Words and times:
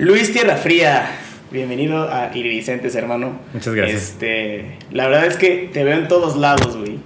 Luis 0.00 0.32
Tierra 0.32 0.56
Fría, 0.56 1.10
bienvenido 1.50 2.08
a 2.10 2.34
Iridicentes, 2.34 2.94
hermano. 2.94 3.38
Muchas 3.52 3.74
gracias. 3.74 4.02
Este, 4.02 4.78
la 4.92 5.06
verdad 5.06 5.26
es 5.26 5.36
que 5.36 5.68
te 5.70 5.84
veo 5.84 5.98
en 5.98 6.08
todos 6.08 6.38
lados, 6.38 6.74
güey. 6.74 7.00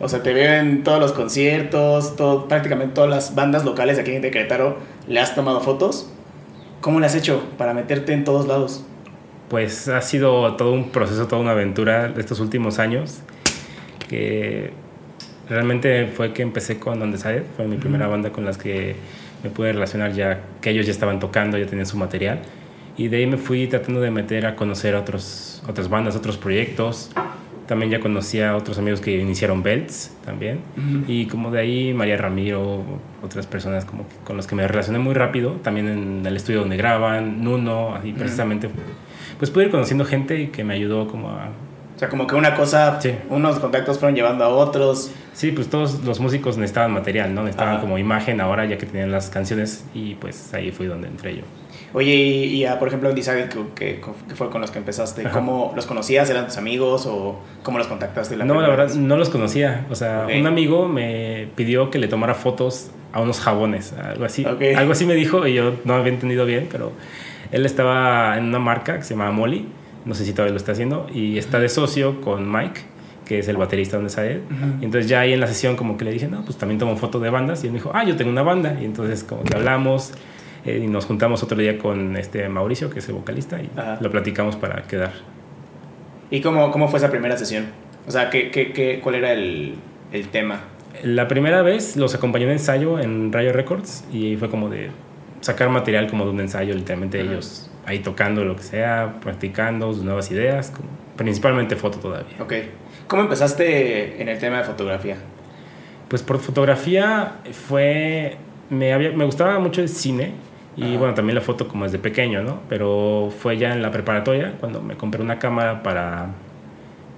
O 0.00 0.06
sea, 0.06 0.22
te 0.22 0.34
veo 0.34 0.60
en 0.60 0.84
todos 0.84 1.00
los 1.00 1.12
conciertos, 1.12 2.14
todo, 2.14 2.46
prácticamente 2.46 2.94
todas 2.94 3.08
las 3.08 3.34
bandas 3.34 3.64
locales 3.64 3.98
aquí 3.98 4.12
en 4.12 4.20
Querétaro. 4.20 4.76
¿Le 5.08 5.18
has 5.18 5.34
tomado 5.34 5.62
fotos? 5.62 6.12
¿Cómo 6.82 7.00
le 7.00 7.06
has 7.06 7.14
hecho 7.14 7.42
para 7.56 7.72
meterte 7.72 8.12
en 8.12 8.24
todos 8.24 8.46
lados? 8.46 8.84
Pues 9.48 9.88
ha 9.88 10.02
sido 10.02 10.56
todo 10.56 10.72
un 10.72 10.90
proceso, 10.90 11.26
toda 11.28 11.40
una 11.40 11.52
aventura 11.52 12.08
de 12.08 12.20
estos 12.20 12.38
últimos 12.40 12.78
años. 12.78 13.20
Que 14.10 14.72
realmente 15.48 16.06
fue 16.08 16.34
que 16.34 16.42
empecé 16.42 16.78
con 16.78 17.00
Undecided, 17.00 17.44
fue 17.56 17.66
mi 17.66 17.78
primera 17.78 18.08
banda 18.08 18.30
con 18.30 18.44
las 18.44 18.58
que 18.58 18.96
me 19.46 19.50
pude 19.54 19.72
relacionar 19.72 20.12
ya 20.12 20.40
que 20.60 20.70
ellos 20.70 20.86
ya 20.86 20.92
estaban 20.92 21.20
tocando, 21.20 21.56
ya 21.56 21.66
tenían 21.66 21.86
su 21.86 21.96
material. 21.96 22.40
Y 22.96 23.08
de 23.08 23.18
ahí 23.18 23.26
me 23.26 23.36
fui 23.36 23.66
tratando 23.66 24.00
de 24.00 24.10
meter 24.10 24.46
a 24.46 24.56
conocer 24.56 24.94
a 24.94 25.00
otros, 25.00 25.62
otras 25.68 25.88
bandas, 25.88 26.16
otros 26.16 26.36
proyectos. 26.36 27.10
También 27.66 27.90
ya 27.90 28.00
conocí 28.00 28.40
a 28.40 28.56
otros 28.56 28.78
amigos 28.78 29.00
que 29.00 29.16
iniciaron 29.16 29.62
Belts 29.62 30.16
también. 30.24 30.60
Y 31.06 31.26
como 31.26 31.50
de 31.50 31.60
ahí 31.60 31.94
María 31.94 32.16
Ramiro, 32.16 32.84
otras 33.22 33.46
personas 33.46 33.84
como 33.84 34.06
con 34.24 34.36
los 34.36 34.46
que 34.46 34.54
me 34.54 34.66
relacioné 34.66 34.98
muy 34.98 35.14
rápido. 35.14 35.52
También 35.62 35.88
en 35.88 36.26
el 36.26 36.36
estudio 36.36 36.60
donde 36.60 36.76
graban, 36.76 37.44
Nuno, 37.44 37.98
y 38.02 38.12
precisamente 38.12 38.70
pues 39.38 39.50
pude 39.50 39.64
ir 39.64 39.70
conociendo 39.70 40.04
gente 40.04 40.40
y 40.40 40.46
que 40.46 40.64
me 40.64 40.74
ayudó 40.74 41.06
como 41.08 41.30
a 41.30 41.50
o 41.96 41.98
sea, 41.98 42.10
como 42.10 42.26
que 42.26 42.34
una 42.34 42.54
cosa, 42.54 42.98
unos 43.30 43.58
contactos 43.58 43.98
fueron 43.98 44.14
llevando 44.14 44.44
a 44.44 44.48
otros. 44.48 45.10
Sí, 45.32 45.50
pues 45.50 45.68
todos 45.68 46.04
los 46.04 46.20
músicos 46.20 46.58
necesitaban 46.58 46.92
material, 46.92 47.34
¿no? 47.34 47.40
Necesitaban 47.40 47.80
como 47.80 47.96
imagen 47.96 48.42
ahora 48.42 48.66
ya 48.66 48.76
que 48.76 48.84
tenían 48.84 49.10
las 49.10 49.30
canciones 49.30 49.86
y 49.94 50.14
pues 50.16 50.52
ahí 50.52 50.72
fue 50.72 50.88
donde 50.88 51.08
entré 51.08 51.36
yo. 51.36 51.42
Oye, 51.94 52.14
y, 52.14 52.62
y 52.62 52.68
por 52.78 52.88
ejemplo, 52.88 53.08
Undecided, 53.08 53.48
que, 53.48 54.02
que, 54.28 54.34
fue 54.34 54.50
con 54.50 54.60
los 54.60 54.70
que 54.70 54.78
empezaste, 54.78 55.22
¿cómo 55.30 55.72
los 55.74 55.86
conocías? 55.86 56.28
¿Eran 56.28 56.44
tus 56.44 56.58
amigos 56.58 57.06
o 57.06 57.40
cómo 57.62 57.78
los 57.78 57.86
contactaste? 57.86 58.36
La 58.36 58.44
no, 58.44 58.60
la 58.60 58.68
verdad, 58.68 58.94
no 58.94 59.16
los 59.16 59.30
conocía. 59.30 59.86
O 59.88 59.94
sea, 59.94 60.26
un 60.38 60.46
amigo 60.46 60.88
me 60.88 61.48
pidió 61.54 61.90
que 61.90 61.98
le 61.98 62.08
tomara 62.08 62.34
fotos 62.34 62.90
a 63.14 63.22
unos 63.22 63.40
jabones, 63.40 63.94
algo 63.94 64.26
así. 64.26 64.44
Algo 64.44 64.92
así 64.92 65.06
me 65.06 65.14
dijo 65.14 65.46
y 65.46 65.54
yo 65.54 65.76
no 65.84 65.94
había 65.94 66.12
entendido 66.12 66.44
bien, 66.44 66.68
pero 66.70 66.92
él 67.52 67.64
estaba 67.64 68.36
en 68.36 68.44
una 68.44 68.58
marca 68.58 68.98
que 68.98 69.04
se 69.04 69.14
llama 69.14 69.30
Molly 69.30 69.66
no 70.06 70.14
sé 70.14 70.24
si 70.24 70.32
todavía 70.32 70.52
lo 70.52 70.56
está 70.56 70.72
haciendo, 70.72 71.06
y 71.12 71.36
está 71.36 71.58
de 71.58 71.68
socio 71.68 72.20
con 72.20 72.50
Mike, 72.50 72.80
que 73.26 73.40
es 73.40 73.48
el 73.48 73.56
baterista 73.56 73.96
donde 73.96 74.10
sale. 74.10 74.40
Y 74.80 74.84
entonces 74.84 75.10
ya 75.10 75.20
ahí 75.20 75.32
en 75.32 75.40
la 75.40 75.48
sesión 75.48 75.76
como 75.76 75.96
que 75.98 76.04
le 76.04 76.12
dije, 76.12 76.28
no, 76.28 76.44
pues 76.44 76.56
también 76.56 76.78
tomo 76.78 76.96
foto 76.96 77.18
de 77.20 77.28
bandas, 77.28 77.64
y 77.64 77.66
él 77.66 77.72
me 77.72 77.80
dijo, 77.80 77.90
ah, 77.92 78.04
yo 78.04 78.16
tengo 78.16 78.30
una 78.30 78.42
banda, 78.42 78.78
y 78.80 78.84
entonces 78.84 79.24
como 79.24 79.42
que 79.42 79.56
hablamos, 79.56 80.12
eh, 80.64 80.80
y 80.82 80.86
nos 80.86 81.06
juntamos 81.06 81.42
otro 81.42 81.58
día 81.58 81.76
con 81.76 82.16
este 82.16 82.48
Mauricio, 82.48 82.88
que 82.88 83.00
es 83.00 83.08
el 83.08 83.14
vocalista, 83.14 83.60
y 83.60 83.68
lo 84.00 84.10
platicamos 84.10 84.56
para 84.56 84.82
quedar. 84.84 85.12
¿Y 86.30 86.40
cómo, 86.40 86.70
cómo 86.70 86.88
fue 86.88 86.98
esa 86.98 87.10
primera 87.10 87.36
sesión? 87.36 87.66
O 88.06 88.10
sea, 88.10 88.30
¿qué, 88.30 88.50
qué, 88.50 88.72
qué 88.72 89.00
cuál 89.02 89.16
era 89.16 89.32
el, 89.32 89.74
el 90.12 90.28
tema? 90.28 90.60
La 91.02 91.28
primera 91.28 91.62
vez 91.62 91.96
los 91.96 92.14
acompañé 92.14 92.44
en 92.44 92.52
ensayo 92.52 92.98
en 93.00 93.32
Rayo 93.32 93.52
Records 93.52 94.04
y 94.12 94.36
fue 94.36 94.48
como 94.48 94.68
de 94.68 94.90
sacar 95.40 95.68
material 95.68 96.08
como 96.08 96.24
de 96.24 96.30
un 96.30 96.40
ensayo, 96.40 96.74
literalmente 96.74 97.20
ellos 97.20 97.70
ahí 97.86 98.00
tocando 98.00 98.44
lo 98.44 98.56
que 98.56 98.62
sea, 98.62 99.14
practicando 99.22 99.92
sus 99.94 100.02
nuevas 100.02 100.30
ideas, 100.30 100.72
principalmente 101.16 101.76
foto 101.76 101.98
todavía. 101.98 102.36
Ok. 102.40 102.52
¿Cómo 103.06 103.22
empezaste 103.22 104.20
en 104.20 104.28
el 104.28 104.38
tema 104.38 104.58
de 104.58 104.64
fotografía? 104.64 105.16
Pues 106.08 106.22
por 106.22 106.38
fotografía 106.38 107.36
fue... 107.52 108.36
Me, 108.68 108.92
había, 108.92 109.12
me 109.12 109.24
gustaba 109.24 109.58
mucho 109.60 109.80
el 109.80 109.88
cine 109.88 110.32
y 110.76 110.96
bueno, 110.96 111.14
también 111.14 111.36
la 111.36 111.40
foto 111.40 111.68
como 111.68 111.84
desde 111.84 111.98
pequeño, 111.98 112.42
¿no? 112.42 112.60
Pero 112.68 113.32
fue 113.38 113.56
ya 113.56 113.72
en 113.72 113.80
la 113.80 113.90
preparatoria 113.92 114.54
cuando 114.58 114.82
me 114.82 114.96
compré 114.96 115.22
una 115.22 115.38
cámara 115.38 115.82
para 115.82 116.26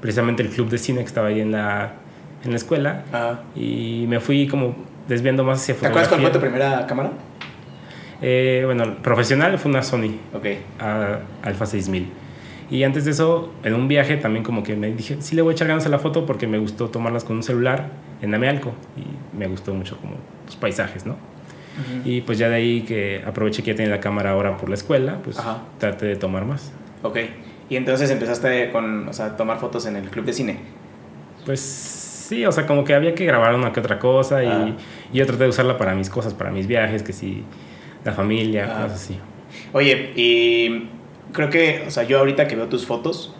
precisamente 0.00 0.42
el 0.42 0.50
club 0.50 0.68
de 0.68 0.78
cine 0.78 1.00
que 1.00 1.06
estaba 1.06 1.28
ahí 1.28 1.40
en 1.40 1.52
la, 1.52 1.92
en 2.44 2.50
la 2.50 2.56
escuela 2.56 3.02
y 3.56 4.04
me 4.08 4.20
fui 4.20 4.46
como 4.46 4.76
desviando 5.08 5.42
más 5.42 5.62
hacia 5.62 5.74
fotografía. 5.74 6.02
¿Te 6.02 6.06
acuerdas 6.06 6.08
cuál 6.08 6.20
fue 6.20 6.30
tu 6.30 6.40
primera 6.40 6.86
cámara? 6.86 7.10
Eh, 8.20 8.62
bueno, 8.64 8.96
profesional 9.02 9.58
fue 9.58 9.70
una 9.70 9.82
Sony 9.82 10.16
okay. 10.34 10.58
Alpha 11.42 11.66
6000. 11.66 12.08
Y 12.70 12.82
antes 12.82 13.04
de 13.04 13.12
eso, 13.12 13.52
en 13.64 13.74
un 13.74 13.88
viaje 13.88 14.16
también 14.16 14.44
como 14.44 14.62
que 14.62 14.76
me 14.76 14.92
dije, 14.92 15.16
sí 15.20 15.34
le 15.34 15.42
voy 15.42 15.52
a 15.52 15.54
echar 15.54 15.68
ganas 15.68 15.86
a 15.86 15.88
la 15.88 15.98
foto 15.98 16.26
porque 16.26 16.46
me 16.46 16.58
gustó 16.58 16.88
tomarlas 16.88 17.24
con 17.24 17.36
un 17.36 17.42
celular 17.42 17.90
en 18.20 18.34
Amealco 18.34 18.72
y 18.96 19.36
me 19.36 19.46
gustó 19.46 19.72
mucho 19.72 19.96
como 19.96 20.14
los 20.44 20.56
paisajes, 20.56 21.06
¿no? 21.06 21.16
Y 22.04 22.22
pues 22.22 22.38
ya 22.38 22.48
de 22.48 22.56
ahí 22.56 22.80
que 22.82 23.22
aproveché 23.24 23.62
que 23.62 23.70
ya 23.70 23.76
tenía 23.76 23.92
la 23.92 24.00
cámara 24.00 24.32
ahora 24.32 24.56
por 24.56 24.68
la 24.68 24.74
escuela, 24.74 25.20
pues 25.22 25.38
traté 25.78 26.06
de 26.06 26.16
tomar 26.16 26.44
más. 26.44 26.72
Ok. 27.04 27.18
Y 27.70 27.76
entonces 27.76 28.10
empezaste 28.10 28.70
con, 28.72 29.06
o 29.08 29.12
sea, 29.12 29.36
tomar 29.36 29.60
fotos 29.60 29.86
en 29.86 29.94
el 29.94 30.10
club 30.10 30.24
de 30.24 30.32
cine. 30.32 30.58
Pues 31.46 31.60
sí, 31.60 32.44
o 32.44 32.50
sea, 32.50 32.66
como 32.66 32.82
que 32.82 32.94
había 32.94 33.14
que 33.14 33.24
grabar 33.24 33.54
una 33.54 33.72
que 33.72 33.78
otra 33.78 34.00
cosa 34.00 34.42
y, 34.42 34.76
y 35.12 35.18
yo 35.18 35.26
traté 35.26 35.44
de 35.44 35.50
usarla 35.50 35.78
para 35.78 35.94
mis 35.94 36.10
cosas, 36.10 36.34
para 36.34 36.50
mis 36.50 36.66
viajes, 36.66 37.04
que 37.04 37.12
sí 37.12 37.44
la 38.04 38.12
familia, 38.12 38.68
ah. 38.70 38.82
cosas 38.82 39.02
así. 39.02 39.18
Oye, 39.72 40.12
y 40.14 40.88
creo 41.32 41.50
que, 41.50 41.84
o 41.86 41.90
sea, 41.90 42.04
yo 42.04 42.18
ahorita 42.18 42.48
que 42.48 42.56
veo 42.56 42.68
tus 42.68 42.86
fotos, 42.86 43.34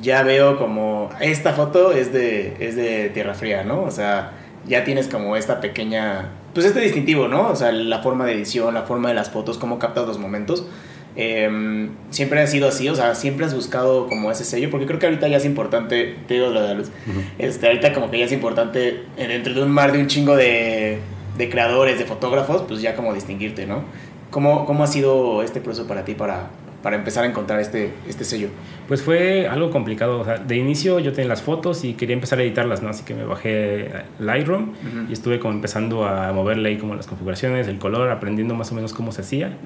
ya 0.00 0.22
veo 0.22 0.58
como, 0.58 1.10
esta 1.20 1.52
foto 1.52 1.92
es 1.92 2.12
de, 2.12 2.56
es 2.60 2.76
de 2.76 3.10
Tierra 3.10 3.34
Fría, 3.34 3.64
¿no? 3.64 3.82
O 3.82 3.90
sea, 3.90 4.32
ya 4.66 4.84
tienes 4.84 5.08
como 5.08 5.36
esta 5.36 5.60
pequeña, 5.60 6.30
pues 6.54 6.66
este 6.66 6.80
distintivo, 6.80 7.28
¿no? 7.28 7.48
O 7.48 7.56
sea, 7.56 7.72
la 7.72 8.00
forma 8.00 8.24
de 8.24 8.34
edición, 8.34 8.74
la 8.74 8.82
forma 8.82 9.08
de 9.08 9.14
las 9.14 9.30
fotos, 9.30 9.58
cómo 9.58 9.78
captas 9.78 10.06
los 10.06 10.18
momentos. 10.18 10.66
Em, 11.14 11.90
siempre 12.10 12.40
ha 12.40 12.46
sido 12.46 12.68
así, 12.68 12.88
o 12.88 12.94
sea, 12.94 13.14
siempre 13.14 13.44
has 13.44 13.54
buscado 13.54 14.06
como 14.06 14.30
ese 14.30 14.44
sello, 14.44 14.70
porque 14.70 14.86
creo 14.86 14.98
que 14.98 15.06
ahorita 15.06 15.28
ya 15.28 15.36
es 15.36 15.44
importante, 15.44 16.16
te 16.26 16.34
digo 16.34 16.48
lo 16.48 16.62
de 16.62 16.68
la 16.68 16.74
luz, 16.74 16.90
este, 17.38 17.66
ahorita 17.66 17.92
como 17.92 18.10
que 18.10 18.18
ya 18.18 18.24
es 18.24 18.32
importante 18.32 19.02
dentro 19.18 19.52
de 19.52 19.62
un 19.62 19.70
mar 19.70 19.92
de 19.92 19.98
un 19.98 20.06
chingo 20.06 20.36
de 20.36 21.00
de 21.36 21.48
creadores, 21.48 21.98
de 21.98 22.04
fotógrafos, 22.04 22.62
pues 22.62 22.82
ya 22.82 22.94
como 22.94 23.14
distinguirte, 23.14 23.66
¿no? 23.66 23.82
¿Cómo, 24.30 24.64
cómo 24.64 24.84
ha 24.84 24.86
sido 24.86 25.42
este 25.42 25.60
proceso 25.60 25.86
para 25.86 26.04
ti 26.04 26.14
para, 26.14 26.48
para 26.82 26.96
empezar 26.96 27.24
a 27.24 27.26
encontrar 27.26 27.60
este, 27.60 27.92
este 28.08 28.24
sello? 28.24 28.48
Pues 28.88 29.02
fue 29.02 29.46
algo 29.46 29.70
complicado. 29.70 30.20
O 30.20 30.24
sea, 30.24 30.38
de 30.38 30.56
inicio 30.56 30.98
yo 30.98 31.12
tenía 31.12 31.28
las 31.28 31.42
fotos 31.42 31.84
y 31.84 31.94
quería 31.94 32.14
empezar 32.14 32.38
a 32.38 32.42
editarlas, 32.42 32.82
¿no? 32.82 32.88
Así 32.88 33.04
que 33.04 33.14
me 33.14 33.24
bajé 33.24 33.90
Lightroom 34.18 34.72
y 35.08 35.12
estuve 35.12 35.38
como 35.38 35.54
empezando 35.54 36.06
a 36.06 36.32
moverle 36.32 36.70
ahí 36.70 36.78
como 36.78 36.94
las 36.94 37.06
configuraciones, 37.06 37.68
el 37.68 37.78
color, 37.78 38.10
aprendiendo 38.10 38.54
más 38.54 38.72
o 38.72 38.74
menos 38.74 38.92
cómo 38.92 39.12
se 39.12 39.20
hacía. 39.20 39.56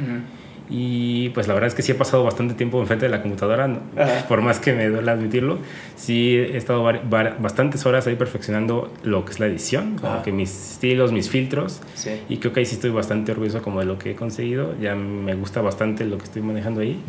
Y 0.68 1.28
pues 1.30 1.46
la 1.46 1.54
verdad 1.54 1.68
es 1.68 1.74
que 1.74 1.82
sí 1.82 1.92
he 1.92 1.94
pasado 1.94 2.24
bastante 2.24 2.54
tiempo 2.54 2.80
enfrente 2.80 3.06
de 3.06 3.10
la 3.10 3.22
computadora, 3.22 3.68
por 4.28 4.42
más 4.42 4.58
que 4.58 4.72
me 4.72 4.88
duele 4.88 5.10
admitirlo. 5.10 5.58
Sí 5.94 6.36
he 6.36 6.56
estado 6.56 6.82
bastantes 7.38 7.86
horas 7.86 8.06
ahí 8.06 8.16
perfeccionando 8.16 8.92
lo 9.04 9.24
que 9.24 9.32
es 9.32 9.40
la 9.40 9.46
edición, 9.46 9.96
como 9.98 10.22
que 10.22 10.32
mis 10.32 10.72
estilos, 10.72 11.12
mis 11.12 11.30
filtros. 11.30 11.80
Y 12.28 12.38
creo 12.38 12.52
que 12.52 12.60
ahí 12.60 12.66
sí 12.66 12.74
estoy 12.74 12.90
bastante 12.90 13.32
orgulloso 13.32 13.62
como 13.62 13.80
de 13.80 13.86
lo 13.86 13.98
que 13.98 14.12
he 14.12 14.14
conseguido. 14.16 14.74
Ya 14.80 14.94
me 14.94 15.34
gusta 15.34 15.60
bastante 15.60 16.04
lo 16.04 16.18
que 16.18 16.24
estoy 16.24 16.42
manejando 16.42 16.80
ahí. 16.80 17.00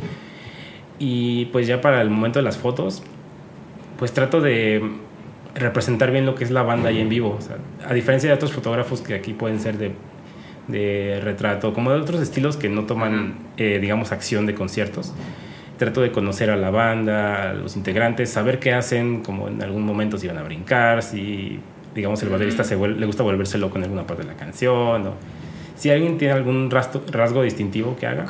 Y 1.00 1.46
pues 1.46 1.68
ya 1.68 1.82
para 1.82 2.02
el 2.02 2.10
momento 2.10 2.40
de 2.40 2.44
las 2.44 2.58
fotos, 2.58 3.04
pues 3.98 4.14
trato 4.14 4.42
de 4.42 4.82
representar 5.56 6.12
bien 6.12 6.26
lo 6.26 6.36
que 6.36 6.44
es 6.44 6.52
la 6.52 6.64
banda 6.64 6.90
ahí 6.90 7.00
en 7.00 7.10
vivo. 7.10 7.40
a 7.88 7.94
diferencia 7.94 8.30
de 8.30 8.36
otros 8.36 8.54
fotógrafos 8.54 9.02
que 9.02 9.16
aquí 9.16 9.34
pueden 9.34 9.60
ser 9.60 9.78
de 9.78 9.92
de 10.68 11.20
retrato, 11.24 11.74
como 11.74 11.92
de 11.92 12.00
otros 12.00 12.22
estilos 12.22 12.58
que 12.58 12.70
no 12.70 12.86
toman, 12.86 13.36
eh, 13.58 13.80
digamos, 13.80 14.12
acción 14.12 14.46
de 14.46 14.54
conciertos. 14.54 15.14
Trato 15.78 16.02
de 16.02 16.12
conocer 16.12 16.50
a 16.50 16.58
la 16.58 16.72
banda, 16.72 17.52
a 17.52 17.54
los 17.54 17.76
integrantes, 17.76 18.30
saber 18.30 18.60
qué 18.60 18.74
hacen, 18.74 19.22
como 19.22 19.48
en 19.48 19.62
algún 19.62 19.86
momento 19.86 20.18
si 20.18 20.28
van 20.28 20.38
a 20.38 20.44
brincar, 20.44 21.04
si, 21.04 21.60
digamos, 21.94 22.22
el 22.24 22.30
baterista 22.30 22.64
se 22.64 22.76
le 22.76 23.06
gusta 23.06 23.24
volverse 23.24 23.58
loco 23.58 23.78
en 23.78 23.84
alguna 23.84 24.06
parte 24.06 24.24
de 24.24 24.30
la 24.30 24.36
canción, 24.36 25.08
o 25.08 25.14
si 25.76 25.92
alguien 25.92 26.18
tiene 26.18 26.34
algún 26.34 26.72
rasgo 26.72 27.44
distintivo 27.44 27.96
que 27.96 28.08
haga, 28.08 28.26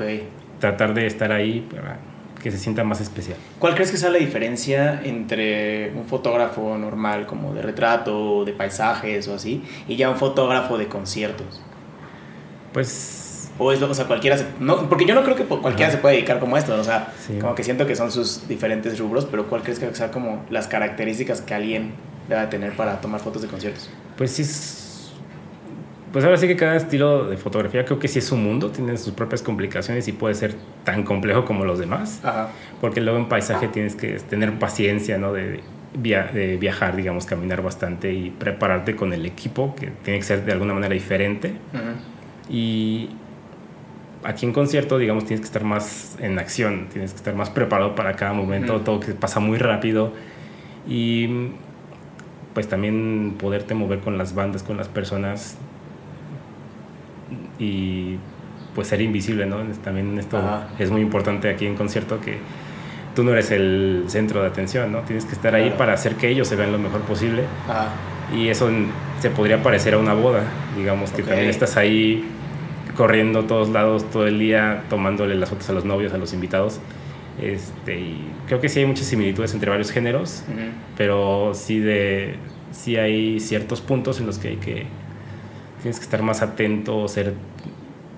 tratar 0.59 0.93
de 0.93 1.07
estar 1.07 1.31
ahí 1.31 1.65
para 1.73 1.99
que 2.43 2.51
se 2.51 2.57
sienta 2.57 2.83
más 2.83 3.01
especial. 3.01 3.37
¿Cuál 3.59 3.73
crees 3.73 3.91
que 3.91 3.97
sea 3.97 4.09
la 4.09 4.19
diferencia 4.19 5.01
entre 5.03 5.91
un 5.95 6.05
fotógrafo 6.05 6.78
normal 6.78 7.25
como 7.25 7.53
de 7.53 7.61
retrato, 7.61 8.45
de 8.45 8.53
paisajes 8.53 9.28
o 9.28 9.33
así, 9.33 9.63
y 9.87 9.95
ya 9.95 10.09
un 10.09 10.17
fotógrafo 10.17 10.78
de 10.78 10.87
conciertos? 10.87 11.61
Pues... 12.73 13.52
O 13.59 13.72
es 13.72 13.81
lo, 13.81 13.90
o 13.90 13.93
sea, 13.93 14.05
cualquiera 14.05 14.37
no, 14.59 14.87
porque 14.87 15.05
yo 15.05 15.16
no 15.16 15.23
creo 15.23 15.35
que 15.35 15.43
cualquiera 15.43 15.91
se 15.91 15.97
pueda 15.97 16.14
dedicar 16.14 16.40
como 16.40 16.58
esto, 16.58 16.75
o 16.79 16.84
sea, 16.84 17.11
como 17.41 17.55
que 17.55 17.64
siento 17.64 17.87
que 17.87 17.96
son 17.96 18.11
sus 18.11 18.47
diferentes 18.47 18.99
rubros, 18.99 19.25
pero 19.25 19.47
¿cuál 19.47 19.64
crees 19.64 19.79
que 19.79 19.93
sea 19.96 20.11
como 20.11 20.46
las 20.52 20.67
características 20.67 21.41
que 21.41 21.55
alguien 21.55 21.93
debe 22.29 22.46
tener 22.47 22.73
para 22.73 23.02
tomar 23.02 23.19
fotos 23.19 23.41
de 23.41 23.47
conciertos? 23.47 23.90
Pues 24.16 24.29
sí, 24.29 24.43
pues 26.11 26.23
ahora 26.23 26.37
sí 26.37 26.47
que 26.47 26.55
cada 26.55 26.75
estilo 26.75 27.25
de 27.25 27.37
fotografía 27.37 27.84
creo 27.84 27.99
que 27.99 28.08
sí 28.08 28.19
es 28.19 28.31
un 28.31 28.43
mundo, 28.43 28.72
tiene 28.72 28.96
sus 28.97 29.14
propias 29.14 29.41
complicaciones 29.41 30.08
y 30.08 30.11
puede 30.11 30.35
ser 30.35 30.55
tan 30.84 31.03
complejo 31.03 31.43
como 31.43 31.66
los 31.66 31.79
demás, 31.79 32.22
porque 32.79 33.02
luego 33.02 33.17
en 33.19 33.28
paisaje 33.28 33.67
tienes 33.67 33.96
que 33.96 34.19
tener 34.19 34.58
paciencia, 34.59 35.17
¿no? 35.17 35.34
De, 35.34 35.61
de 35.93 36.58
viajar, 36.58 36.96
digamos, 36.96 37.25
caminar 37.25 37.61
bastante 37.61 38.14
y 38.14 38.29
prepararte 38.29 38.96
con 38.96 39.14
el 39.14 39.25
equipo, 39.25 39.75
que 39.75 39.87
tiene 40.03 40.19
que 40.19 40.25
ser 40.25 40.46
de 40.46 40.52
alguna 40.52 40.73
manera 40.73 40.93
diferente. 40.93 41.53
Y 42.49 43.09
aquí 44.23 44.46
en 44.46 44.53
concierto, 44.53 44.97
digamos, 44.97 45.26
tienes 45.26 45.41
que 45.41 45.47
estar 45.47 45.64
más 45.64 46.17
en 46.20 46.40
acción, 46.40 46.88
tienes 46.91 47.11
que 47.11 47.17
estar 47.17 47.35
más 47.35 47.49
preparado 47.49 47.96
para 47.96 48.16
cada 48.16 48.34
momento, 48.34 48.82
todo 48.82 48.99
que 48.99 49.14
pasa 49.14 49.40
muy 49.40 49.58
rápido 49.58 50.14
y 50.88 51.49
pues 52.53 52.67
también 52.67 53.35
poderte 53.38 53.73
mover 53.73 53.99
con 53.99 54.17
las 54.17 54.34
bandas, 54.34 54.64
con 54.64 54.78
las 54.78 54.88
personas 54.88 55.58
y 57.59 58.17
pues 58.73 58.88
ser 58.88 59.02
invisible, 59.02 59.46
¿no? 59.46 59.58
También 59.84 60.17
esto 60.17 60.40
es 60.79 60.91
muy 60.91 61.02
importante 61.02 61.50
aquí 61.50 61.66
en 61.66 61.76
concierto 61.76 62.20
que 62.20 62.38
tú 63.16 63.23
no 63.23 63.32
eres 63.32 63.52
el 63.52 64.05
centro 64.08 64.41
de 64.41 64.47
atención, 64.47 64.91
¿no? 64.91 65.00
Tienes 65.02 65.26
que 65.26 65.34
estar 65.34 65.55
ahí 65.55 65.73
para 65.78 65.93
hacer 65.93 66.16
que 66.16 66.29
ellos 66.29 66.47
se 66.47 66.55
vean 66.55 66.72
lo 66.72 66.79
mejor 66.79 67.02
posible. 67.02 67.43
Y 68.35 68.50
eso 68.50 68.70
se 69.20 69.29
podría 69.29 69.64
parecer 69.64 69.93
a 69.93 69.97
una 69.97 70.14
boda, 70.14 70.43
digamos, 70.76 71.11
que 71.11 71.23
también 71.23 71.50
estás 71.50 71.78
ahí 71.78 72.23
corriendo 72.97 73.46
todos 73.46 73.70
lados 73.70 74.09
todo 74.09 74.28
el 74.28 74.40
día, 74.40 74.84
tomándole 74.90 75.35
las 75.35 75.49
fotos 75.49 75.70
a 75.70 75.73
los 75.73 75.85
novios, 75.85 76.14
a 76.14 76.17
los 76.17 76.34
invitados. 76.34 76.79
Este, 77.41 77.99
y 77.99 78.28
creo 78.47 78.59
que 78.59 78.67
sí 78.67 78.79
hay 78.79 78.88
muchas 78.88 79.05
similitudes 79.05 79.53
entre 79.53 79.70
varios 79.70 79.91
géneros, 79.91 80.44
pero 80.97 81.52
sí, 81.53 81.79
de, 81.79 82.35
sí 82.72 82.97
hay 82.97 83.40
ciertos 83.40 83.79
puntos 83.79 84.20
en 84.20 84.26
los 84.26 84.40
que 84.40 84.49
hay 84.49 84.55
que 84.55 84.88
tienes 85.82 85.99
que 85.99 86.03
estar 86.03 86.23
más 86.23 86.41
atento, 86.41 87.08
ser 87.08 87.34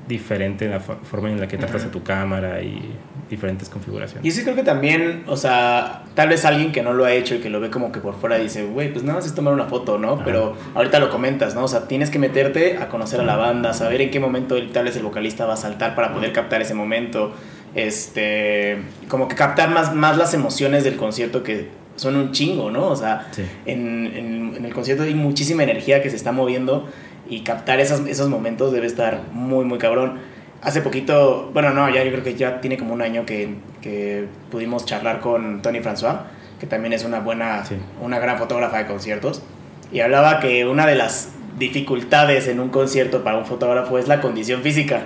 diferente 0.10 0.66
en 0.66 0.72
la 0.72 0.80
forma 0.80 1.30
en 1.30 1.40
la 1.40 1.48
que 1.48 1.56
tratas 1.56 1.86
a 1.86 1.92
tu 1.92 2.02
cámara 2.02 2.62
y 2.62 2.96
diferentes 3.30 3.70
configuraciones. 3.70 4.26
Y 4.26 4.32
sí 4.32 4.44
creo 4.44 4.56
que 4.56 4.64
también, 4.64 5.24
o 5.28 5.38
sea, 5.38 6.04
tal 6.16 6.30
vez 6.30 6.46
alguien 6.46 6.72
que 6.72 6.82
no 6.82 6.94
lo 6.94 7.06
ha 7.06 7.14
hecho 7.14 7.36
y 7.36 7.38
que 7.38 7.50
lo 7.52 7.60
ve 7.60 7.70
como 7.70 7.92
que 7.92 8.00
por 8.00 8.16
fuera 8.16 8.38
dice, 8.38 8.66
güey, 8.66 8.92
pues 8.92 9.04
nada 9.04 9.20
más 9.20 9.28
es 9.28 9.36
tomar 9.36 9.54
una 9.54 9.66
foto, 9.66 10.00
¿no? 10.00 10.22
Pero 10.26 10.56
ahorita 10.74 11.00
lo 11.00 11.12
comentas, 11.12 11.54
¿no? 11.54 11.64
O 11.64 11.68
sea, 11.68 11.88
tienes 11.88 12.10
que 12.10 12.18
meterte 12.18 12.78
a 12.78 12.90
conocer 12.90 13.22
a 13.22 13.24
la 13.24 13.38
banda, 13.38 13.72
saber 13.74 14.02
en 14.02 14.10
qué 14.10 14.20
momento 14.20 14.56
tal 14.74 14.86
vez 14.86 14.98
el 14.98 15.04
vocalista 15.04 15.46
va 15.46 15.54
a 15.54 15.58
saltar 15.58 15.94
para 15.96 16.12
poder 16.12 16.34
captar 16.34 16.60
ese 16.64 16.74
momento, 16.74 17.32
este, 17.76 18.80
como 19.08 19.28
que 19.28 19.36
captar 19.36 19.70
más, 19.70 19.94
más 19.94 20.18
las 20.18 20.34
emociones 20.34 20.84
del 20.84 20.98
concierto 20.98 21.44
que 21.44 21.68
son 21.98 22.16
un 22.16 22.32
chingo, 22.32 22.72
¿no? 22.72 22.88
O 22.88 22.96
sea, 22.96 23.30
en, 23.68 24.56
en 24.58 24.66
el 24.66 24.74
concierto 24.74 25.04
hay 25.04 25.14
muchísima 25.14 25.62
energía 25.62 26.02
que 26.02 26.10
se 26.10 26.16
está 26.16 26.32
moviendo 26.32 26.90
y 27.30 27.42
captar 27.42 27.80
esos, 27.80 28.08
esos 28.08 28.30
momentos 28.30 28.72
debe 28.72 28.88
estar 28.88 29.22
muy, 29.31 29.66
muy 29.66 29.78
cabrón. 29.78 30.20
Hace 30.62 30.81
poquito, 30.81 31.52
bueno, 31.54 31.72
no, 31.72 31.90
ya 31.90 32.04
yo 32.04 32.12
creo 32.12 32.24
que 32.24 32.36
ya 32.36 32.60
tiene 32.60 32.78
como 32.78 32.94
un 32.94 33.02
año 33.02 33.26
que, 33.26 33.56
que 33.81 34.26
pudimos 34.52 34.86
charlar 34.86 35.22
con 35.22 35.62
Tony 35.62 35.80
François, 35.80 36.24
que 36.60 36.68
también 36.68 36.92
es 36.94 37.06
una 37.06 37.20
buena, 37.20 37.64
una 38.02 38.20
gran 38.20 38.38
fotógrafa 38.38 38.80
de 38.80 38.86
conciertos, 38.86 39.42
y 39.92 40.02
hablaba 40.02 40.40
que 40.40 40.66
una 40.66 40.86
de 40.86 40.96
las 40.96 41.30
dificultades 41.58 42.48
en 42.48 42.60
un 42.60 42.70
concierto 42.70 43.24
para 43.24 43.38
un 43.38 43.46
fotógrafo 43.46 43.98
es 43.98 44.08
la 44.08 44.20
condición 44.20 44.62
física, 44.62 45.04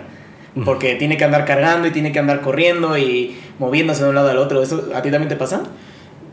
porque 0.65 0.95
tiene 0.95 1.17
que 1.17 1.23
andar 1.23 1.45
cargando 1.45 1.87
y 1.87 1.91
tiene 1.91 2.11
que 2.11 2.19
andar 2.19 2.41
corriendo 2.41 2.97
y 2.97 3.35
moviéndose 3.59 4.03
de 4.03 4.09
un 4.09 4.15
lado 4.15 4.29
al 4.29 4.37
otro. 4.37 4.61
¿Eso 4.61 4.91
a 4.93 5.01
ti 5.01 5.09
también 5.09 5.29
te 5.29 5.35
pasa? 5.35 5.63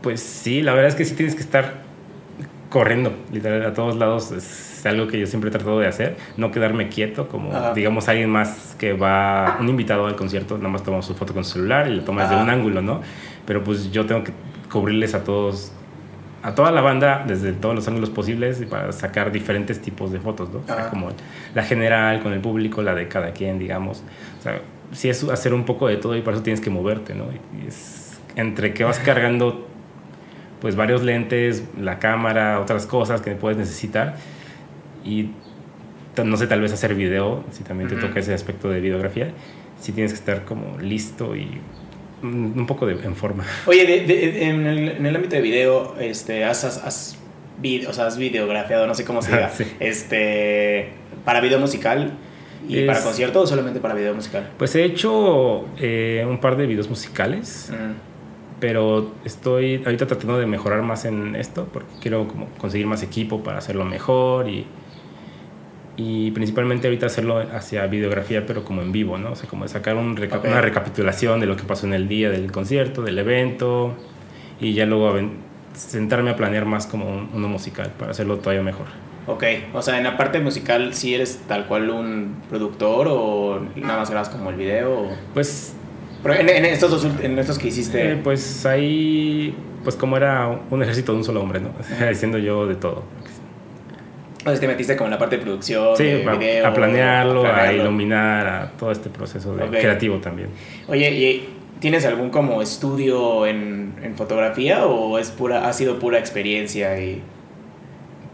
Pues 0.01 0.21
sí, 0.21 0.61
la 0.61 0.73
verdad 0.73 0.89
es 0.89 0.95
que 0.95 1.05
sí 1.05 1.15
tienes 1.15 1.35
que 1.35 1.41
estar 1.41 1.90
corriendo, 2.71 3.13
literal, 3.31 3.63
a 3.65 3.73
todos 3.73 3.97
lados. 3.97 4.31
Es 4.31 4.83
algo 4.85 5.05
que 5.05 5.19
yo 5.19 5.27
siempre 5.27 5.49
he 5.49 5.51
tratado 5.51 5.79
de 5.79 5.87
hacer, 5.87 6.15
no 6.37 6.51
quedarme 6.51 6.87
quieto, 6.87 7.27
como 7.27 7.51
digamos 7.75 8.07
alguien 8.07 8.29
más 8.29 8.75
que 8.79 8.93
va, 8.93 9.57
un 9.59 9.69
invitado 9.69 10.07
al 10.07 10.15
concierto, 10.15 10.57
nada 10.57 10.69
más 10.69 10.81
toma 10.81 11.01
su 11.03 11.13
foto 11.13 11.33
con 11.33 11.43
su 11.43 11.51
celular 11.51 11.87
y 11.87 11.95
le 11.95 12.01
toma 12.01 12.23
desde 12.23 12.41
un 12.41 12.49
ángulo, 12.49 12.81
¿no? 12.81 13.01
Pero 13.45 13.63
pues 13.63 13.91
yo 13.91 14.05
tengo 14.05 14.23
que 14.23 14.31
cubrirles 14.71 15.13
a 15.13 15.23
todos, 15.23 15.73
a 16.41 16.55
toda 16.55 16.71
la 16.71 16.81
banda 16.81 17.25
desde 17.27 17.51
todos 17.51 17.75
los 17.75 17.87
ángulos 17.87 18.09
posibles 18.09 18.63
para 18.69 18.91
sacar 18.93 19.31
diferentes 19.31 19.81
tipos 19.81 20.11
de 20.11 20.19
fotos, 20.19 20.49
¿no? 20.49 20.59
O 20.59 20.65
sea, 20.65 20.89
como 20.89 21.09
la 21.53 21.63
general 21.63 22.23
con 22.23 22.31
el 22.31 22.39
público, 22.39 22.81
la 22.81 22.95
de 22.95 23.07
cada 23.09 23.31
quien, 23.31 23.59
digamos. 23.59 24.01
O 24.39 24.41
sea, 24.41 24.61
sí 24.93 25.09
es 25.09 25.23
hacer 25.25 25.53
un 25.53 25.65
poco 25.65 25.87
de 25.89 25.97
todo 25.97 26.15
y 26.15 26.21
por 26.21 26.33
eso 26.33 26.41
tienes 26.41 26.61
que 26.61 26.69
moverte, 26.69 27.13
¿no? 27.15 27.25
Y 27.61 27.67
es 27.67 28.19
entre 28.37 28.73
que 28.73 28.85
vas 28.85 28.97
cargando 28.99 29.67
pues 30.61 30.75
varios 30.75 31.03
lentes, 31.03 31.63
la 31.79 31.99
cámara, 31.99 32.59
otras 32.59 32.85
cosas 32.85 33.21
que 33.21 33.31
puedes 33.31 33.57
necesitar 33.57 34.15
y 35.03 35.31
no 36.23 36.37
sé, 36.37 36.47
tal 36.47 36.61
vez 36.61 36.71
hacer 36.71 36.93
video, 36.93 37.43
si 37.51 37.63
también 37.63 37.89
te 37.89 37.95
toca 37.95 38.19
ese 38.19 38.33
aspecto 38.33 38.69
de 38.69 38.79
videografía, 38.79 39.31
si 39.79 39.91
tienes 39.91 40.11
que 40.11 40.19
estar 40.19 40.45
como 40.45 40.77
listo 40.79 41.35
y 41.35 41.59
un 42.21 42.67
poco 42.67 42.85
de, 42.85 42.93
en 42.93 43.15
forma. 43.15 43.43
Oye, 43.65 44.05
en, 44.47 44.67
el, 44.67 45.15
ámbito 45.15 45.35
de 45.35 45.41
video, 45.41 45.95
este, 45.99 46.43
has, 46.43 46.63
has, 46.63 47.17
o 47.87 47.93
sea, 47.93 48.05
has 48.05 48.17
videografiado, 48.17 48.85
no 48.85 48.93
sé 48.93 49.03
cómo 49.05 49.21
se 49.21 49.31
diga, 49.31 49.51
este, 49.79 50.89
para 51.25 51.41
video 51.41 51.59
musical 51.59 52.13
y 52.67 52.85
para 52.85 53.01
concierto 53.01 53.41
o 53.41 53.47
solamente 53.47 53.79
para 53.79 53.95
video 53.95 54.13
musical? 54.13 54.49
Pues 54.57 54.75
he 54.75 54.83
hecho 54.83 55.65
eh, 55.79 56.25
un 56.27 56.39
par 56.39 56.57
de 56.57 56.67
videos 56.67 56.89
musicales. 56.89 57.71
Pero 58.61 59.11
estoy 59.25 59.83
ahorita 59.83 60.07
tratando 60.07 60.37
de 60.37 60.45
mejorar 60.45 60.81
más 60.83 61.03
en 61.03 61.35
esto 61.35 61.67
porque 61.73 61.93
quiero 61.99 62.27
como 62.29 62.47
conseguir 62.57 62.87
más 62.87 63.03
equipo 63.03 63.43
para 63.43 63.57
hacerlo 63.57 63.83
mejor 63.83 64.47
y, 64.47 64.65
y 65.97 66.31
principalmente 66.31 66.87
ahorita 66.87 67.07
hacerlo 67.07 67.39
hacia 67.39 67.85
videografía, 67.87 68.45
pero 68.45 68.63
como 68.63 68.81
en 68.81 68.93
vivo, 68.93 69.17
¿no? 69.17 69.31
O 69.31 69.35
sea, 69.35 69.49
como 69.49 69.67
sacar 69.67 69.95
un 69.95 70.11
una 70.11 70.61
recapitulación 70.61 71.41
de 71.41 71.47
lo 71.47 71.57
que 71.57 71.63
pasó 71.63 71.85
en 71.87 71.93
el 71.93 72.07
día 72.07 72.29
del 72.29 72.51
concierto, 72.51 73.01
del 73.01 73.19
evento, 73.19 73.95
y 74.61 74.73
ya 74.73 74.85
luego 74.85 75.17
sentarme 75.73 76.29
a 76.29 76.35
planear 76.35 76.65
más 76.65 76.85
como 76.85 77.27
uno 77.33 77.47
musical 77.47 77.91
para 77.97 78.11
hacerlo 78.11 78.37
todavía 78.37 78.61
mejor. 78.61 78.85
Ok, 79.27 79.43
o 79.73 79.81
sea, 79.81 79.97
en 79.97 80.03
la 80.03 80.17
parte 80.17 80.39
musical, 80.39 80.93
¿sí 80.93 81.13
eres 81.13 81.41
tal 81.47 81.67
cual 81.67 81.89
un 81.89 82.35
productor 82.49 83.07
o 83.09 83.61
nada 83.75 83.99
más 83.99 84.09
grabas 84.09 84.29
como 84.29 84.49
el 84.49 84.55
video? 84.55 85.09
Pues... 85.33 85.75
en, 86.25 86.65
estos 86.65 86.91
dos, 86.91 87.07
en 87.21 87.39
estos 87.39 87.57
que 87.57 87.69
hiciste... 87.69 88.13
Eh, 88.13 88.19
pues 88.23 88.65
ahí, 88.65 89.55
pues 89.83 89.95
como 89.95 90.17
era 90.17 90.59
un 90.69 90.83
ejército 90.83 91.13
de 91.13 91.19
un 91.19 91.23
solo 91.23 91.41
hombre, 91.41 91.59
¿no? 91.59 91.71
Diciendo 92.09 92.37
yo 92.37 92.67
de 92.67 92.75
todo. 92.75 93.03
Entonces 94.39 94.59
te 94.59 94.67
metiste 94.67 94.95
como 94.95 95.07
en 95.07 95.11
la 95.11 95.19
parte 95.19 95.37
de 95.37 95.43
producción, 95.43 95.95
sí, 95.95 96.03
video, 96.03 96.65
a 96.65 96.73
planearlo, 96.73 97.45
a, 97.45 97.71
iluminar, 97.71 98.47
a 98.47 98.71
todo 98.71 98.91
este 98.91 99.09
proceso 99.09 99.55
de 99.55 99.67
creativo 99.69 100.17
también. 100.17 100.49
Oye, 100.87 101.11
¿y 101.11 101.49
tienes 101.79 102.05
algún 102.05 102.31
como 102.31 102.61
estudio 102.63 103.45
en, 103.45 103.93
en, 104.01 104.15
fotografía 104.15 104.87
o 104.87 105.19
es 105.19 105.29
pura, 105.29 105.67
ha 105.67 105.73
sido 105.73 105.99
pura 105.99 106.17
experiencia 106.17 106.99
y... 106.99 107.21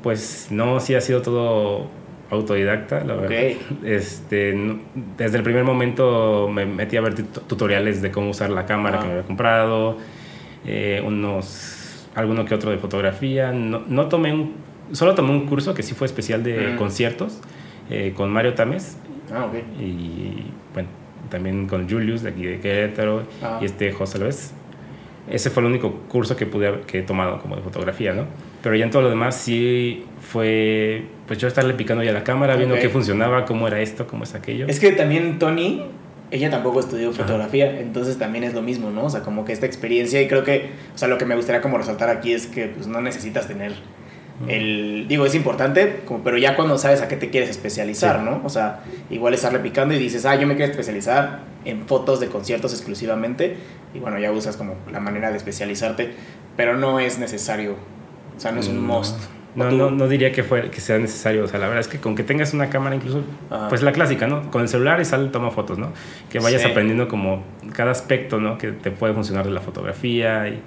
Pues 0.02 0.48
no, 0.50 0.80
sí 0.80 0.96
ha 0.96 1.02
sido 1.02 1.22
todo 1.22 1.88
autodidacta, 2.30 3.04
la 3.04 3.16
verdad. 3.16 3.58
Este, 3.84 4.56
desde 5.18 5.38
el 5.38 5.44
primer 5.44 5.64
momento 5.64 6.50
me 6.52 6.66
metí 6.66 6.98
a 6.98 7.02
ver 7.02 7.16
tutoriales 7.16 8.02
de 8.02 8.12
cómo 8.12 8.30
usar 8.30 8.50
la 8.50 8.66
cámara 8.66 9.00
que 9.00 9.06
me 9.06 9.12
había 9.12 9.24
comprado, 9.24 9.98
eh, 10.66 11.02
unos, 11.06 12.08
alguno 12.16 12.46
que 12.46 12.56
otro 12.56 12.72
de 12.72 12.78
fotografía. 12.78 13.52
No, 13.52 13.84
no 13.88 14.08
tomé 14.08 14.34
un 14.34 14.68
solo 14.92 15.16
tomé 15.16 15.32
un 15.32 15.46
curso 15.46 15.74
que 15.74 15.84
sí 15.84 15.94
fue 15.94 16.08
especial 16.08 16.44
de 16.44 16.76
conciertos 16.78 17.40
eh, 17.90 18.14
con 18.16 18.30
Mario 18.30 18.54
Tames. 18.54 18.98
Ah, 19.34 19.46
ok. 19.46 19.56
Y 19.80 20.46
bueno, 20.74 20.90
también 21.30 21.68
con 21.68 21.90
Julius 21.90 22.24
de 22.24 22.30
aquí 22.30 22.44
de 22.44 22.60
Querétaro 22.60 23.24
ah. 23.42 23.60
y 23.62 23.66
este 23.66 23.92
José 23.92 24.20
Luis. 24.20 24.54
Ese 25.30 25.50
fue 25.50 25.62
el 25.62 25.68
único 25.68 25.92
curso 26.08 26.38
que 26.38 26.46
pude 26.46 26.82
que 26.88 27.00
he 27.00 27.04
tomado 27.04 27.40
como 27.40 27.58
de 27.58 27.62
fotografía, 27.62 28.14
¿no? 28.14 28.26
Pero 28.64 28.76
ya 28.76 28.86
en 28.86 28.92
todo 28.92 29.02
lo 29.02 29.10
demás 29.10 29.36
sí 29.36 30.06
fue 30.22 31.04
pues 31.28 31.40
yo 31.40 31.48
estarle 31.48 31.74
picando 31.74 32.04
ya 32.04 32.14
la 32.14 32.24
cámara, 32.24 32.56
viendo 32.56 32.76
qué 32.76 32.90
funcionaba, 32.90 33.46
cómo 33.46 33.68
era 33.68 33.82
esto, 33.82 34.08
cómo 34.08 34.24
es 34.24 34.34
aquello. 34.34 34.66
Es 34.68 34.80
que 34.80 34.92
también 34.94 35.40
Tony 35.40 35.84
ella 36.30 36.50
tampoco 36.50 36.80
estudió 36.80 37.14
fotografía, 37.14 37.80
entonces 37.80 38.18
también 38.18 38.44
es 38.44 38.54
lo 38.54 38.62
mismo, 38.62 38.90
¿no? 38.90 39.06
O 39.06 39.10
sea, 39.10 39.22
como 39.22 39.46
que 39.46 39.54
esta 39.54 39.66
experiencia 39.66 40.22
y 40.22 40.28
creo 40.28 40.44
que, 40.44 40.72
o 40.94 40.98
sea, 40.98 41.08
lo 41.08 41.18
que 41.18 41.26
me 41.26 41.36
gustaría 41.36 41.62
como 41.62 41.78
resaltar 41.78 42.10
aquí 42.10 42.34
es 42.34 42.48
que 42.48 42.68
pues 42.68 42.88
no 42.88 43.02
necesitas 43.02 43.48
tener 43.48 43.74
el, 44.48 45.06
digo, 45.08 45.26
es 45.26 45.34
importante, 45.34 46.02
como, 46.06 46.24
pero 46.24 46.38
ya 46.38 46.56
cuando 46.56 46.78
sabes 46.78 47.02
a 47.02 47.08
qué 47.08 47.16
te 47.16 47.30
quieres 47.30 47.50
especializar, 47.50 48.22
¿no? 48.22 48.42
O 48.44 48.50
sea, 48.50 48.84
igual 49.10 49.34
estarle 49.34 49.60
picando 49.60 49.96
y 49.96 50.00
dices, 50.00 50.26
ah, 50.26 50.36
yo 50.36 50.46
me 50.46 50.56
quiero 50.56 50.70
especializar 50.70 51.40
en 51.66 51.88
fotos 51.88 52.20
de 52.20 52.28
conciertos 52.28 52.72
exclusivamente, 52.74 53.56
y 53.96 54.00
bueno, 54.00 54.20
ya 54.20 54.32
usas 54.32 54.56
como 54.56 54.76
la 54.92 55.00
manera 55.00 55.32
de 55.32 55.38
especializarte, 55.38 56.12
pero 56.56 56.78
no 56.78 57.00
es 57.00 57.18
necesario, 57.18 57.78
o 58.36 58.40
sea, 58.40 58.52
no 58.52 58.60
es 58.60 58.68
un 58.68 58.86
must. 58.86 59.18
No, 59.58 59.72
no, 59.72 59.92
no, 59.92 60.08
diría 60.08 60.32
que, 60.32 60.44
fue, 60.44 60.70
que 60.70 60.80
sea 60.80 60.98
necesario, 61.00 61.44
o 61.44 61.48
sea, 61.48 61.60
la 61.60 61.66
verdad 61.66 61.82
es 61.82 61.88
que 61.88 62.00
con 62.00 62.16
que 62.16 62.24
tengas 62.24 62.54
una 62.54 62.70
cámara 62.70 62.96
incluso, 62.96 63.24
pues 63.70 63.82
la 63.82 63.92
clásica, 63.92 64.28
¿no? 64.28 64.52
Con 64.52 64.62
el 64.62 64.70
celular 64.70 65.02
y 65.02 65.06
sale, 65.06 65.30
toma 65.30 65.52
fotos, 65.52 65.78
¿no? 65.78 65.92
Que 66.30 66.40
vayas 66.40 66.64
aprendiendo 66.64 67.08
como 67.08 67.44
cada 67.74 67.92
aspecto, 67.92 68.40
¿no? 68.40 68.58
Que 68.58 68.72
te 68.72 68.92
puede 68.92 69.14
funcionar 69.14 69.46
de 69.46 69.52
la 69.52 69.62
fotografía 69.62 70.48
y 70.48 70.62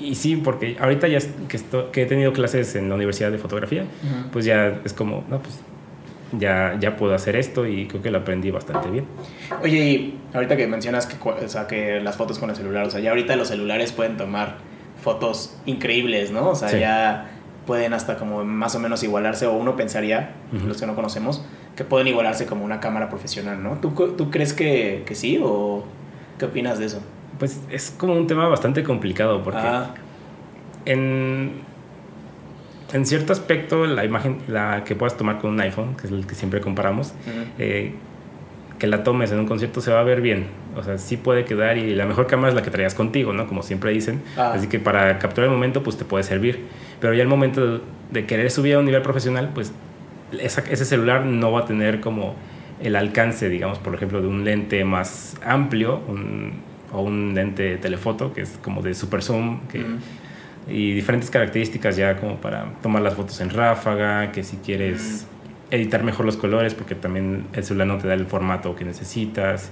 y 0.00 0.14
sí, 0.14 0.36
porque 0.36 0.76
ahorita 0.80 1.08
ya 1.08 1.18
que, 1.48 1.60
que 1.92 2.02
he 2.02 2.06
tenido 2.06 2.32
clases 2.32 2.74
en 2.74 2.88
la 2.88 2.94
Universidad 2.94 3.30
de 3.30 3.38
Fotografía, 3.38 3.84
pues 4.32 4.44
ya 4.44 4.80
es 4.84 4.92
como, 4.92 5.24
no, 5.28 5.40
pues 5.40 5.60
ya, 6.38 6.76
ya 6.80 6.96
puedo 6.96 7.14
hacer 7.14 7.36
esto 7.36 7.66
y 7.66 7.86
creo 7.86 8.02
que 8.02 8.10
lo 8.10 8.18
aprendí 8.18 8.50
bastante 8.50 8.90
bien. 8.90 9.04
Oye, 9.62 9.78
y 9.78 10.18
ahorita 10.32 10.56
que 10.56 10.66
mencionas 10.66 11.06
que, 11.06 11.16
o 11.28 11.48
sea, 11.48 11.66
que 11.66 12.00
las 12.00 12.16
fotos 12.16 12.38
con 12.38 12.50
el 12.50 12.56
celular, 12.56 12.86
o 12.86 12.90
sea, 12.90 13.00
ya 13.00 13.10
ahorita 13.10 13.36
los 13.36 13.48
celulares 13.48 13.92
pueden 13.92 14.16
tomar 14.16 14.56
fotos 15.02 15.56
increíbles, 15.66 16.30
¿no? 16.30 16.50
O 16.50 16.54
sea, 16.54 16.72
ya 16.72 17.30
pueden 17.66 17.92
hasta 17.92 18.16
como 18.16 18.44
más 18.44 18.74
o 18.74 18.78
menos 18.80 19.02
igualarse, 19.02 19.46
o 19.46 19.52
uno 19.52 19.76
pensaría, 19.76 20.32
los 20.66 20.80
que 20.80 20.86
no 20.86 20.94
conocemos, 20.94 21.44
que 21.76 21.84
pueden 21.84 22.08
igualarse 22.08 22.46
como 22.46 22.64
una 22.64 22.80
cámara 22.80 23.08
profesional, 23.08 23.62
¿no? 23.62 23.78
¿Tú, 23.78 23.90
tú 24.16 24.30
crees 24.30 24.52
que, 24.52 25.02
que 25.06 25.14
sí 25.14 25.38
o 25.42 25.84
qué 26.38 26.46
opinas 26.46 26.78
de 26.78 26.86
eso? 26.86 27.00
Pues 27.38 27.60
es 27.70 27.94
como 27.96 28.14
un 28.14 28.26
tema 28.26 28.48
bastante 28.48 28.82
complicado 28.82 29.42
porque 29.42 29.60
Ah, 29.62 29.94
en, 30.84 31.52
en 32.92 33.06
cierto 33.06 33.32
aspecto 33.32 33.86
la 33.86 34.04
imagen 34.04 34.38
la 34.48 34.84
que 34.84 34.94
puedas 34.94 35.16
tomar 35.16 35.38
con 35.38 35.50
un 35.50 35.60
iPhone, 35.60 35.96
que 35.96 36.06
es 36.06 36.12
el 36.12 36.26
que 36.26 36.34
siempre 36.34 36.60
comparamos, 36.60 37.14
eh, 37.58 37.94
que 38.78 38.86
la 38.86 39.04
tomes 39.04 39.30
en 39.30 39.38
un 39.38 39.46
concierto 39.46 39.80
se 39.80 39.92
va 39.92 40.00
a 40.00 40.04
ver 40.04 40.20
bien. 40.20 40.46
O 40.76 40.82
sea, 40.82 40.98
sí 40.98 41.16
puede 41.16 41.44
quedar 41.44 41.76
y 41.76 41.94
la 41.94 42.06
mejor 42.06 42.26
cámara 42.26 42.48
es 42.48 42.54
la 42.54 42.62
que 42.62 42.70
traías 42.70 42.94
contigo, 42.94 43.32
¿no? 43.32 43.46
Como 43.46 43.62
siempre 43.62 43.92
dicen. 43.92 44.22
Ah. 44.36 44.52
Así 44.54 44.68
que 44.68 44.78
para 44.78 45.18
capturar 45.18 45.48
el 45.48 45.54
momento, 45.54 45.82
pues 45.82 45.96
te 45.98 46.04
puede 46.04 46.24
servir. 46.24 46.64
Pero 47.00 47.14
ya 47.14 47.22
el 47.22 47.28
momento 47.28 47.80
de, 48.10 48.26
querer 48.26 48.50
subir 48.50 48.74
a 48.74 48.78
un 48.78 48.84
nivel 48.84 49.02
profesional, 49.02 49.50
pues 49.54 49.72
esa- 50.40 50.64
ese 50.70 50.84
celular 50.84 51.24
no 51.24 51.52
va 51.52 51.60
a 51.60 51.64
tener 51.64 52.00
como 52.00 52.34
el 52.82 52.96
alcance, 52.96 53.48
digamos, 53.48 53.78
por 53.78 53.94
ejemplo, 53.94 54.20
de 54.20 54.28
un 54.28 54.44
lente 54.44 54.84
más 54.84 55.36
amplio 55.44 56.00
un- 56.08 56.52
o 56.92 57.02
un 57.02 57.34
lente 57.34 57.76
telefoto, 57.76 58.32
que 58.32 58.40
es 58.42 58.58
como 58.62 58.82
de 58.82 58.94
super 58.94 59.22
zoom, 59.22 59.60
que, 59.68 59.78
y 60.68 60.92
diferentes 60.92 61.30
características 61.30 61.96
ya 61.96 62.16
como 62.16 62.36
para 62.36 62.72
tomar 62.82 63.02
las 63.02 63.14
fotos 63.14 63.40
en 63.40 63.50
ráfaga, 63.50 64.32
que 64.32 64.42
si 64.44 64.56
quieres 64.58 65.26
editar 65.70 66.02
mejor 66.02 66.26
los 66.26 66.36
colores, 66.36 66.74
porque 66.74 66.94
también 66.96 67.44
el 67.52 67.62
celular 67.64 67.86
no 67.86 67.98
te 67.98 68.08
da 68.08 68.14
el 68.14 68.26
formato 68.26 68.74
que 68.74 68.84
necesitas. 68.84 69.70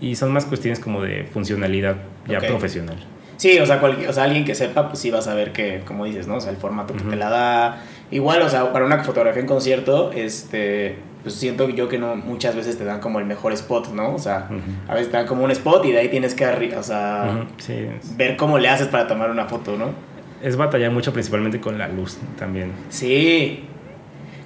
Y 0.00 0.16
son 0.16 0.32
más 0.32 0.44
cuestiones 0.46 0.80
como 0.80 1.02
de 1.02 1.24
funcionalidad 1.32 1.96
ya 2.28 2.38
profesional. 2.48 2.96
Sí, 3.36 3.58
o 3.58 3.66
sea, 3.66 3.80
cualquier, 3.80 4.08
o 4.08 4.12
sea, 4.12 4.24
alguien 4.24 4.44
que 4.44 4.54
sepa, 4.54 4.88
pues 4.88 5.00
sí 5.00 5.10
va 5.10 5.18
a 5.18 5.22
saber 5.22 5.52
que, 5.52 5.82
como 5.84 6.04
dices, 6.04 6.26
¿no? 6.26 6.36
O 6.36 6.40
sea, 6.40 6.50
el 6.50 6.56
formato 6.56 6.94
que 6.94 7.04
te 7.04 7.16
la 7.16 7.30
da. 7.30 7.82
Igual, 8.10 8.42
o 8.42 8.48
sea, 8.48 8.72
para 8.72 8.84
una 8.84 9.02
fotografía 9.02 9.40
en 9.40 9.48
concierto, 9.48 10.12
este, 10.12 10.96
pues 11.22 11.34
siento 11.34 11.68
yo 11.68 11.88
que 11.88 11.98
no 11.98 12.16
muchas 12.16 12.54
veces 12.54 12.78
te 12.78 12.84
dan 12.84 13.00
como 13.00 13.18
el 13.18 13.24
mejor 13.24 13.52
spot, 13.52 13.92
¿no? 13.92 14.14
O 14.14 14.18
sea, 14.18 14.48
a 14.88 14.94
veces 14.94 15.10
te 15.10 15.16
dan 15.16 15.26
como 15.26 15.44
un 15.44 15.50
spot 15.50 15.84
y 15.86 15.92
de 15.92 15.98
ahí 15.98 16.08
tienes 16.08 16.34
que, 16.34 16.46
o 16.76 16.82
sea, 16.82 17.46
sí, 17.58 17.86
ver 18.16 18.36
cómo 18.36 18.58
le 18.58 18.68
haces 18.68 18.88
para 18.88 19.06
tomar 19.06 19.30
una 19.30 19.46
foto, 19.46 19.76
¿no? 19.76 20.14
es 20.44 20.56
batallar 20.56 20.92
mucho 20.92 21.12
principalmente 21.12 21.58
con 21.58 21.78
la 21.78 21.88
luz 21.88 22.18
también. 22.38 22.72
Sí. 22.90 23.64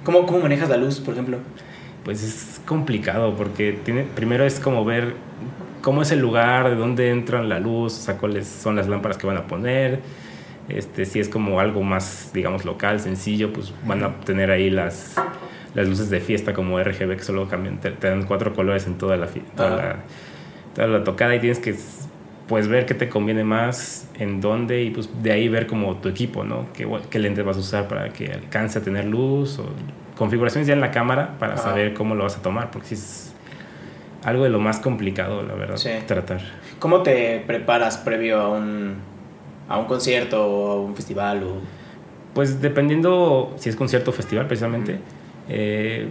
¿Cómo, 0.05 0.25
cómo 0.25 0.39
manejas 0.39 0.69
la 0.69 0.77
luz, 0.77 1.01
por 1.01 1.13
ejemplo? 1.13 1.39
Pues 2.05 2.23
es 2.23 2.61
complicado 2.65 3.35
porque 3.35 3.77
tiene, 3.83 4.03
primero 4.03 4.45
es 4.45 4.61
como 4.61 4.85
ver 4.85 5.15
cómo 5.81 6.01
es 6.01 6.11
el 6.11 6.19
lugar, 6.19 6.69
de 6.69 6.75
dónde 6.75 7.09
entra 7.09 7.41
la 7.43 7.59
luz, 7.59 7.97
o 7.97 8.01
sea, 8.01 8.17
cuáles 8.17 8.47
son 8.47 8.75
las 8.75 8.87
lámparas 8.87 9.17
que 9.17 9.27
van 9.27 9.37
a 9.37 9.47
poner. 9.47 9.99
Este, 10.67 11.05
si 11.05 11.19
es 11.19 11.29
como 11.29 11.59
algo 11.59 11.81
más, 11.81 12.31
digamos, 12.33 12.63
local, 12.63 12.99
sencillo, 12.99 13.51
pues 13.51 13.73
van 13.85 14.03
a 14.03 14.15
tener 14.19 14.51
ahí 14.51 14.69
las, 14.69 15.15
las 15.73 15.87
luces 15.87 16.09
de 16.09 16.19
fiesta 16.19 16.53
como 16.53 16.79
RGB 16.79 17.17
que 17.17 17.23
solo 17.23 17.47
cambian, 17.47 17.79
te, 17.79 17.91
te 17.91 18.07
dan 18.07 18.23
cuatro 18.23 18.53
colores 18.53 18.85
en 18.85 18.97
toda 18.97 19.17
la, 19.17 19.27
toda, 19.55 19.69
la, 19.75 19.95
toda 20.75 20.87
la 20.87 21.03
tocada 21.03 21.35
y 21.35 21.39
tienes 21.39 21.59
que 21.59 21.75
pues 22.47 22.67
ver 22.67 22.85
qué 22.85 22.95
te 22.95 23.09
conviene 23.09 23.43
más, 23.43 24.09
en 24.17 24.41
dónde 24.41 24.83
y 24.83 24.89
pues 24.89 25.09
de 25.21 25.31
ahí 25.31 25.47
ver 25.49 25.67
como 25.67 25.95
tu 25.97 26.09
equipo, 26.09 26.43
¿no? 26.43 26.67
¿Qué, 26.73 26.87
qué 27.09 27.19
lentes 27.19 27.45
vas 27.45 27.57
a 27.57 27.59
usar 27.59 27.87
para 27.87 28.09
que 28.09 28.31
alcance 28.31 28.79
a 28.79 28.81
tener 28.81 29.05
luz 29.05 29.59
o 29.59 29.65
configuraciones 30.17 30.67
ya 30.67 30.73
en 30.73 30.81
la 30.81 30.91
cámara 30.91 31.35
para 31.39 31.53
Ajá. 31.53 31.63
saber 31.63 31.93
cómo 31.93 32.15
lo 32.15 32.23
vas 32.23 32.37
a 32.37 32.41
tomar, 32.41 32.71
porque 32.71 32.87
sí 32.87 32.95
es 32.95 33.28
algo 34.23 34.43
de 34.43 34.49
lo 34.49 34.59
más 34.59 34.79
complicado, 34.79 35.43
la 35.43 35.53
verdad, 35.53 35.77
Sí. 35.77 35.89
tratar. 36.05 36.41
¿Cómo 36.79 37.01
te 37.03 37.41
preparas 37.45 37.97
previo 37.97 38.39
a 38.41 38.49
un, 38.49 38.95
a 39.67 39.77
un 39.77 39.85
concierto 39.85 40.45
o 40.45 40.71
a 40.71 40.81
un 40.81 40.95
festival? 40.95 41.43
O... 41.43 41.55
Pues 42.33 42.61
dependiendo 42.61 43.53
si 43.57 43.69
es 43.69 43.75
concierto 43.75 44.11
o 44.11 44.13
festival 44.13 44.47
precisamente, 44.47 44.97
eh, 45.47 46.07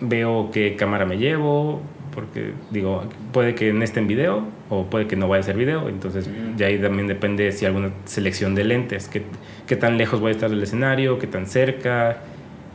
veo 0.00 0.50
qué 0.52 0.76
cámara 0.76 1.04
me 1.06 1.16
llevo, 1.16 1.80
porque 2.14 2.52
digo, 2.70 3.04
puede 3.32 3.54
que 3.54 3.72
no 3.72 3.82
esté 3.82 4.00
en 4.00 4.06
video 4.06 4.44
o 4.70 4.84
puede 4.84 5.06
que 5.06 5.16
no 5.16 5.26
vaya 5.28 5.40
a 5.40 5.44
ser 5.44 5.56
video, 5.56 5.88
entonces 5.88 6.26
Ujú. 6.28 6.56
ya 6.56 6.66
ahí 6.66 6.78
también 6.78 7.08
depende 7.08 7.50
si 7.52 7.64
hay 7.64 7.68
alguna 7.74 7.90
selección 8.04 8.54
de 8.54 8.64
lentes, 8.64 9.08
qué, 9.08 9.22
qué 9.66 9.76
tan 9.76 9.96
lejos 9.98 10.20
voy 10.20 10.28
a 10.30 10.32
estar 10.32 10.50
del 10.50 10.62
escenario, 10.62 11.18
qué 11.18 11.26
tan 11.26 11.46
cerca, 11.46 12.18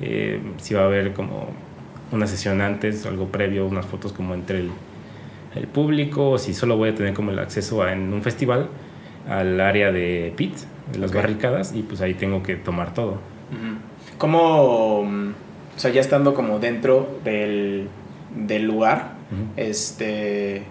eh, 0.01 0.39
si 0.57 0.73
va 0.73 0.81
a 0.81 0.85
haber 0.85 1.13
como 1.13 1.49
una 2.11 2.27
sesión 2.27 2.61
antes, 2.61 3.05
algo 3.05 3.27
previo, 3.27 3.65
unas 3.67 3.85
fotos 3.85 4.13
como 4.13 4.33
entre 4.33 4.59
el, 4.59 4.71
el 5.55 5.67
público, 5.67 6.31
o 6.31 6.37
si 6.37 6.53
solo 6.53 6.77
voy 6.77 6.89
a 6.89 6.95
tener 6.95 7.13
como 7.13 7.31
el 7.31 7.39
acceso 7.39 7.83
a- 7.83 7.93
en 7.93 8.11
un 8.13 8.21
festival 8.21 8.67
al 9.27 9.59
área 9.61 9.91
de 9.91 10.33
pit, 10.35 10.53
de 10.91 10.97
las 10.99 11.11
barricadas, 11.13 11.73
y 11.75 11.83
pues 11.83 12.01
ahí 12.01 12.13
tengo 12.15 12.41
que 12.43 12.55
tomar 12.55 12.93
todo. 12.93 13.17
¿Cómo, 14.17 15.03
mm, 15.03 15.29
o 15.75 15.79
sea, 15.79 15.91
ya 15.91 16.01
estando 16.01 16.33
como 16.33 16.59
dentro 16.59 17.19
del, 17.23 17.87
del 18.35 18.63
lugar, 18.65 19.13
este, 19.57 20.63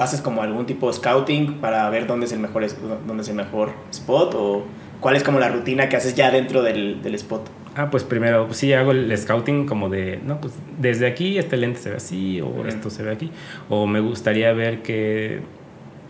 haces 0.00 0.20
como 0.20 0.42
algún 0.42 0.66
tipo 0.66 0.86
de 0.88 0.92
scouting 0.92 1.54
para 1.54 1.88
ver 1.90 2.06
dónde 2.06 2.26
es 2.26 2.32
el 2.32 2.38
mejor, 2.40 2.66
dónde 3.06 3.22
es 3.22 3.28
el 3.28 3.34
mejor 3.36 3.72
spot 3.90 4.34
o 4.36 4.64
cuál 5.00 5.16
es 5.16 5.22
como 5.22 5.38
la 5.38 5.48
rutina 5.48 5.88
que 5.88 5.96
haces 5.96 6.14
ya 6.14 6.30
dentro 6.30 6.62
del, 6.62 7.02
del 7.02 7.14
spot? 7.14 7.48
Ah, 7.76 7.90
pues 7.90 8.04
primero, 8.04 8.46
pues 8.46 8.58
sí 8.58 8.72
hago 8.72 8.92
el 8.92 9.16
scouting 9.16 9.66
como 9.66 9.88
de, 9.88 10.20
no, 10.24 10.40
pues 10.40 10.54
desde 10.78 11.06
aquí 11.06 11.38
este 11.38 11.56
lente 11.56 11.80
se 11.80 11.90
ve 11.90 11.96
así, 11.96 12.40
o 12.40 12.66
esto 12.66 12.88
se 12.88 13.02
ve 13.02 13.10
aquí. 13.10 13.30
O 13.68 13.86
me 13.86 14.00
gustaría 14.00 14.52
ver 14.52 14.82
que 14.82 15.40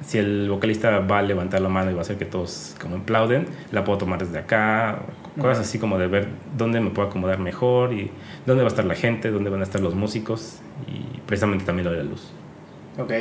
si 0.05 0.19
el 0.19 0.51
vocalista 0.51 0.99
va 0.99 1.19
a 1.21 1.23
levantar 1.23 1.61
la 1.61 1.69
mano 1.69 1.91
y 1.91 1.95
va 1.95 2.01
a 2.01 2.03
hacer 2.03 2.17
que 2.17 2.27
todos 2.27 2.77
como 2.81 2.97
aplauden, 2.97 3.47
la 3.73 3.85
puedo 3.85 3.99
tomar 3.99 4.19
desde 4.19 4.39
acá. 4.39 4.99
Cosas 5.41 5.61
así 5.61 5.79
como 5.79 5.99
de 5.99 6.07
ver 6.07 6.29
dónde 6.57 6.81
me 6.81 6.91
puedo 6.91 7.09
acomodar 7.09 7.39
mejor 7.39 7.93
y 7.93 8.11
dónde 8.47 8.63
va 8.63 8.69
a 8.69 8.71
estar 8.71 8.85
la 8.85 8.95
gente, 8.95 9.31
dónde 9.31 9.51
van 9.51 9.61
a 9.61 9.65
estar 9.65 9.81
los 9.81 9.95
músicos 9.95 10.61
y 10.87 11.21
precisamente 11.21 11.65
también 11.65 11.87
lo 11.87 11.93
de 11.93 11.99
la 11.99 12.05
luz. 12.05 12.31
Ok. 12.99 13.13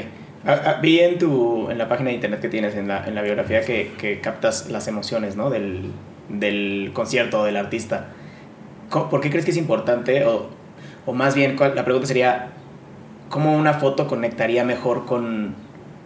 Ah, 0.45 0.61
ah, 0.65 0.79
vi 0.81 0.99
en, 0.99 1.17
tu, 1.17 1.69
en 1.71 1.77
la 1.77 1.87
página 1.87 2.09
de 2.09 2.15
internet 2.15 2.41
que 2.41 2.49
tienes, 2.49 2.75
en 2.75 2.89
la, 2.89 3.07
en 3.07 3.15
la 3.15 3.21
biografía, 3.21 3.61
que, 3.61 3.93
que 3.97 4.19
captas 4.19 4.69
las 4.69 4.89
emociones 4.89 5.37
¿no? 5.37 5.49
del, 5.49 5.91
del 6.27 6.91
concierto 6.93 7.45
del 7.45 7.55
artista. 7.55 8.09
¿Por 9.09 9.21
qué 9.21 9.29
crees 9.29 9.45
que 9.45 9.51
es 9.51 9.57
importante? 9.57 10.25
O, 10.25 10.47
o 11.05 11.13
más 11.13 11.35
bien, 11.35 11.55
¿cuál- 11.55 11.75
la 11.75 11.83
pregunta 11.83 12.07
sería, 12.07 12.49
¿cómo 13.29 13.55
una 13.57 13.73
foto 13.73 14.07
conectaría 14.07 14.63
mejor 14.63 15.05
con, 15.05 15.55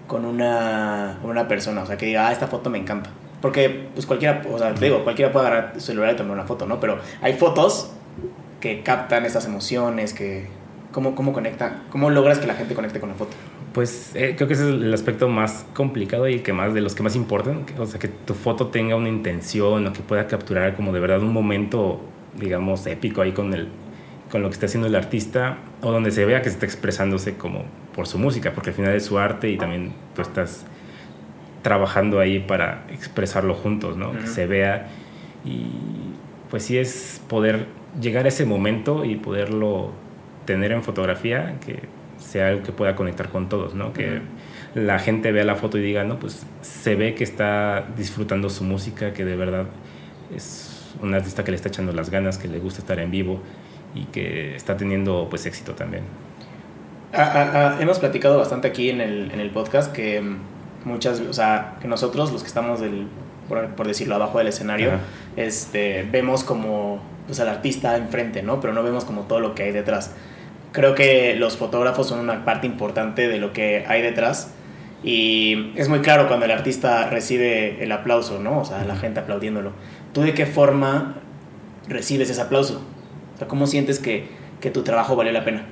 con 0.07 0.25
una, 0.25 1.19
una 1.23 1.47
persona? 1.47 1.83
O 1.83 1.85
sea, 1.85 1.97
que 1.97 2.05
diga, 2.05 2.27
ah, 2.27 2.31
esta 2.31 2.47
foto 2.47 2.69
me 2.69 2.77
encanta. 2.77 3.09
Porque, 3.41 3.87
pues 3.93 4.05
cualquiera, 4.07 4.41
o 4.51 4.57
sea, 4.57 4.73
te 4.73 4.85
digo, 4.85 5.03
cualquiera 5.03 5.31
puede 5.31 5.47
agarrar 5.47 5.73
su 5.75 5.81
celular 5.81 6.13
y 6.13 6.17
tomar 6.17 6.33
una 6.33 6.45
foto, 6.45 6.65
¿no? 6.65 6.79
Pero 6.79 6.97
hay 7.21 7.33
fotos 7.33 7.91
que 8.59 8.81
captan 8.81 9.25
esas 9.25 9.45
emociones, 9.45 10.13
que... 10.13 10.47
¿Cómo, 10.91 11.13
cómo 11.13 11.31
conectan? 11.33 11.83
¿Cómo 11.91 12.09
logras 12.09 12.39
que 12.39 12.47
la 12.47 12.55
gente 12.55 12.73
conecte 12.73 12.99
con 12.99 13.09
la 13.09 13.15
foto? 13.15 13.31
Pues 13.73 14.11
eh, 14.15 14.33
creo 14.35 14.47
que 14.47 14.55
ese 14.55 14.63
es 14.63 14.69
el 14.81 14.91
aspecto 14.91 15.27
más 15.27 15.65
complicado 15.75 16.27
y 16.27 16.39
que 16.39 16.53
más 16.53 16.73
de 16.73 16.81
los 16.81 16.95
que 16.95 17.03
más 17.03 17.15
importan. 17.15 17.65
O 17.77 17.85
sea, 17.85 17.99
que 17.99 18.07
tu 18.07 18.33
foto 18.33 18.67
tenga 18.67 18.95
una 18.95 19.09
intención 19.09 19.85
o 19.85 19.93
que 19.93 19.99
pueda 19.99 20.25
capturar 20.25 20.75
como 20.75 20.91
de 20.93 20.99
verdad 20.99 21.19
un 21.21 21.31
momento, 21.33 22.01
digamos, 22.39 22.85
épico 22.87 23.21
ahí 23.21 23.31
con, 23.31 23.53
el, 23.53 23.67
con 24.31 24.41
lo 24.41 24.49
que 24.49 24.53
está 24.53 24.65
haciendo 24.67 24.87
el 24.87 24.95
artista 24.95 25.57
o 25.81 25.91
donde 25.91 26.11
se 26.11 26.25
vea 26.25 26.41
que 26.41 26.49
se 26.49 26.55
está 26.55 26.65
expresándose 26.65 27.35
como 27.35 27.65
por 27.95 28.07
su 28.07 28.19
música, 28.19 28.53
porque 28.53 28.69
al 28.69 28.75
final 28.75 28.93
es 28.93 29.05
su 29.05 29.17
arte 29.17 29.49
y 29.49 29.57
también 29.57 29.93
tú 30.15 30.21
estás 30.21 30.65
trabajando 31.63 32.19
ahí 32.19 32.39
para 32.39 32.85
expresarlo 32.89 33.53
juntos, 33.53 33.97
¿no? 33.97 34.13
Que 34.13 34.27
se 34.27 34.45
vea 34.47 34.87
y 35.43 35.65
pues 36.49 36.63
sí 36.63 36.77
es 36.77 37.21
poder 37.27 37.65
llegar 37.99 38.25
a 38.25 38.29
ese 38.29 38.45
momento 38.45 39.03
y 39.03 39.15
poderlo 39.15 39.91
tener 40.45 40.71
en 40.71 40.83
fotografía 40.83 41.55
que 41.65 41.81
sea 42.17 42.49
algo 42.49 42.63
que 42.63 42.71
pueda 42.71 42.95
conectar 42.95 43.29
con 43.29 43.49
todos, 43.49 43.75
¿no? 43.75 43.93
Que 43.93 44.21
la 44.75 44.99
gente 44.99 45.31
vea 45.31 45.43
la 45.43 45.55
foto 45.55 45.77
y 45.77 45.81
diga, 45.81 46.03
no, 46.03 46.19
pues 46.19 46.45
se 46.61 46.95
ve 46.95 47.15
que 47.15 47.23
está 47.23 47.87
disfrutando 47.97 48.49
su 48.49 48.63
música, 48.63 49.13
que 49.13 49.25
de 49.25 49.35
verdad 49.35 49.65
es 50.35 50.76
un 51.01 51.13
artista 51.13 51.43
que 51.43 51.51
le 51.51 51.57
está 51.57 51.69
echando 51.69 51.91
las 51.91 52.09
ganas, 52.09 52.37
que 52.37 52.47
le 52.47 52.59
gusta 52.59 52.81
estar 52.81 52.99
en 52.99 53.11
vivo 53.11 53.41
y 53.95 54.05
que 54.05 54.55
está 54.55 54.77
teniendo 54.77 55.27
pues 55.29 55.45
éxito 55.45 55.73
también. 55.73 56.03
Ah, 57.13 57.31
ah, 57.33 57.51
ah, 57.53 57.77
hemos 57.81 57.99
platicado 57.99 58.37
bastante 58.37 58.67
aquí 58.67 58.89
en 58.89 59.01
el, 59.01 59.31
en 59.31 59.39
el 59.39 59.49
podcast 59.49 59.93
que 59.93 60.21
muchas, 60.83 61.19
o 61.21 61.33
sea, 61.33 61.75
que 61.81 61.87
nosotros, 61.87 62.31
los 62.31 62.41
que 62.41 62.47
estamos 62.47 62.79
del, 62.79 63.07
por, 63.47 63.67
por 63.69 63.87
decirlo, 63.87 64.15
abajo 64.15 64.37
del 64.39 64.47
escenario, 64.47 64.89
Ajá. 64.89 64.99
este, 65.35 66.07
vemos 66.11 66.43
como 66.43 67.01
pues, 67.25 67.39
al 67.39 67.49
artista 67.49 67.95
enfrente, 67.97 68.43
¿no? 68.43 68.59
Pero 68.59 68.73
no 68.73 68.83
vemos 68.83 69.05
como 69.05 69.21
todo 69.23 69.39
lo 69.39 69.55
que 69.55 69.63
hay 69.63 69.71
detrás. 69.71 70.13
Creo 70.73 70.95
que 70.95 71.35
los 71.35 71.57
fotógrafos 71.57 72.07
son 72.07 72.19
una 72.19 72.43
parte 72.43 72.67
importante 72.67 73.27
de 73.27 73.39
lo 73.39 73.53
que 73.53 73.85
hay 73.87 74.01
detrás 74.01 74.51
y 75.03 75.73
es 75.75 75.89
muy 75.89 75.99
claro 75.99 76.27
cuando 76.27 76.45
el 76.45 76.51
artista 76.51 77.09
recibe 77.09 77.83
el 77.83 77.91
aplauso, 77.91 78.39
¿no? 78.39 78.59
O 78.59 78.65
sea, 78.65 78.83
la 78.83 78.95
gente 78.95 79.19
aplaudiéndolo. 79.19 79.71
¿Tú 80.17 80.23
de 80.23 80.33
qué 80.33 80.47
forma 80.47 81.13
recibes 81.87 82.27
ese 82.31 82.41
aplauso? 82.41 82.81
O 83.35 83.37
sea, 83.37 83.47
¿cómo 83.47 83.67
sientes 83.67 83.99
que, 83.99 84.25
que 84.59 84.71
tu 84.71 84.81
trabajo 84.81 85.15
valió 85.15 85.31
la 85.31 85.45
pena? 85.45 85.65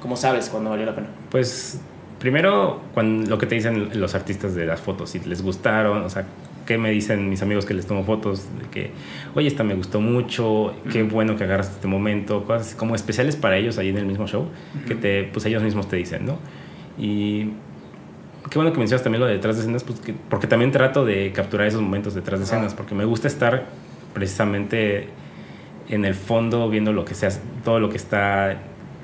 ¿Cómo 0.00 0.16
sabes 0.16 0.48
cuándo 0.48 0.70
valió 0.70 0.84
la 0.84 0.96
pena? 0.96 1.06
Pues 1.30 1.80
primero, 2.18 2.80
cuando, 2.94 3.30
lo 3.30 3.38
que 3.38 3.46
te 3.46 3.54
dicen 3.54 4.00
los 4.00 4.16
artistas 4.16 4.56
de 4.56 4.66
las 4.66 4.80
fotos, 4.80 5.10
si 5.10 5.20
les 5.20 5.40
gustaron, 5.40 6.02
o 6.02 6.10
sea, 6.10 6.24
qué 6.66 6.78
me 6.78 6.90
dicen 6.90 7.30
mis 7.30 7.42
amigos 7.42 7.64
que 7.64 7.74
les 7.74 7.86
tomo 7.86 8.02
fotos, 8.02 8.48
de 8.60 8.68
que, 8.70 8.90
oye, 9.36 9.46
esta 9.46 9.62
me 9.62 9.74
gustó 9.74 10.00
mucho, 10.00 10.74
qué 10.90 11.04
bueno 11.04 11.36
que 11.36 11.44
agarras 11.44 11.70
este 11.70 11.86
momento, 11.86 12.42
cosas 12.42 12.74
como 12.74 12.96
especiales 12.96 13.36
para 13.36 13.56
ellos 13.56 13.78
ahí 13.78 13.90
en 13.90 13.98
el 13.98 14.06
mismo 14.06 14.26
show, 14.26 14.48
que 14.88 14.96
te, 14.96 15.30
pues 15.32 15.46
ellos 15.46 15.62
mismos 15.62 15.88
te 15.88 15.94
dicen, 15.94 16.26
¿no? 16.26 16.38
Y 16.98 17.52
qué 18.50 18.58
bueno 18.58 18.72
que 18.72 18.80
mencionas 18.80 19.04
también 19.04 19.20
lo 19.20 19.28
de 19.28 19.34
detrás 19.34 19.54
de 19.54 19.62
escenas, 19.62 19.84
pues 19.84 20.00
porque 20.28 20.48
también 20.48 20.72
trato 20.72 21.04
de 21.04 21.30
capturar 21.30 21.68
esos 21.68 21.80
momentos 21.80 22.14
detrás 22.14 22.40
de 22.40 22.46
escenas, 22.46 22.74
porque 22.74 22.96
me 22.96 23.04
gusta 23.04 23.28
estar 23.28 23.91
precisamente 24.12 25.08
en 25.88 26.04
el 26.04 26.14
fondo 26.14 26.68
viendo 26.68 26.92
lo 26.92 27.04
que 27.04 27.14
sea, 27.14 27.30
todo 27.64 27.80
lo 27.80 27.88
que 27.90 27.96
está 27.96 28.56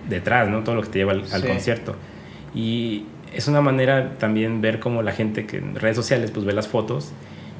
detrás, 0.08 0.48
¿no? 0.48 0.64
Todo 0.64 0.74
lo 0.74 0.82
que 0.82 0.88
te 0.88 0.98
lleva 0.98 1.12
al, 1.12 1.24
al 1.32 1.46
concierto. 1.46 1.96
Y 2.54 3.04
es 3.32 3.48
una 3.48 3.60
manera 3.60 4.14
también 4.18 4.60
ver 4.60 4.80
cómo 4.80 5.02
la 5.02 5.12
gente 5.12 5.46
que 5.46 5.58
en 5.58 5.74
redes 5.74 5.96
sociales 5.96 6.30
pues 6.30 6.46
ve 6.46 6.52
las 6.52 6.68
fotos 6.68 7.12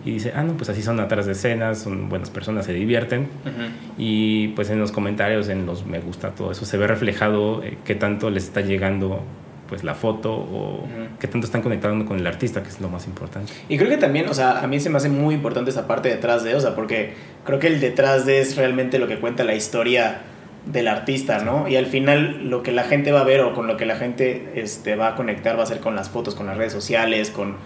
y 0.05 0.13
dice, 0.13 0.33
ah, 0.35 0.43
no, 0.43 0.55
pues 0.55 0.71
así 0.71 0.83
son 0.83 1.01
atrás 1.01 1.27
de 1.27 1.33
escenas, 1.33 1.81
son 1.81 2.09
buenas 2.09 2.31
personas, 2.31 2.65
se 2.65 2.73
divierten. 2.73 3.29
Y 3.99 4.49
pues 4.49 4.71
en 4.71 4.79
los 4.79 4.93
comentarios, 4.93 5.49
en 5.49 5.67
los 5.67 5.85
me 5.85 6.01
gusta, 6.01 6.31
todo 6.31 6.53
eso 6.53 6.65
se 6.65 6.79
ve 6.79 6.87
reflejado 6.87 7.63
eh, 7.63 7.77
qué 7.85 7.95
tanto 7.95 8.31
les 8.31 8.45
está 8.45 8.61
llegando 8.61 9.23
pues 9.69 9.85
la 9.85 9.95
foto 9.95 10.33
o 10.33 10.87
qué 11.21 11.29
tanto 11.29 11.47
están 11.47 11.63
conectando 11.63 12.05
con 12.07 12.19
el 12.19 12.27
artista, 12.27 12.63
que 12.63 12.69
es 12.69 12.81
lo 12.81 12.89
más 12.89 13.07
importante. 13.07 13.53
Y 13.69 13.77
creo 13.77 13.91
que 13.91 13.99
también, 13.99 14.29
o 14.29 14.35
sea, 14.35 14.61
a 14.61 14.67
mí 14.67 14.81
se 14.81 14.91
me 14.91 14.97
hace 14.97 15.09
muy 15.09 15.35
importante 15.35 15.71
esa 15.71 15.87
parte 15.87 16.09
detrás 16.09 16.43
de, 16.43 16.55
o 16.55 16.61
sea, 16.61 16.75
porque 16.75 17.13
creo 17.45 17.59
que 17.59 17.67
el 17.67 17.81
detrás 17.81 18.27
de 18.27 18.41
es 18.41 18.57
realmente 18.57 18.99
lo 18.99 19.07
que 19.07 19.19
cuenta 19.19 19.45
la 19.45 19.55
historia 19.55 20.23
del 20.67 20.89
artista, 20.89 21.39
¿no? 21.39 21.69
Y 21.69 21.77
al 21.77 21.87
final 21.87 22.49
lo 22.51 22.63
que 22.63 22.73
la 22.73 22.85
gente 22.85 23.13
va 23.13 23.21
a 23.21 23.25
ver 23.25 23.41
o 23.41 23.55
con 23.55 23.67
lo 23.67 23.77
que 23.77 23.87
la 23.87 23.97
gente 23.97 24.53
este, 24.55 24.97
va 24.97 25.09
a 25.09 25.15
conectar 25.15 25.59
va 25.59 25.63
a 25.63 25.67
ser 25.67 25.81
con 25.81 25.95
las 25.95 26.11
fotos, 26.11 26.35
con 26.35 26.47
las 26.47 26.57
redes 26.57 26.73
sociales, 26.73 27.31
con 27.31 27.57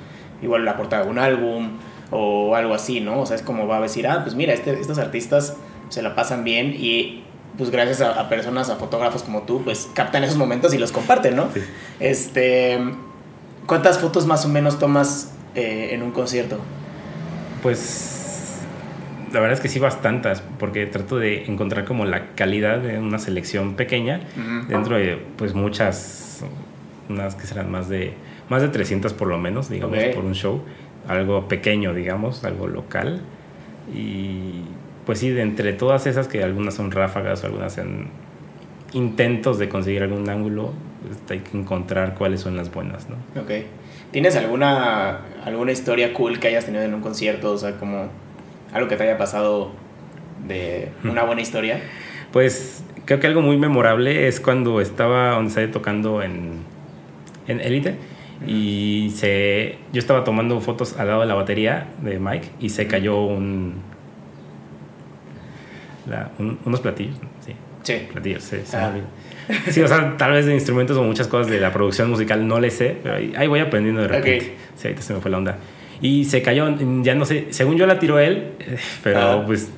igual 0.43 0.65
la 0.65 0.77
portada 0.77 1.05
de 1.05 1.11
un 1.11 1.19
álbum 1.19 1.79
o 2.11 2.55
algo 2.55 2.75
así, 2.75 3.01
¿no? 3.01 3.21
O 3.21 3.27
sea, 3.27 3.37
es 3.37 3.43
como 3.43 3.67
va 3.67 3.79
a 3.79 3.81
decir, 3.81 4.07
ah, 4.07 4.21
pues 4.23 4.35
mira, 4.35 4.53
este, 4.53 4.73
estos 4.73 4.99
artistas 4.99 5.57
se 5.89 6.03
la 6.03 6.15
pasan 6.15 6.45
bien 6.45 6.75
y 6.77 7.25
pues 7.59 7.71
gracias 7.71 8.01
a, 8.01 8.29
personas, 8.29 8.71
a 8.71 8.77
fotógrafos 8.77 9.23
como 9.23 9.43
tú, 9.43 9.63
pues 9.63 9.89
captan 9.95 10.25
esos 10.25 10.37
momentos 10.37 10.73
y 10.75 10.79
los 10.79 10.93
comparten, 10.93 11.37
¿no? 11.37 11.49
Este, 12.01 12.79
¿Cuántas 13.67 13.99
fotos 13.99 14.27
más 14.27 14.45
o 14.45 14.49
menos 14.49 14.79
tomas 14.79 15.33
eh, 15.55 15.91
en 15.93 16.03
un 16.03 16.13
concierto? 16.13 16.59
Pues 17.63 18.61
la 19.33 19.41
verdad 19.41 19.55
es 19.55 19.61
que 19.61 19.69
sí 19.69 19.79
bastantes, 19.79 20.43
porque 20.59 20.87
trato 20.87 21.19
de 21.19 21.45
encontrar 21.45 21.85
como 21.85 22.05
la 22.05 22.35
calidad 22.35 22.79
de 22.79 22.99
una 22.99 23.19
selección 23.19 23.75
pequeña 23.75 24.21
dentro 24.69 24.97
de 24.97 25.23
pues 25.37 25.55
muchas, 25.55 26.45
unas 27.09 27.35
que 27.35 27.47
serán 27.47 27.71
más 27.71 27.89
de, 27.89 28.15
más 28.49 28.63
de 28.63 28.69
300 28.69 29.13
por 29.13 29.29
lo 29.29 29.39
menos, 29.39 29.69
digamos, 29.69 29.99
por 30.15 30.25
un 30.25 30.35
show 30.35 30.63
algo 31.09 31.49
pequeño, 31.49 31.95
digamos, 31.95 32.45
algo 32.45 32.67
local. 32.67 33.21
Y 33.95 34.63
pues 35.07 35.19
sí, 35.19 35.31
de 35.31 35.43
entre 35.43 35.73
todas 35.73 36.07
esas, 36.07 36.29
que 36.29 36.43
algunas 36.43 36.75
son 36.75 36.91
ráfagas 36.91 37.43
o 37.43 37.47
algunas 37.47 37.75
son 37.75 38.09
intentos 38.93 39.59
de 39.59 39.69
conseguir 39.69 40.03
algún 40.03 40.29
ángulo, 40.29 40.73
pues, 41.07 41.19
hay 41.31 41.41
que 41.41 41.57
encontrar 41.57 42.15
cuáles 42.15 42.41
son 42.41 42.57
las 42.57 42.73
buenas, 42.73 43.09
¿no? 43.09 43.17
Ok. 43.41 43.51
¿Tienes 44.11 44.37
alguna, 44.37 45.21
alguna 45.45 45.73
historia 45.73 46.13
cool 46.13 46.39
que 46.39 46.49
hayas 46.49 46.67
tenido 46.67 46.85
en 46.85 46.95
un 46.95 47.01
concierto? 47.01 47.53
O 47.53 47.59
sea, 47.59 47.79
como 47.79 48.09
algo 48.73 48.89
que 48.89 48.97
te 48.97 49.05
haya 49.05 49.19
pasado 49.19 49.71
de 50.47 50.91
una 51.05 51.25
buena 51.25 51.41
historia. 51.41 51.81
Pues 52.33 52.85
creo 53.05 53.21
que 53.21 53.27
algo 53.27 53.43
muy 53.43 53.57
memorable 53.57 54.29
es 54.29 54.41
cuando 54.41 54.81
estaba, 54.81 55.31
donde 55.31 55.49
estaba 55.49 55.71
tocando 55.71 56.23
en, 56.23 56.61
en 57.49 57.61
Elite 57.61 57.97
y 58.47 59.13
se, 59.15 59.77
yo 59.93 60.01
estaba 60.01 60.25
tomando 60.25 60.61
fotos 60.61 60.99
al 60.99 61.09
lado 61.09 61.21
de 61.21 61.27
la 61.27 61.35
batería 61.35 61.89
de 62.03 62.19
Mike 62.19 62.49
y 62.61 62.71
se 62.71 62.87
cayó 62.87 63.23
un, 63.23 63.75
unos 66.65 66.81
platillos. 66.81 67.17
Sí. 67.45 67.55
Sí. 67.83 68.07
Platillos, 68.11 68.43
sí. 68.43 68.59
Ah. 68.75 68.93
Sí, 69.71 69.83
o 69.83 69.89
sea, 69.89 70.17
tal 70.17 70.33
vez 70.33 70.47
de 70.47 70.55
instrumentos 70.55 70.97
o 70.97 71.03
muchas 71.03 71.27
cosas 71.27 71.51
de 71.51 71.61
la 71.61 71.73
producción 71.73 72.09
musical 72.09 72.47
no 72.47 72.61
le 72.61 72.71
sé, 72.71 72.97
pero 73.03 73.17
ahí, 73.17 73.47
voy 73.47 73.61
aprendiendo 73.61 74.03
de 74.03 74.09
repente. 74.09 74.55
Sí, 74.77 74.89
ahorita 74.89 75.03
se 75.03 75.15
me 75.15 75.21
fue 75.21 75.31
la 75.31 75.39
onda. 75.39 75.57
Y 76.01 76.25
se 76.25 76.43
cayó, 76.43 76.69
ya 77.03 77.15
no 77.15 77.25
sé, 77.25 77.49
según 77.51 77.77
yo 77.77 77.87
la 77.87 77.99
tiró 77.99 78.19
él, 78.19 78.53
pero 79.03 79.21
ah. 79.21 79.43
pues 79.47 79.71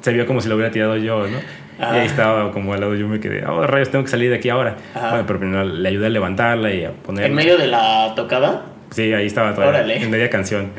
se 0.00 0.12
vio 0.12 0.26
como 0.26 0.40
si 0.40 0.48
lo 0.48 0.54
hubiera 0.56 0.70
tirado 0.70 0.96
yo, 0.96 1.26
¿no? 1.26 1.38
Y 1.78 1.82
ahí 1.82 2.06
estaba 2.06 2.52
como 2.52 2.72
al 2.72 2.80
lado, 2.80 2.94
yo 2.94 3.06
me 3.06 3.20
quedé, 3.20 3.44
oh 3.44 3.66
rayos, 3.66 3.90
tengo 3.90 4.04
que 4.04 4.10
salir 4.10 4.30
de 4.30 4.36
aquí 4.36 4.48
ahora. 4.48 4.76
Bueno, 4.94 5.24
pero 5.26 5.38
primero 5.38 5.64
le 5.64 5.88
ayudé 5.88 6.06
a 6.06 6.10
levantarla 6.10 6.72
y 6.72 6.84
a 6.84 6.92
poner. 6.92 7.26
¿En 7.26 7.34
medio 7.34 7.58
de 7.58 7.66
la 7.66 8.14
tocada? 8.16 8.64
Sí, 8.90 9.12
ahí 9.12 9.26
estaba 9.26 9.54
todavía. 9.54 9.96
En 9.96 10.10
media 10.10 10.30
canción. 10.30 10.70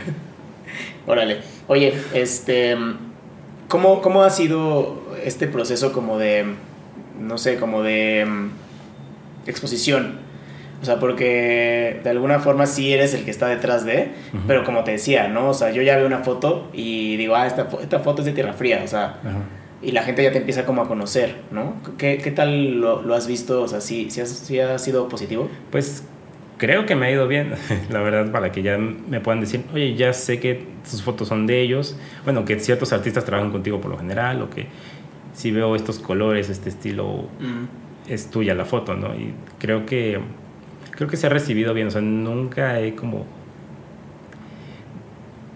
Órale. 1.05 1.37
Oye, 1.67 1.93
este. 2.13 2.75
¿Cómo, 3.67 4.01
¿Cómo 4.01 4.23
ha 4.23 4.29
sido 4.29 5.01
este 5.23 5.47
proceso 5.47 5.91
como 5.93 6.17
de. 6.17 6.45
No 7.19 7.37
sé, 7.37 7.57
como 7.57 7.83
de. 7.83 8.25
Mm, 8.25 8.49
exposición? 9.47 10.27
O 10.81 10.85
sea, 10.85 10.99
porque 10.99 12.01
de 12.03 12.09
alguna 12.09 12.39
forma 12.39 12.67
sí 12.67 12.93
eres 12.93 13.13
el 13.13 13.25
que 13.25 13.31
está 13.31 13.47
detrás 13.47 13.83
de, 13.83 14.11
pero 14.45 14.63
como 14.63 14.83
te 14.83 14.91
decía, 14.91 15.27
¿no? 15.27 15.49
O 15.49 15.53
sea, 15.55 15.71
yo 15.71 15.81
ya 15.81 15.97
veo 15.97 16.05
una 16.05 16.19
foto 16.19 16.69
y 16.71 17.17
digo, 17.17 17.35
ah, 17.35 17.47
esta, 17.47 17.67
esta 17.81 17.99
foto 17.99 18.21
es 18.21 18.27
de 18.27 18.33
Tierra 18.33 18.53
Fría, 18.53 18.81
o 18.83 18.87
sea, 18.87 19.17
y 19.81 19.91
la 19.91 20.03
gente 20.03 20.21
ya 20.21 20.31
te 20.31 20.37
empieza 20.37 20.65
como 20.65 20.83
a 20.83 20.87
conocer, 20.87 21.35
¿no? 21.49 21.73
¿Qué, 21.97 22.19
qué 22.19 22.29
tal 22.29 22.79
lo, 22.79 23.01
lo, 23.01 23.15
has 23.15 23.25
visto? 23.25 23.63
O 23.63 23.67
sea, 23.67 23.81
¿sí, 23.81 24.09
sí, 24.11 24.59
ha 24.59 24.77
sido 24.77 25.09
positivo? 25.09 25.49
Pues 25.71 26.03
creo 26.57 26.85
que 26.85 26.95
me 26.95 27.07
ha 27.07 27.11
ido 27.11 27.27
bien, 27.27 27.53
la 27.89 28.01
verdad, 28.01 28.31
para 28.31 28.51
que 28.51 28.61
ya 28.61 28.77
me 28.77 29.19
puedan 29.19 29.39
decir, 29.39 29.63
oye, 29.73 29.95
ya 29.95 30.13
sé 30.13 30.39
que 30.39 30.65
tus 30.89 31.01
fotos 31.01 31.27
son 31.27 31.47
de 31.47 31.61
ellos, 31.61 31.97
bueno, 32.23 32.45
que 32.45 32.59
ciertos 32.59 32.93
artistas 32.93 33.25
trabajan 33.25 33.51
contigo 33.51 33.79
por 33.79 33.91
lo 33.91 33.97
general, 33.97 34.41
o 34.41 34.49
que 34.49 34.67
si 35.33 35.51
veo 35.51 35.75
estos 35.75 35.99
colores, 35.99 36.49
este 36.49 36.69
estilo, 36.69 37.29
mm. 37.39 38.11
es 38.11 38.29
tuya 38.29 38.55
la 38.55 38.65
foto, 38.65 38.95
¿no? 38.95 39.15
Y 39.15 39.33
creo 39.59 39.85
que, 39.85 40.19
creo 40.91 41.07
que 41.07 41.17
se 41.17 41.27
ha 41.27 41.29
recibido 41.29 41.73
bien, 41.73 41.87
o 41.87 41.91
sea, 41.91 42.01
nunca 42.01 42.79
he 42.79 42.95
como 42.95 43.25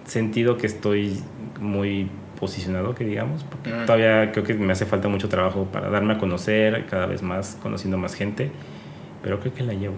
sentido 0.06 0.58
que 0.58 0.68
estoy 0.68 1.20
muy 1.60 2.10
posicionado, 2.40 2.96
que 2.96 3.06
digamos, 3.06 3.44
porque 3.44 3.72
todavía 3.86 4.32
creo 4.32 4.44
que 4.44 4.56
me 4.56 4.74
hace 4.74 4.86
falta 4.86 5.08
mucho 5.08 5.30
trabajo 5.30 5.66
para 5.72 5.90
darme 5.90 6.14
a 6.14 6.18
conocer 6.18 6.86
cada 6.88 7.06
vez 7.06 7.22
más, 7.22 7.58
conociendo 7.62 7.98
más 7.98 8.16
gente, 8.16 8.52
pero 9.22 9.40
creo 9.40 9.54
que 9.54 9.64
la 9.64 9.74
llevo. 9.74 9.96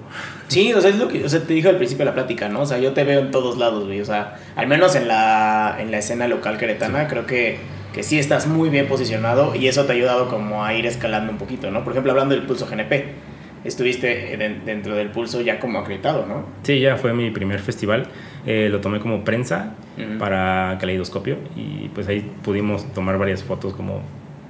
Sí, 0.47 0.73
o 0.73 0.81
sea, 0.81 0.89
es 0.89 0.97
lo 0.97 1.07
que 1.07 1.23
o 1.25 1.29
sea, 1.29 1.41
te 1.41 1.53
dije 1.53 1.69
al 1.69 1.77
principio 1.77 2.05
de 2.05 2.11
la 2.11 2.13
plática, 2.13 2.49
¿no? 2.49 2.61
O 2.61 2.65
sea, 2.65 2.77
yo 2.79 2.93
te 2.93 3.03
veo 3.03 3.21
en 3.21 3.31
todos 3.31 3.57
lados, 3.57 3.85
güey, 3.85 4.01
o 4.01 4.05
sea, 4.05 4.37
al 4.55 4.67
menos 4.67 4.95
en 4.95 5.07
la, 5.07 5.77
en 5.79 5.91
la 5.91 5.97
escena 5.97 6.27
local 6.27 6.57
queretana, 6.57 7.07
creo 7.07 7.25
que, 7.25 7.57
que 7.93 8.03
sí 8.03 8.19
estás 8.19 8.47
muy 8.47 8.69
bien 8.69 8.87
posicionado 8.87 9.55
y 9.55 9.67
eso 9.67 9.85
te 9.85 9.93
ha 9.93 9.95
ayudado 9.95 10.27
como 10.27 10.63
a 10.63 10.73
ir 10.73 10.85
escalando 10.85 11.31
un 11.31 11.37
poquito, 11.37 11.71
¿no? 11.71 11.83
Por 11.83 11.93
ejemplo, 11.93 12.11
hablando 12.11 12.35
del 12.35 12.45
pulso 12.45 12.67
GNP 12.67 13.33
estuviste 13.63 14.37
dentro 14.65 14.95
del 14.95 15.09
pulso 15.09 15.41
ya 15.41 15.59
como 15.59 15.79
acreditado, 15.79 16.25
¿no? 16.25 16.45
Sí, 16.63 16.79
ya 16.79 16.97
fue 16.97 17.13
mi 17.13 17.31
primer 17.31 17.59
festival. 17.59 18.07
Eh, 18.45 18.67
lo 18.69 18.81
tomé 18.81 18.99
como 18.99 19.23
prensa 19.23 19.75
para 20.19 20.77
Caleidoscopio 20.79 21.37
y 21.55 21.89
pues 21.89 22.07
ahí 22.07 22.29
pudimos 22.43 22.91
tomar 22.93 23.17
varias 23.17 23.43
fotos 23.43 23.73
como 23.73 24.01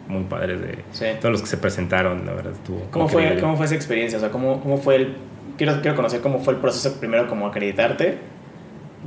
muy 0.07 0.23
padres 0.23 0.61
de 0.61 1.13
todos 1.15 1.31
los 1.31 1.41
que 1.41 1.47
se 1.47 1.57
presentaron, 1.57 2.25
la 2.25 2.33
verdad 2.33 2.53
estuvo. 2.53 2.81
¿Cómo 2.91 3.07
fue, 3.07 3.37
¿Cómo 3.39 3.55
fue 3.55 3.65
esa 3.65 3.75
experiencia? 3.75 4.17
O 4.17 4.21
sea, 4.21 4.31
¿cómo, 4.31 4.61
cómo 4.61 4.77
fue 4.77 4.95
el... 4.95 5.15
Quiero, 5.57 5.81
quiero 5.81 5.95
conocer 5.95 6.21
cómo 6.21 6.39
fue 6.39 6.53
el 6.53 6.59
proceso 6.59 6.99
primero 6.99 7.27
como 7.27 7.47
acreditarte 7.47 8.17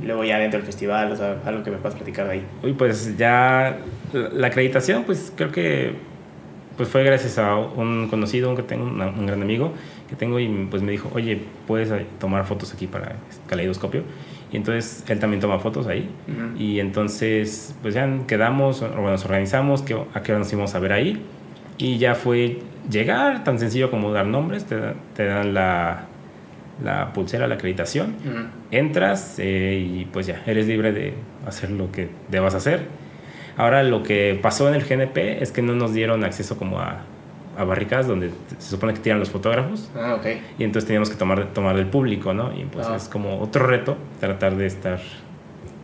y 0.01 0.05
luego 0.05 0.23
ya 0.23 0.37
dentro 0.37 0.59
del 0.59 0.65
festival, 0.65 1.11
o 1.11 1.15
sea, 1.15 1.37
algo 1.45 1.63
que 1.63 1.71
me 1.71 1.77
puedas 1.77 1.95
platicar 1.95 2.27
de 2.27 2.33
ahí. 2.33 2.45
Uy, 2.63 2.73
pues 2.73 3.17
ya 3.17 3.77
la 4.13 4.47
acreditación, 4.47 5.03
pues 5.03 5.33
creo 5.35 5.51
que 5.51 5.95
pues 6.77 6.89
fue 6.89 7.03
gracias 7.03 7.39
a 7.39 7.55
un 7.55 8.07
conocido, 8.07 8.55
que 8.55 8.61
tengo, 8.61 8.85
un 8.85 9.25
gran 9.25 9.41
amigo 9.41 9.73
que 10.07 10.15
tengo, 10.15 10.39
y 10.39 10.47
pues 10.69 10.83
me 10.83 10.91
dijo, 10.91 11.09
oye, 11.13 11.41
puedes 11.65 11.91
tomar 12.19 12.45
fotos 12.45 12.73
aquí 12.73 12.85
para 12.85 13.15
Caleidoscopio. 13.47 14.03
Y 14.51 14.57
entonces 14.57 15.03
él 15.07 15.19
también 15.19 15.41
toma 15.41 15.59
fotos 15.59 15.87
ahí. 15.87 16.09
Y 16.57 16.79
entonces, 16.79 17.75
pues 17.81 17.93
ya 17.93 18.09
quedamos, 18.27 18.81
o 18.81 18.87
bueno, 18.89 19.11
nos 19.11 19.25
organizamos, 19.25 19.81
que, 19.81 19.93
a 19.93 20.21
qué 20.23 20.31
hora 20.31 20.39
nos 20.39 20.51
íbamos 20.51 20.73
a 20.75 20.79
ver 20.79 20.93
ahí. 20.93 21.21
Y 21.77 21.97
ya 21.97 22.15
fue 22.15 22.59
llegar, 22.89 23.43
tan 23.43 23.59
sencillo 23.59 23.91
como 23.91 24.11
dar 24.11 24.25
nombres, 24.25 24.65
te, 24.65 24.77
te 25.15 25.25
dan 25.25 25.53
la, 25.53 26.05
la 26.83 27.13
pulsera, 27.13 27.47
la 27.47 27.55
acreditación, 27.55 28.15
entras 28.71 29.35
eh, 29.37 29.77
y 29.79 30.05
pues 30.05 30.27
ya, 30.27 30.41
eres 30.47 30.67
libre 30.67 30.91
de 30.91 31.13
hacer 31.45 31.69
lo 31.71 31.91
que 31.91 32.09
debas 32.29 32.55
hacer 32.55 32.87
Ahora 33.57 33.81
lo 33.81 34.03
que 34.03 34.39
pasó 34.39 34.69
en 34.69 34.75
el 34.75 34.85
GNP 34.85 35.41
es 35.41 35.51
que 35.51 35.63
no 35.63 35.73
nos 35.73 35.91
dieron 35.91 36.23
acceso 36.23 36.57
como 36.57 36.79
a, 36.79 37.01
a 37.57 37.63
barricadas 37.63 38.07
donde 38.07 38.31
se 38.59 38.69
supone 38.69 38.93
que 38.93 38.99
tiran 38.99 39.19
los 39.19 39.29
fotógrafos. 39.29 39.89
Ah, 39.95 40.15
ok. 40.15 40.25
Y 40.59 40.63
entonces 40.63 40.85
teníamos 40.85 41.09
que 41.09 41.15
tomar, 41.15 41.47
tomar 41.53 41.75
del 41.75 41.87
público, 41.87 42.33
¿no? 42.33 42.55
Y 42.55 42.65
pues 42.65 42.87
ah. 42.87 42.95
es 42.95 43.09
como 43.09 43.39
otro 43.39 43.65
reto 43.65 43.97
tratar 44.19 44.55
de 44.55 44.67
estar 44.67 44.99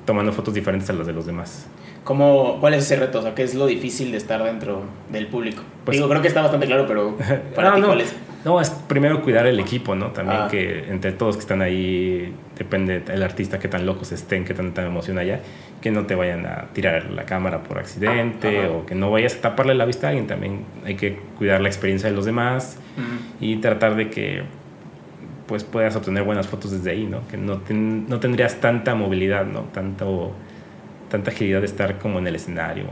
tomando 0.06 0.32
fotos 0.32 0.54
diferentes 0.54 0.90
a 0.90 0.94
las 0.94 1.08
de 1.08 1.14
los 1.14 1.26
demás. 1.26 1.68
¿Cómo, 2.04 2.58
¿Cuál 2.60 2.74
es 2.74 2.84
ese 2.84 2.98
reto? 2.98 3.20
O 3.20 3.22
sea, 3.22 3.34
¿qué 3.34 3.44
es 3.44 3.56
lo 3.56 3.66
difícil 3.66 4.12
de 4.12 4.18
estar 4.18 4.44
dentro 4.44 4.84
del 5.10 5.28
público? 5.28 5.64
Pues, 5.86 5.98
Digo, 5.98 6.10
creo 6.10 6.22
que 6.22 6.28
está 6.28 6.42
bastante 6.42 6.68
claro, 6.68 6.86
pero 6.86 7.18
¿para 7.56 7.76
ti 7.76 7.82
cuál 7.82 8.02
es? 8.02 8.14
No, 8.46 8.60
es 8.60 8.70
primero 8.70 9.22
cuidar 9.22 9.46
el 9.48 9.60
equipo, 9.60 9.96
¿no? 9.96 10.08
También 10.08 10.42
Ah. 10.44 10.48
que 10.52 10.90
entre 10.90 11.14
todos 11.14 11.36
que 11.38 11.42
están 11.42 11.62
ahí, 11.62 12.34
depende 12.58 13.02
el 13.08 13.24
artista 13.24 13.58
que 13.60 13.68
tan 13.70 13.86
locos 13.86 14.12
estén, 14.12 14.44
que 14.44 14.54
tanta 14.54 14.86
emoción 14.86 15.18
haya, 15.18 15.40
que 15.82 15.92
no 15.92 16.06
te 16.06 16.16
vayan 16.16 16.46
a 16.46 16.66
tirar 16.74 17.10
la 17.12 17.24
cámara 17.26 17.64
por 17.64 17.78
accidente 17.80 18.68
o 18.68 18.86
que 18.86 18.96
no 18.96 19.12
vayas 19.12 19.36
a 19.38 19.42
taparle 19.42 19.76
la 19.76 19.86
vista 19.86 20.08
a 20.08 20.10
alguien. 20.10 20.28
También 20.28 20.60
hay 20.86 20.96
que 20.96 21.18
cuidar 21.38 21.62
la 21.62 21.70
experiencia 21.70 22.10
de 22.10 22.16
los 22.16 22.26
demás 22.26 22.78
y 23.40 23.56
tratar 23.58 23.96
de 23.96 24.10
que 24.10 24.44
pues 25.48 25.64
puedas 25.66 25.96
obtener 25.96 26.24
buenas 26.24 26.48
fotos 26.48 26.72
desde 26.72 26.92
ahí, 26.92 27.06
¿no? 27.06 27.28
Que 27.28 27.36
no, 27.38 27.58
ten- 27.58 28.08
no 28.10 28.20
tendrías 28.20 28.56
tanta 28.62 28.96
movilidad, 28.96 29.46
¿no? 29.46 29.62
Tanto, 29.74 30.34
tanta 31.10 31.32
agilidad 31.32 31.60
de 31.60 31.66
estar 31.66 31.98
como 32.00 32.20
en 32.20 32.28
el 32.28 32.36
escenario. 32.36 32.86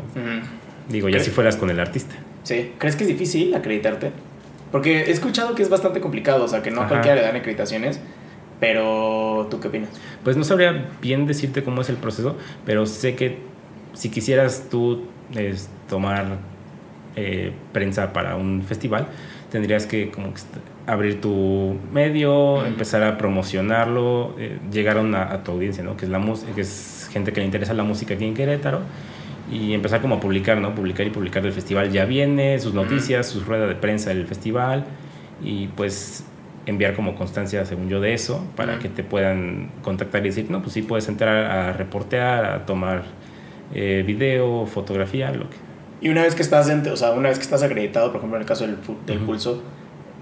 Digo, 0.89 1.07
ya 1.09 1.19
si 1.19 1.29
fueras 1.31 1.55
con 1.55 1.69
el 1.69 1.79
artista. 1.79 2.15
Sí. 2.43 2.73
¿Crees 2.77 2.95
que 2.97 3.03
es 3.03 3.07
difícil 3.09 3.53
acreditarte? 3.55 4.11
Porque 4.71 5.01
he 5.01 5.12
escuchado 5.12 5.53
que 5.55 5.63
es 5.63 5.69
bastante 5.69 5.99
complicado, 6.01 6.45
o 6.45 6.47
sea, 6.47 6.62
que 6.62 6.71
no 6.71 6.81
a 6.81 6.88
cualquiera 6.88 7.15
le 7.15 7.21
dan 7.23 7.36
acreditaciones, 7.36 7.99
pero 8.60 9.47
¿tú 9.49 9.60
qué 9.60 9.67
opinas? 9.67 9.89
Pues 10.23 10.38
no 10.38 10.43
sabría 10.43 10.89
bien 11.01 11.25
decirte 11.27 11.63
cómo 11.63 11.81
es 11.81 11.89
el 11.89 11.97
proceso, 11.97 12.38
pero 12.65 12.86
sé 12.86 13.15
que 13.15 13.39
si 13.93 14.10
quisieras 14.10 14.67
tú 14.69 15.03
es, 15.36 15.69
tomar 15.89 16.38
eh, 17.15 17.51
prensa 17.73 18.13
para 18.13 18.36
un 18.36 18.63
festival, 18.63 19.07
tendrías 19.51 19.86
que 19.86 20.10
como 20.12 20.34
que 20.34 20.41
abrir 20.88 21.19
tu 21.19 21.75
medio, 21.91 22.55
Ujú. 22.55 22.65
empezar 22.65 23.03
a 23.03 23.17
promocionarlo, 23.17 24.36
eh, 24.39 24.57
llegar 24.71 24.97
a, 24.97 25.01
una- 25.01 25.31
a 25.31 25.43
tu 25.43 25.51
audiencia, 25.51 25.84
¿no? 25.84 25.97
Que 25.97 26.05
es 26.05 26.12
la 26.12 26.21
que 26.55 26.62
es 26.62 27.10
gente 27.12 27.34
que 27.34 27.41
le 27.41 27.45
interesa 27.47 27.73
la 27.73 27.84
música 27.84 28.13
aquí 28.13 28.25
en 28.25 28.34
Querétaro 28.34 28.79
y 29.51 29.73
empezar 29.73 30.01
como 30.01 30.15
a 30.15 30.19
publicar, 30.19 30.57
¿no? 30.57 30.73
Publicar 30.73 31.05
y 31.05 31.09
publicar 31.09 31.43
del 31.43 31.51
festival 31.51 31.91
ya 31.91 32.05
viene, 32.05 32.57
sus 32.59 32.73
noticias, 32.73 33.27
sus 33.27 33.45
ruedas 33.45 33.67
de 33.67 33.75
prensa 33.75 34.09
del 34.09 34.25
festival 34.25 34.85
y 35.43 35.67
pues 35.67 36.23
enviar 36.65 36.95
como 36.95 37.15
constancia, 37.15 37.65
según 37.65 37.89
yo, 37.89 37.99
de 37.99 38.13
eso 38.13 38.45
para 38.55 38.79
que 38.79 38.87
te 38.87 39.03
puedan 39.03 39.71
contactar 39.81 40.21
y 40.21 40.29
decir, 40.29 40.49
no, 40.49 40.61
pues 40.61 40.73
sí 40.73 40.81
puedes 40.83 41.07
entrar 41.09 41.51
a 41.51 41.73
reportear, 41.73 42.45
a 42.45 42.65
tomar 42.65 43.03
eh, 43.73 44.03
video, 44.05 44.65
fotografía, 44.65 45.31
lo 45.31 45.49
que... 45.49 45.57
Y 45.99 46.09
una 46.09 46.23
vez 46.23 46.33
que 46.33 46.41
estás 46.41 46.67
dentro, 46.67 46.93
o 46.93 46.97
sea, 46.97 47.11
una 47.11 47.29
vez 47.29 47.37
que 47.37 47.43
estás 47.43 47.61
acreditado, 47.61 48.07
por 48.11 48.17
ejemplo, 48.17 48.37
en 48.37 48.41
el 48.41 48.47
caso 48.47 48.65
del, 48.65 48.77
del 49.05 49.19
pulso, 49.19 49.61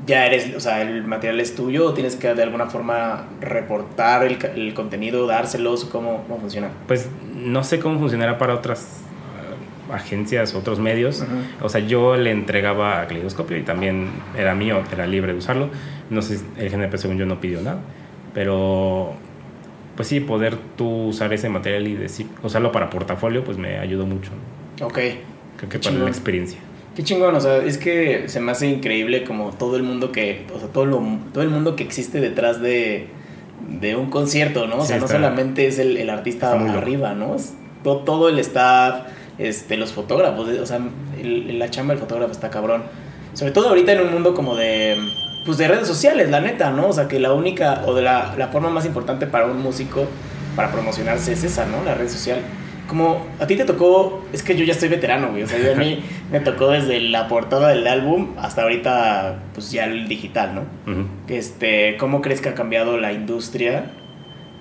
ya 0.05 0.25
eres, 0.25 0.55
o 0.55 0.59
sea, 0.59 0.81
el 0.81 1.05
material 1.05 1.39
es 1.39 1.55
tuyo 1.55 1.85
o 1.85 1.93
tienes 1.93 2.15
que 2.15 2.33
de 2.33 2.43
alguna 2.43 2.65
forma 2.65 3.27
reportar 3.41 4.25
el, 4.25 4.37
el 4.55 4.73
contenido, 4.73 5.27
dárselos, 5.27 5.85
¿cómo, 5.85 6.23
cómo 6.23 6.39
funciona? 6.39 6.69
Pues 6.87 7.09
no 7.35 7.63
sé 7.63 7.79
cómo 7.79 7.99
funcionará 7.99 8.37
para 8.37 8.55
otras 8.55 9.03
agencias, 9.91 10.53
otros 10.55 10.79
medios. 10.79 11.21
Ujú. 11.21 11.65
O 11.65 11.69
sea, 11.69 11.81
yo 11.81 12.15
le 12.15 12.31
entregaba 12.31 13.01
a 13.01 13.07
Caleidoscopio 13.07 13.57
y 13.57 13.63
también 13.63 14.09
era 14.37 14.55
mío, 14.55 14.81
era 14.91 15.05
libre 15.07 15.33
de 15.33 15.39
usarlo. 15.39 15.69
No 16.09 16.21
sé, 16.21 16.39
el 16.57 16.69
GNP 16.69 16.97
según 16.97 17.17
yo 17.17 17.25
no 17.25 17.39
pidió 17.41 17.61
nada, 17.61 17.79
pero 18.33 19.13
pues 19.95 20.07
sí, 20.07 20.19
poder 20.21 20.55
tú 20.77 21.07
usar 21.07 21.33
ese 21.33 21.49
material 21.49 21.87
y 21.87 21.95
decir, 21.95 22.27
usarlo 22.41 22.71
para 22.71 22.89
portafolio, 22.89 23.43
pues 23.43 23.57
me 23.57 23.79
ayudó 23.79 24.05
mucho. 24.05 24.31
¿no? 24.79 24.87
Ok. 24.87 24.93
Creo 24.93 25.13
que 25.59 25.67
Qué 25.67 25.67
para 25.67 25.79
chingón. 25.81 26.03
la 26.05 26.09
experiencia. 26.09 26.59
Qué 26.95 27.03
chingón, 27.03 27.35
o 27.35 27.39
sea, 27.41 27.57
es 27.57 27.77
que 27.77 28.23
se 28.27 28.39
me 28.39 28.51
hace 28.51 28.67
increíble 28.67 29.23
como 29.25 29.51
todo 29.51 29.75
el 29.75 29.83
mundo 29.83 30.11
que, 30.11 30.45
o 30.55 30.59
sea, 30.59 30.69
todo, 30.69 30.85
lo, 30.85 31.01
todo 31.33 31.43
el 31.43 31.49
mundo 31.49 31.75
que 31.75 31.83
existe 31.83 32.19
detrás 32.21 32.61
de, 32.61 33.07
de 33.81 33.95
un 33.97 34.09
concierto, 34.09 34.67
¿no? 34.67 34.77
O 34.77 34.81
Sí, 34.81 34.87
sea, 34.87 34.99
no 34.99 35.07
solamente 35.07 35.67
es 35.67 35.79
el, 35.79 35.97
el 35.97 36.09
artista 36.09 36.51
arriba, 36.53 37.13
¿no? 37.13 37.35
Es 37.35 37.53
to- 37.83 37.97
todo 37.99 38.29
el 38.29 38.39
staff, 38.39 39.01
este, 39.39 39.77
los 39.77 39.93
fotógrafos, 39.93 40.47
o 40.47 40.65
sea, 40.65 40.79
el- 41.19 41.57
la 41.57 41.69
chamba 41.69 41.93
del 41.93 42.01
fotógrafo 42.01 42.31
está 42.31 42.49
cabrón. 42.49 42.83
Sobre 43.33 43.51
todo 43.51 43.69
ahorita 43.69 43.93
en 43.93 44.01
un 44.01 44.11
mundo 44.13 44.33
como 44.33 44.55
de, 44.55 44.97
pues 45.45 45.57
de 45.57 45.67
redes 45.67 45.87
sociales, 45.87 46.29
la 46.29 46.41
neta, 46.41 46.71
¿no? 46.71 46.87
O 46.89 46.93
sea, 46.93 47.07
que 47.07 47.19
la 47.19 47.31
única, 47.33 47.83
o 47.85 47.93
de 47.93 48.01
la, 48.01 48.35
la 48.37 48.47
forma 48.49 48.69
más 48.69 48.85
importante 48.85 49.25
para 49.27 49.45
un 49.45 49.61
músico 49.61 50.05
para 50.55 50.71
promocionarse 50.71 51.31
es 51.33 51.43
esa, 51.43 51.65
¿no? 51.65 51.83
La 51.85 51.95
red 51.95 52.09
social. 52.09 52.39
Como 52.87 53.27
a 53.39 53.45
ti 53.45 53.55
te 53.55 53.65
tocó, 53.65 54.25
es 54.33 54.41
que 54.41 54.57
yo 54.57 54.65
ya 54.65 54.73
estoy 54.73 54.89
veterano, 54.89 55.29
güey. 55.29 55.43
O 55.43 55.47
sea, 55.47 55.59
yo 55.59 55.71
a 55.73 55.75
mí 55.75 56.03
me 56.31 56.39
tocó 56.39 56.69
desde 56.71 56.99
la 56.99 57.27
portada 57.27 57.69
del 57.69 57.85
álbum 57.87 58.29
hasta 58.39 58.63
ahorita, 58.63 59.37
pues 59.53 59.71
ya 59.71 59.85
el 59.85 60.07
digital, 60.07 60.55
¿no? 60.55 60.91
Ujú. 60.91 61.05
Este, 61.27 61.95
¿Cómo 61.97 62.21
crees 62.21 62.41
que 62.41 62.49
ha 62.49 62.55
cambiado 62.55 62.97
la 62.97 63.13
industria 63.13 63.91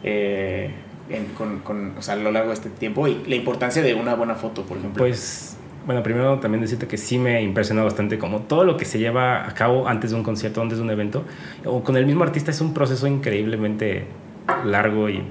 eh, 0.05 0.71
en- 1.11 1.27
con, 1.37 1.61
con- 1.61 1.95
o 1.99 2.03
sea, 2.03 2.15
a 2.15 2.17
lo 2.17 2.31
largo 2.31 2.49
de 2.49 2.55
este 2.55 2.71
tiempo? 2.71 3.07
Y 3.09 3.23
la 3.27 3.35
importancia 3.37 3.83
de 3.83 3.95
una 3.95 4.15
buena 4.15 4.35
foto, 4.35 4.63
por 4.63 4.79
ejemplo. 4.79 4.99
Pues, 4.99 5.57
bueno, 5.87 6.03
primero 6.03 6.39
también 6.39 6.61
decirte 6.61 6.87
que 6.87 6.97
sí 6.99 7.19
me 7.19 7.41
impresionó 7.43 7.83
bastante 7.85 8.19
como 8.19 8.41
todo 8.41 8.65
lo 8.65 8.77
que 8.77 8.85
se 8.85 8.99
lleva 8.99 9.49
a 9.49 9.55
cabo 9.55 9.89
antes 9.89 10.11
de 10.11 10.17
un 10.17 10.23
concierto, 10.23 10.61
antes 10.61 10.79
de 10.79 10.85
un 10.85 10.91
evento, 10.91 11.25
o 11.65 11.83
con 11.83 11.97
el 11.97 12.05
mismo 12.07 12.25
artista 12.25 12.51
es 12.51 12.61
un 12.61 12.75
proceso 12.75 13.07
increíblemente 13.07 14.05
largo 14.65 15.09
y 15.09 15.23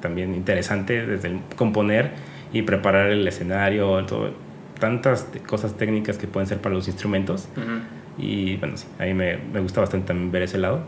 también 0.00 0.34
interesante 0.34 1.04
desde 1.06 1.28
el 1.28 1.40
componer 1.56 2.12
y 2.52 2.62
preparar 2.62 3.10
el 3.10 3.26
escenario, 3.28 4.04
todo, 4.06 4.30
tantas 4.78 5.26
cosas 5.46 5.76
técnicas 5.76 6.16
que 6.18 6.26
pueden 6.26 6.46
ser 6.46 6.58
para 6.58 6.74
los 6.74 6.86
instrumentos. 6.88 7.48
Ujú. 7.56 8.22
Y 8.24 8.56
bueno, 8.56 8.76
sí, 8.76 8.86
a 8.98 9.04
mí 9.04 9.14
me, 9.14 9.36
me 9.36 9.60
gusta 9.60 9.80
bastante 9.80 10.06
también 10.08 10.30
ver 10.32 10.42
ese 10.42 10.56
lado. 10.58 10.80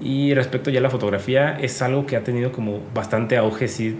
Y 0.00 0.34
respecto 0.34 0.70
ya 0.70 0.80
a 0.80 0.82
la 0.82 0.90
fotografía, 0.90 1.58
es 1.58 1.80
algo 1.82 2.06
que 2.06 2.16
ha 2.16 2.24
tenido 2.24 2.52
como 2.52 2.80
bastante 2.94 3.36
auge, 3.36 3.68
sí, 3.68 3.96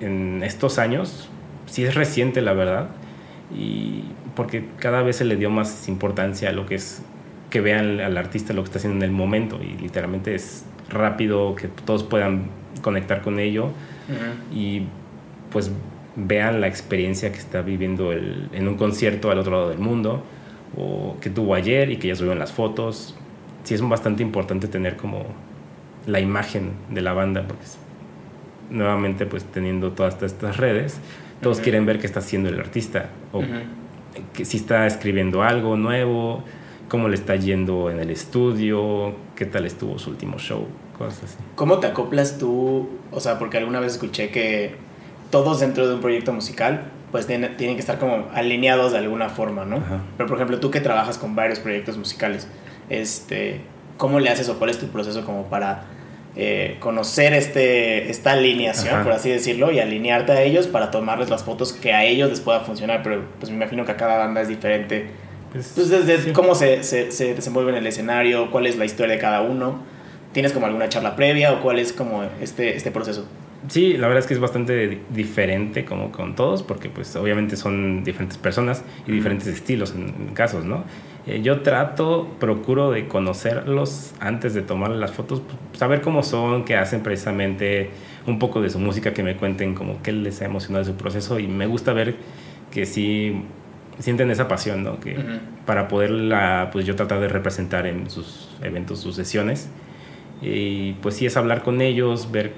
en 0.00 0.42
estos 0.42 0.78
años. 0.78 1.28
Sí 1.66 1.84
es 1.84 1.94
reciente, 1.94 2.40
la 2.42 2.52
verdad. 2.54 2.88
Y 3.56 4.02
porque 4.34 4.64
cada 4.78 5.02
vez 5.02 5.16
se 5.16 5.24
le 5.24 5.36
dio 5.36 5.50
más 5.50 5.88
importancia 5.88 6.48
a 6.50 6.52
lo 6.52 6.66
que 6.66 6.74
es 6.76 7.02
que 7.50 7.60
vean 7.62 8.00
al 8.00 8.16
artista 8.18 8.52
lo 8.52 8.62
que 8.62 8.66
está 8.66 8.78
haciendo 8.78 9.04
en 9.04 9.10
el 9.10 9.16
momento. 9.16 9.58
Y 9.62 9.80
literalmente 9.80 10.34
es 10.34 10.64
rápido, 10.90 11.54
que 11.54 11.68
todos 11.68 12.02
puedan 12.04 12.46
conectar 12.82 13.22
con 13.22 13.38
ello 13.38 13.64
Ujú. 13.66 14.54
y 14.58 14.82
pues 15.50 15.70
vean 16.16 16.60
la 16.60 16.66
experiencia 16.66 17.30
que 17.32 17.38
está 17.38 17.62
viviendo 17.62 18.12
el- 18.12 18.48
en 18.52 18.68
un 18.68 18.76
concierto 18.76 19.30
al 19.30 19.38
otro 19.38 19.52
lado 19.52 19.68
del 19.70 19.78
mundo 19.78 20.22
o 20.76 21.16
que 21.20 21.30
tuvo 21.30 21.54
ayer 21.54 21.90
y 21.90 21.96
que 21.96 22.08
ya 22.08 22.14
subieron 22.16 22.38
las 22.38 22.52
fotos. 22.52 23.14
Sí 23.64 23.74
es 23.74 23.82
bastante 23.88 24.22
importante 24.22 24.68
tener 24.68 24.96
como 24.96 25.24
la 26.06 26.20
imagen 26.20 26.70
de 26.90 27.02
la 27.02 27.12
banda 27.12 27.44
porque 27.46 27.64
es- 27.64 27.78
nuevamente 28.70 29.26
pues 29.26 29.44
teniendo 29.44 29.92
todas 29.92 30.22
estas 30.22 30.56
redes 30.58 30.98
todos 31.40 31.60
quieren 31.60 31.86
ver 31.86 31.98
qué 32.00 32.06
está 32.06 32.18
haciendo 32.20 32.48
el 32.48 32.58
artista 32.58 33.10
o 33.32 33.42
que 34.34 34.44
si 34.44 34.56
está 34.56 34.86
escribiendo 34.86 35.42
algo 35.44 35.76
nuevo, 35.76 36.42
cómo 36.88 37.08
le 37.08 37.14
está 37.14 37.36
yendo 37.36 37.90
en 37.90 38.00
el 38.00 38.10
estudio, 38.10 39.14
qué 39.36 39.44
tal 39.46 39.64
estuvo 39.64 39.98
su 39.98 40.10
último 40.10 40.38
show, 40.38 40.66
cosas 40.98 41.22
así. 41.24 41.36
¿Cómo 41.54 41.78
te 41.78 41.86
acoplas 41.86 42.38
tú? 42.38 42.88
O 43.12 43.20
sea, 43.20 43.38
porque 43.38 43.58
alguna 43.58 43.78
vez 43.78 43.92
escuché 43.92 44.30
que 44.30 44.74
todos 45.30 45.60
dentro 45.60 45.86
de 45.86 45.94
un 45.94 46.00
proyecto 46.00 46.32
musical 46.32 46.90
pues 47.12 47.26
tienen, 47.28 47.56
tienen 47.56 47.76
que 47.76 47.80
estar 47.80 47.98
como 48.00 48.26
alineados 48.34 48.90
de 48.92 48.98
alguna 48.98 49.28
forma, 49.28 49.64
¿no? 49.64 49.76
Ajá. 49.76 50.00
Pero 50.16 50.28
por 50.28 50.36
ejemplo, 50.38 50.58
tú 50.58 50.70
que 50.72 50.80
trabajas 50.80 51.16
con 51.18 51.36
varios 51.36 51.60
proyectos 51.60 51.96
musicales, 51.96 52.48
este, 52.90 53.60
¿cómo 53.96 54.20
le 54.20 54.30
haces 54.30 54.48
o 54.48 54.58
cuál 54.58 54.70
es 54.70 54.78
tu 54.78 54.86
proceso 54.88 55.24
como 55.24 55.44
para 55.44 55.84
eh, 56.36 56.76
conocer 56.80 57.32
este, 57.34 58.10
esta 58.10 58.32
alineación, 58.32 58.94
Ajá. 58.96 59.04
por 59.04 59.12
así 59.12 59.30
decirlo, 59.30 59.72
y 59.72 59.80
alinearte 59.80 60.32
a 60.32 60.42
ellos 60.42 60.66
para 60.66 60.90
tomarles 60.90 61.30
las 61.30 61.42
fotos 61.44 61.72
que 61.72 61.92
a 61.92 62.04
ellos 62.04 62.30
les 62.30 62.40
pueda 62.40 62.60
funcionar? 62.60 63.02
Pero 63.02 63.24
pues 63.40 63.50
me 63.50 63.56
imagino 63.56 63.84
que 63.84 63.92
a 63.92 63.96
cada 63.96 64.18
banda 64.18 64.40
es 64.40 64.48
diferente. 64.48 65.06
Pues, 65.52 65.72
Pues 65.74 65.88
desde 65.88 66.18
sí. 66.22 66.30
cómo 66.32 66.54
se, 66.54 66.82
se, 66.84 67.10
se 67.10 67.34
desenvuelve 67.34 67.70
en 67.72 67.78
el 67.78 67.86
escenario, 67.86 68.50
cuál 68.50 68.66
es 68.66 68.76
la 68.76 68.84
historia 68.84 69.14
de 69.14 69.20
cada 69.20 69.40
uno. 69.40 69.82
¿Tienes 70.32 70.52
como 70.52 70.66
alguna 70.66 70.88
charla 70.90 71.16
previa 71.16 71.52
o 71.54 71.62
cuál 71.62 71.78
es 71.78 71.92
como 71.92 72.22
este, 72.40 72.76
este 72.76 72.90
proceso? 72.90 73.26
Sí, 73.68 73.94
la 73.96 74.06
verdad 74.06 74.20
es 74.22 74.26
que 74.28 74.34
es 74.34 74.40
bastante 74.40 74.86
di- 74.86 75.00
diferente 75.10 75.84
como 75.84 76.12
con 76.12 76.36
todos, 76.36 76.62
porque 76.62 76.88
pues 76.90 77.16
obviamente 77.16 77.56
son 77.56 78.04
diferentes 78.04 78.38
personas 78.38 78.84
y 79.06 79.12
diferentes 79.12 79.48
estilos 79.48 79.92
en, 79.96 80.02
en 80.28 80.34
casos, 80.34 80.64
¿no? 80.64 80.84
Eh, 81.28 81.42
yo 81.42 81.60
trato, 81.60 82.26
procuro 82.40 82.90
de 82.90 83.06
conocerlos 83.06 84.14
antes 84.18 84.54
de 84.54 84.62
tomar 84.62 84.90
las 84.90 85.12
fotos, 85.12 85.42
saber 85.74 86.00
cómo 86.00 86.22
son, 86.22 86.64
qué 86.64 86.74
hacen 86.74 87.02
precisamente, 87.02 87.90
un 88.26 88.38
poco 88.38 88.62
de 88.62 88.70
su 88.70 88.78
música, 88.78 89.12
que 89.12 89.22
me 89.22 89.36
cuenten 89.36 89.74
como 89.74 90.02
qué 90.02 90.12
les 90.12 90.40
ha 90.40 90.46
emocionado 90.46 90.86
de 90.86 90.90
su 90.90 90.96
proceso 90.96 91.38
y 91.38 91.46
me 91.46 91.66
gusta 91.66 91.92
ver 91.92 92.16
que 92.70 92.86
sí 92.86 93.42
sienten 93.98 94.30
esa 94.30 94.48
pasión, 94.48 94.82
¿no? 94.84 95.00
Que, 95.00 95.16
para 95.66 95.86
poderla, 95.86 96.70
pues 96.72 96.86
yo 96.86 96.96
tratar 96.96 97.20
de 97.20 97.28
representar 97.28 97.86
en 97.86 98.08
sus 98.08 98.48
eventos, 98.62 99.00
sus 99.00 99.14
sesiones. 99.14 99.68
Y 100.40 100.92
pues 100.94 101.16
sí 101.16 101.26
es 101.26 101.36
hablar 101.36 101.62
con 101.62 101.82
ellos, 101.82 102.30
ver 102.30 102.52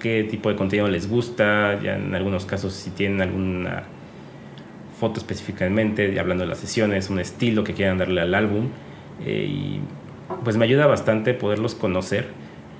qué 0.00 0.24
tipo 0.24 0.48
de 0.48 0.56
contenido 0.56 0.88
les 0.88 1.08
gusta, 1.08 1.78
ya 1.80 1.96
en 1.96 2.14
algunos 2.16 2.46
casos 2.46 2.72
si 2.72 2.90
tienen 2.90 3.20
alguna 3.20 3.84
foto 5.02 5.18
específicamente, 5.18 6.18
hablando 6.20 6.44
de 6.44 6.48
las 6.50 6.58
sesiones, 6.58 7.10
un 7.10 7.18
estilo 7.18 7.64
que 7.64 7.74
quieran 7.74 7.98
darle 7.98 8.20
al 8.20 8.34
álbum. 8.36 8.68
eh, 9.26 9.46
y 9.48 9.80
pues 10.44 10.56
me 10.56 10.64
ayuda 10.64 10.86
bastante 10.86 11.34
poderlos 11.34 11.74
conocer, 11.74 12.28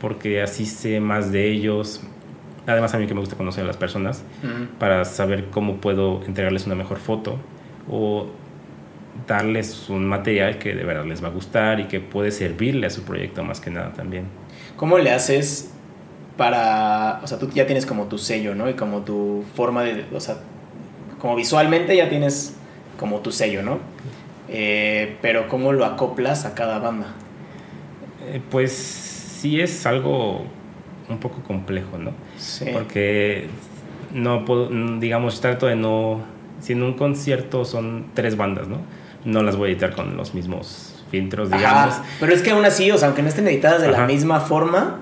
porque 0.00 0.40
así 0.40 0.64
sé 0.66 1.00
más 1.00 1.32
de 1.32 1.50
ellos. 1.50 2.00
Además 2.66 2.94
a 2.94 2.98
mí 2.98 3.06
que 3.08 3.14
me 3.14 3.20
gusta 3.20 3.36
conocer 3.36 3.64
a 3.64 3.66
las 3.66 3.76
personas, 3.76 4.22
Ujú. 4.44 4.66
para 4.78 5.04
saber 5.04 5.46
cómo 5.50 5.76
puedo 5.78 6.22
entregarles 6.24 6.64
una 6.66 6.76
mejor 6.76 6.98
foto 6.98 7.38
o 7.90 8.26
darles 9.26 9.88
un 9.90 10.06
material 10.06 10.58
que 10.58 10.74
de 10.74 10.84
verdad 10.84 11.04
les 11.06 11.22
va 11.22 11.28
a 11.28 11.30
gustar 11.32 11.80
y 11.80 11.84
que 11.84 11.98
puede 12.00 12.30
servirle 12.30 12.86
a 12.86 12.90
su 12.90 13.02
proyecto 13.02 13.42
más 13.44 13.60
que 13.60 13.70
nada 13.70 13.92
también. 13.92 14.24
¿Cómo 14.76 14.96
le 14.98 15.10
haces 15.10 15.72
para, 16.36 17.20
o 17.22 17.26
sea, 17.26 17.38
tú 17.38 17.50
ya 17.50 17.66
tienes 17.66 17.84
como 17.84 18.04
tu 18.06 18.16
sello, 18.18 18.54
¿no? 18.54 18.70
Y 18.70 18.74
como 18.74 19.00
tu 19.02 19.44
forma 19.54 19.82
de, 19.82 20.04
o 20.14 20.20
sea, 20.20 20.36
como 21.22 21.36
visualmente 21.36 21.96
ya 21.96 22.08
tienes 22.08 22.56
como 22.98 23.20
tu 23.20 23.30
sello, 23.30 23.62
¿no? 23.62 23.78
Eh, 24.48 25.16
pero 25.22 25.48
¿cómo 25.48 25.72
lo 25.72 25.84
acoplas 25.84 26.44
a 26.44 26.54
cada 26.54 26.80
banda? 26.80 27.06
Eh, 28.26 28.40
pues 28.50 28.72
sí 28.72 29.60
es 29.60 29.86
algo 29.86 30.44
un 31.08 31.18
poco 31.18 31.40
complejo, 31.44 31.96
¿no? 31.96 32.10
Sí. 32.36 32.66
Porque 32.72 33.46
no 34.12 34.44
puedo, 34.44 34.68
digamos, 34.98 35.40
trato 35.40 35.66
de 35.66 35.76
no, 35.76 36.22
si 36.60 36.72
en 36.72 36.82
un 36.82 36.94
concierto 36.94 37.64
son 37.64 38.06
tres 38.14 38.36
bandas, 38.36 38.66
¿no? 38.66 38.78
No 39.24 39.44
las 39.44 39.54
voy 39.54 39.68
a 39.68 39.72
editar 39.74 39.94
con 39.94 40.16
los 40.16 40.34
mismos 40.34 41.04
filtros, 41.12 41.52
digamos. 41.52 41.94
Ajá, 41.94 42.04
pero 42.18 42.34
es 42.34 42.42
que 42.42 42.50
aún 42.50 42.64
así, 42.64 42.90
o 42.90 42.98
sea, 42.98 43.06
aunque 43.06 43.22
no 43.22 43.28
estén 43.28 43.46
editadas 43.46 43.80
de 43.80 43.92
la 43.92 44.06
misma 44.06 44.40
forma, 44.40 44.98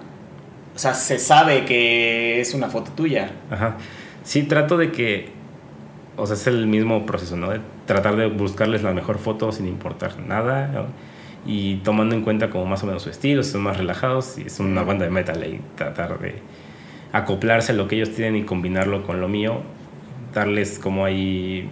o 0.76 0.78
sea, 0.78 0.92
se 0.92 1.18
sabe 1.18 1.64
que 1.64 2.42
es 2.42 2.52
una 2.52 2.68
foto 2.68 2.90
tuya. 2.90 3.30
Ajá. 3.50 3.78
Sí, 4.22 4.42
trato 4.42 4.76
de 4.76 4.92
que, 4.92 5.39
o 6.20 6.26
sea, 6.26 6.36
es 6.36 6.46
el 6.46 6.66
mismo 6.66 7.06
proceso, 7.06 7.34
¿no? 7.36 7.48
De 7.48 7.60
tratar 7.86 8.16
de 8.16 8.26
buscarles 8.26 8.82
la 8.82 8.92
mejor 8.92 9.18
foto 9.18 9.52
sin 9.52 9.66
importar 9.66 10.18
nada. 10.20 10.86
Y 11.46 11.76
tomando 11.76 12.14
en 12.14 12.22
cuenta 12.22 12.50
como 12.50 12.66
más 12.66 12.82
o 12.82 12.86
menos 12.86 13.02
su 13.02 13.08
estilo, 13.08 13.42
si 13.42 13.52
son 13.52 13.62
más 13.62 13.78
relajados, 13.78 14.26
si 14.26 14.42
es 14.42 14.60
una 14.60 14.82
banda 14.82 15.06
de 15.06 15.10
metal 15.10 15.42
y 15.42 15.62
tratar 15.76 16.18
de 16.18 16.34
acoplarse 17.12 17.72
a 17.72 17.74
lo 17.74 17.88
que 17.88 17.96
ellos 17.96 18.10
tienen 18.10 18.36
y 18.36 18.42
combinarlo 18.44 19.02
con 19.06 19.22
lo 19.22 19.28
mío, 19.28 19.62
darles 20.34 20.78
como 20.78 21.06
ahí, 21.06 21.70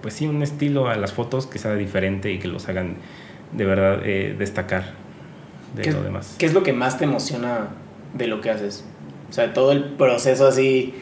pues 0.00 0.14
sí, 0.14 0.26
un 0.26 0.42
estilo 0.42 0.88
a 0.88 0.96
las 0.96 1.12
fotos 1.12 1.46
que 1.46 1.58
sea 1.58 1.74
diferente 1.74 2.32
y 2.32 2.38
que 2.38 2.48
los 2.48 2.70
hagan 2.70 2.96
de 3.52 3.66
verdad 3.66 4.00
eh, 4.02 4.34
destacar 4.38 4.94
de 5.76 5.82
¿Qué, 5.82 5.92
lo 5.92 6.02
demás. 6.02 6.36
¿Qué 6.38 6.46
es 6.46 6.54
lo 6.54 6.62
que 6.62 6.72
más 6.72 6.96
te 6.96 7.04
emociona 7.04 7.68
de 8.14 8.28
lo 8.28 8.40
que 8.40 8.48
haces? 8.48 8.82
O 9.28 9.32
sea, 9.34 9.52
todo 9.52 9.72
el 9.72 9.84
proceso 9.84 10.48
así, 10.48 10.94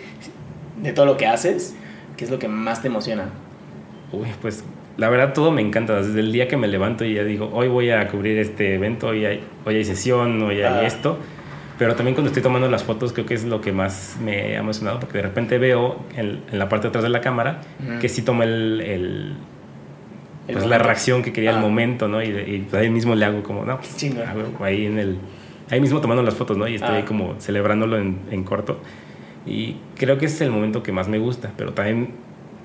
de 0.82 0.92
todo 0.92 1.06
lo 1.06 1.16
que 1.16 1.28
haces, 1.28 1.76
¿qué 2.18 2.24
es 2.26 2.30
lo 2.30 2.38
que 2.38 2.48
más 2.48 2.82
te 2.82 2.88
emociona? 2.88 3.30
Uy, 4.12 4.26
pues 4.42 4.64
la 4.98 5.08
verdad 5.08 5.32
todo 5.32 5.50
me 5.52 5.62
encanta. 5.62 5.96
Desde 6.02 6.20
el 6.20 6.32
día 6.32 6.48
que 6.48 6.56
me 6.58 6.66
levanto 6.68 7.04
y 7.06 7.14
ya 7.14 7.24
digo, 7.24 7.50
hoy 7.54 7.68
voy 7.68 7.90
a 7.90 8.06
cubrir 8.08 8.36
este 8.38 8.74
evento, 8.74 9.06
hoy 9.08 9.24
hay, 9.24 9.42
hoy 9.64 9.76
hay 9.76 9.84
sesión, 9.84 10.42
hoy 10.42 10.56
hay 10.62 10.84
Ah. 10.84 10.86
esto. 10.86 11.16
Pero 11.78 11.94
también 11.94 12.14
cuando 12.16 12.28
estoy 12.28 12.42
tomando 12.42 12.68
las 12.68 12.82
fotos 12.82 13.12
creo 13.12 13.24
que 13.24 13.34
es 13.34 13.44
lo 13.44 13.60
que 13.60 13.70
más 13.72 14.16
me 14.24 14.56
ha 14.56 14.58
emocionado 14.58 14.98
porque 14.98 15.18
de 15.18 15.22
repente 15.22 15.58
veo 15.58 16.00
en, 16.16 16.40
en 16.50 16.58
la 16.58 16.68
parte 16.68 16.84
de 16.84 16.88
atrás 16.88 17.04
de 17.04 17.10
la 17.10 17.20
cámara 17.20 17.60
Ujú. 17.88 18.00
que 18.00 18.08
sí 18.08 18.22
toma 18.22 18.42
el, 18.44 18.80
el- 18.80 19.32
pues 20.52 20.66
la 20.66 20.78
reacción 20.78 21.22
que 21.22 21.32
quería 21.32 21.50
Ah. 21.52 21.54
el 21.56 21.60
momento, 21.60 22.08
¿no? 22.08 22.22
Y, 22.22 22.28
y 22.30 22.66
pues 22.68 22.82
ahí 22.82 22.90
mismo 22.90 23.14
le 23.14 23.24
hago 23.24 23.42
como, 23.42 23.64
no, 23.64 23.76
pues, 23.76 23.96
ah, 24.26 24.64
ahí 24.64 24.86
en 24.86 24.98
el... 24.98 25.18
Ahí 25.70 25.80
mismo 25.82 26.00
tomando 26.00 26.22
las 26.22 26.34
fotos, 26.34 26.56
¿no? 26.56 26.66
Y 26.66 26.76
estoy 26.76 26.94
Ah. 26.94 26.96
ahí 26.96 27.02
como 27.02 27.34
celebrándolo 27.38 27.98
en, 27.98 28.18
en 28.30 28.42
corto. 28.42 28.80
Y 29.48 29.76
creo 29.96 30.18
que 30.18 30.26
ese 30.26 30.36
es 30.36 30.40
el 30.42 30.50
momento 30.50 30.82
que 30.82 30.92
más 30.92 31.08
me 31.08 31.18
gusta, 31.18 31.52
pero 31.56 31.72
también 31.72 32.10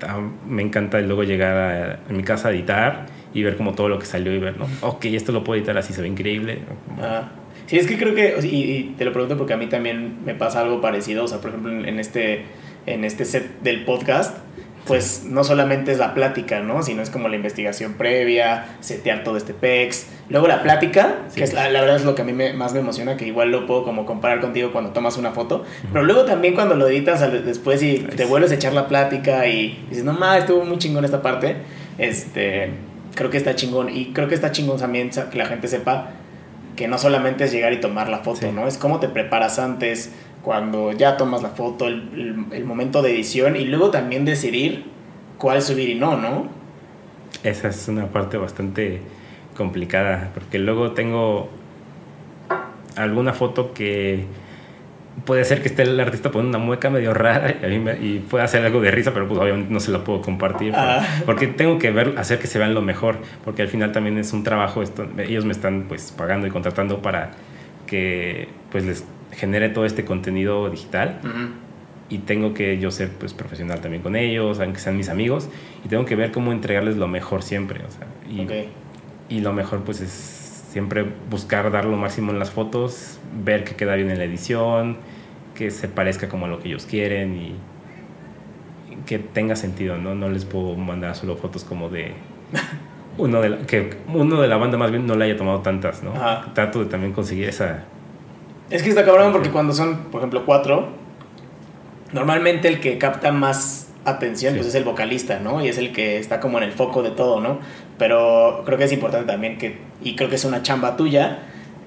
ah, 0.06 0.20
me 0.46 0.62
encanta 0.62 1.00
luego 1.00 1.24
llegar 1.24 2.00
a, 2.08 2.12
mi 2.12 2.22
casa 2.22 2.48
a 2.48 2.52
editar 2.52 3.06
y 3.32 3.42
ver 3.42 3.56
como 3.56 3.72
todo 3.72 3.88
lo 3.88 3.98
que 3.98 4.06
salió 4.06 4.32
y 4.32 4.38
ver, 4.38 4.58
¿no? 4.58 4.66
Ok, 4.82 5.06
esto 5.06 5.32
lo 5.32 5.42
puedo 5.42 5.58
editar 5.58 5.76
así, 5.78 5.92
se 5.92 6.02
ve 6.02 6.08
increíble. 6.08 6.58
Ah, 7.00 7.30
sí, 7.66 7.78
es 7.78 7.86
que 7.86 7.96
creo 7.96 8.14
que, 8.14 8.36
y, 8.46 8.46
y 8.46 8.94
te 8.98 9.04
lo 9.04 9.12
pregunto 9.12 9.36
porque 9.36 9.54
a 9.54 9.56
mí 9.56 9.66
también 9.66 10.18
me 10.24 10.34
pasa 10.34 10.60
algo 10.60 10.80
parecido, 10.80 11.24
o 11.24 11.28
sea, 11.28 11.40
por 11.40 11.50
ejemplo, 11.50 11.72
en 11.72 11.98
este, 11.98 12.44
en 12.86 13.04
este 13.04 13.24
set 13.24 13.60
del 13.62 13.84
podcast, 13.84 14.38
pues 14.86 15.24
no 15.24 15.44
solamente 15.44 15.92
es 15.92 15.98
la 15.98 16.12
plática, 16.12 16.60
¿no? 16.60 16.82
Sino 16.82 17.00
es 17.02 17.08
como 17.08 17.28
la 17.28 17.36
investigación 17.36 17.94
previa, 17.94 18.66
setear 18.80 19.24
todo 19.24 19.36
este 19.38 19.54
pex, 19.54 20.06
luego 20.28 20.46
la 20.46 20.62
plática, 20.62 21.16
Sí. 21.30 21.36
que 21.36 21.44
es 21.44 21.54
la, 21.54 21.70
la 21.70 21.80
verdad 21.80 21.96
es 21.96 22.04
lo 22.04 22.14
que 22.14 22.22
a 22.22 22.24
mí 22.26 22.32
me- 22.34 22.52
más 22.52 22.74
me 22.74 22.80
emociona, 22.80 23.16
que 23.16 23.26
igual 23.26 23.50
lo 23.50 23.66
puedo 23.66 23.82
como 23.84 24.04
comparar 24.04 24.40
contigo 24.40 24.72
cuando 24.72 24.90
tomas 24.90 25.16
una 25.16 25.30
foto, 25.32 25.64
pero 25.92 26.04
luego 26.04 26.24
también 26.24 26.54
cuando 26.54 26.74
lo 26.74 26.86
editas 26.86 27.20
después 27.44 27.82
y 27.82 27.98
te 28.00 28.26
vuelves 28.26 28.50
a 28.52 28.56
echar 28.56 28.74
la 28.74 28.86
plática 28.86 29.46
y 29.46 29.84
dices, 29.88 30.04
no 30.04 30.12
más, 30.12 30.40
estuvo 30.40 30.64
muy 30.64 30.76
chingón 30.78 31.04
esta 31.04 31.22
parte, 31.22 31.56
este, 31.98 32.70
creo 33.14 33.30
que 33.30 33.36
está 33.38 33.54
chingón 33.54 33.88
y 33.88 34.12
creo 34.12 34.28
que 34.28 34.34
está 34.34 34.52
chingón 34.52 34.78
también 34.78 35.10
que 35.30 35.38
la 35.38 35.46
gente 35.46 35.68
sepa 35.68 36.10
que 36.76 36.88
no 36.88 36.98
solamente 36.98 37.44
es 37.44 37.52
llegar 37.52 37.72
y 37.72 37.80
tomar 37.80 38.08
la 38.08 38.18
foto, 38.18 38.40
Sí. 38.40 38.48
¿no? 38.52 38.66
Es 38.66 38.76
cómo 38.78 38.98
te 39.00 39.08
preparas 39.08 39.58
antes, 39.60 40.10
cuando 40.44 40.92
ya 40.92 41.16
tomas 41.16 41.42
la 41.42 41.48
foto, 41.50 41.86
el, 41.88 41.94
el- 42.50 42.56
el 42.56 42.64
momento 42.64 43.00
de 43.02 43.12
edición 43.14 43.56
y 43.56 43.64
luego 43.64 43.90
también 43.90 44.24
decidir 44.24 44.84
cuál 45.38 45.62
subir 45.62 45.88
y 45.88 45.94
no, 45.94 46.16
¿no? 46.16 46.48
Esa 47.42 47.68
es 47.68 47.88
una 47.88 48.06
parte 48.06 48.36
bastante 48.36 49.00
complicada, 49.56 50.30
porque 50.34 50.58
luego 50.58 50.92
tengo 50.92 51.48
alguna 52.96 53.32
foto 53.32 53.72
que 53.72 54.24
puede 55.24 55.44
ser 55.44 55.62
que 55.62 55.68
esté 55.68 55.82
el 55.82 55.98
artista 56.00 56.30
poniendo 56.30 56.58
una 56.58 56.64
mueca 56.66 56.90
medio 56.90 57.14
rara 57.14 57.54
y, 57.60 57.64
a 57.64 57.68
mí 57.68 57.78
me- 57.78 57.94
y 57.98 58.18
puede 58.28 58.44
hacer 58.44 58.64
algo 58.64 58.80
de 58.80 58.90
risa, 58.90 59.12
pero 59.14 59.26
pues 59.28 59.40
obviamente 59.40 59.72
no 59.72 59.80
se 59.80 59.90
la 59.92 60.02
puedo 60.04 60.20
compartir. 60.20 60.72
Ah. 60.76 61.04
Porque 61.24 61.46
tengo 61.46 61.78
que 61.78 61.90
ver, 61.90 62.14
hacer 62.18 62.38
que 62.38 62.46
se 62.46 62.58
vean 62.58 62.74
lo 62.74 62.82
mejor, 62.82 63.18
porque 63.44 63.62
al 63.62 63.68
final 63.68 63.92
también 63.92 64.18
es 64.18 64.32
un 64.32 64.42
trabajo, 64.44 64.82
esto, 64.82 65.06
ellos 65.18 65.44
me 65.44 65.52
están 65.52 65.84
pues 65.88 66.12
pagando 66.16 66.46
y 66.46 66.50
contratando 66.50 67.00
para 67.00 67.30
que 67.86 68.48
pues 68.70 68.84
les 68.84 69.04
genere 69.34 69.68
todo 69.68 69.84
este 69.84 70.04
contenido 70.04 70.68
digital 70.70 71.20
y 72.08 72.18
tengo 72.18 72.54
que 72.54 72.78
yo 72.78 72.90
ser 72.90 73.10
pues 73.10 73.32
profesional 73.32 73.80
también 73.80 74.02
con 74.02 74.16
ellos, 74.16 74.60
aunque 74.60 74.78
sean 74.78 74.96
mis 74.96 75.08
amigos, 75.08 75.48
y 75.84 75.88
tengo 75.88 76.04
que 76.04 76.16
ver 76.16 76.32
cómo 76.32 76.52
entregarles 76.52 76.96
lo 76.96 77.08
mejor 77.08 77.42
siempre, 77.42 77.80
o 77.80 77.90
sea, 77.90 78.06
y, 78.30 79.34
y 79.34 79.40
lo 79.40 79.52
mejor 79.52 79.80
pues 79.84 80.00
es 80.00 80.10
siempre 80.10 81.06
buscar 81.30 81.70
dar 81.70 81.84
lo 81.84 81.96
máximo 81.96 82.32
en 82.32 82.38
las 82.38 82.50
fotos, 82.50 83.18
ver 83.44 83.64
que 83.64 83.74
queda 83.74 83.94
bien 83.94 84.10
en 84.10 84.18
la 84.18 84.24
edición, 84.24 84.98
que 85.54 85.70
se 85.70 85.88
parezca 85.88 86.28
como 86.28 86.46
a 86.46 86.48
lo 86.48 86.58
que 86.60 86.68
ellos 86.68 86.84
quieren 86.86 87.36
y 87.36 87.54
y 88.90 88.96
que 89.06 89.18
tenga 89.18 89.56
sentido, 89.56 89.96
¿no? 89.96 90.14
No 90.14 90.28
les 90.28 90.44
puedo 90.44 90.74
mandar 90.76 91.14
solo 91.14 91.36
fotos 91.36 91.64
como 91.64 91.88
de 91.88 92.12
uno 93.18 93.40
de 93.40 93.48
la, 93.50 93.58
que 93.58 93.96
uno 94.12 94.40
de 94.40 94.48
la 94.48 94.56
banda 94.56 94.76
más 94.76 94.90
bien 94.90 95.06
no 95.06 95.14
le 95.14 95.26
haya 95.26 95.36
tomado 95.36 95.60
tantas, 95.60 96.02
¿no? 96.02 96.12
Ajá. 96.12 96.52
Trato 96.54 96.80
de 96.80 96.86
también 96.86 97.12
conseguir 97.12 97.48
esa 97.48 97.84
Es 98.74 98.82
que 98.82 98.88
está 98.88 99.04
cabrón 99.04 99.30
porque 99.32 99.50
cuando 99.50 99.72
son, 99.72 99.96
por 100.10 100.20
ejemplo, 100.20 100.44
cuatro, 100.44 100.88
normalmente 102.12 102.66
el 102.66 102.80
que 102.80 102.98
capta 102.98 103.30
más 103.30 103.88
atención 104.04 104.54
Sí. 104.54 104.58
pues 104.58 104.68
es 104.68 104.74
el 104.74 104.82
vocalista, 104.82 105.38
¿no? 105.38 105.64
Y 105.64 105.68
es 105.68 105.78
el 105.78 105.92
que 105.92 106.18
está 106.18 106.40
como 106.40 106.58
en 106.58 106.64
el 106.64 106.72
foco 106.72 107.04
de 107.04 107.10
todo, 107.10 107.40
¿no? 107.40 107.60
Pero 107.98 108.64
creo 108.66 108.76
que 108.76 108.82
es 108.82 108.92
importante 108.92 109.28
también 109.30 109.58
que, 109.58 109.78
y 110.02 110.16
creo 110.16 110.28
que 110.28 110.34
es 110.34 110.44
una 110.44 110.62
chamba 110.62 110.96
tuya, 110.96 111.38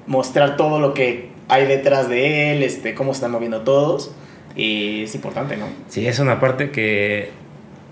mostrar 0.07 0.55
todo 0.55 0.79
lo 0.79 0.93
que 0.93 1.29
hay 1.49 1.65
detrás 1.65 2.07
de 2.07 2.53
él, 2.53 2.63
este, 2.63 2.93
cómo 2.95 3.13
se 3.13 3.17
están 3.17 3.31
moviendo 3.31 3.63
todos. 3.63 4.15
Y 4.55 5.03
es 5.03 5.13
importante, 5.13 5.57
¿no? 5.57 5.65
Sí, 5.89 6.07
es 6.07 6.19
una 6.19 6.39
parte 6.39 6.71
que 6.71 7.31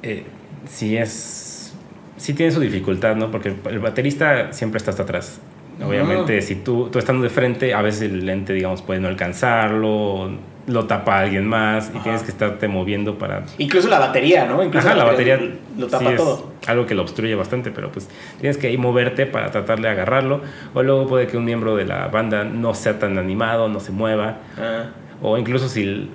eh, 0.04 0.24
sí 0.70 0.96
es. 0.96 1.74
Sí 2.16 2.34
tiene 2.34 2.54
su 2.54 2.62
dificultad, 2.62 3.18
¿no? 3.18 3.30
Porque 3.30 3.54
el 3.70 3.80
baterista 3.80 4.54
siempre 4.54 4.78
está 4.78 4.92
hasta 4.92 5.04
atrás. 5.04 5.42
Obviamente, 5.84 6.42
si 6.42 6.56
tú, 6.56 6.90
tú 6.92 7.00
estando 7.00 7.24
de 7.24 7.30
frente, 7.30 7.74
a 7.74 7.82
veces 7.82 8.04
el 8.04 8.26
lente, 8.26 8.54
digamos, 8.54 8.82
puede 8.82 9.00
no 9.00 9.08
alcanzarlo, 9.08 10.30
lo 10.68 10.86
tapa 10.86 11.20
alguien 11.20 11.46
más 11.48 11.92
y 11.94 12.00
tienes 12.00 12.24
que 12.24 12.32
estarte 12.32 12.68
moviendo 12.68 13.18
para. 13.18 13.44
Incluso 13.58 13.88
la 13.90 14.00
batería, 14.00 14.46
¿no? 14.46 14.64
Incluso 14.64 14.88
Ajá, 14.88 14.98
la 14.98 15.04
batería 15.04 15.40
lo 15.78 15.88
tapa 15.88 16.06
sí 16.06 16.12
es 16.14 16.18
todo. 16.18 16.52
algo 16.68 16.86
que 16.86 16.96
lo 16.96 17.02
obstruye 17.04 17.36
bastante, 17.36 17.72
pero 17.72 17.92
pues 17.92 18.10
tienes 18.40 18.58
que 18.58 18.68
ahí 18.68 18.78
moverte 18.78 19.26
para 19.26 19.52
tratar 19.52 19.80
de 19.82 19.90
agarrarlo. 19.90 20.42
O 20.74 20.82
luego 20.82 21.08
puede 21.08 21.28
que 21.28 21.38
un 21.38 21.46
miembro 21.46 21.76
de 21.76 21.86
la 21.86 22.08
banda 22.08 22.44
no 22.46 22.74
sea 22.74 22.98
tan 22.98 23.18
animado, 23.18 23.68
no 23.70 23.80
se 23.80 23.92
mueva. 23.92 24.38
Ah, 24.58 24.86
O 25.22 25.38
incluso 25.38 25.68
si 25.70 25.84
el, 25.84 26.10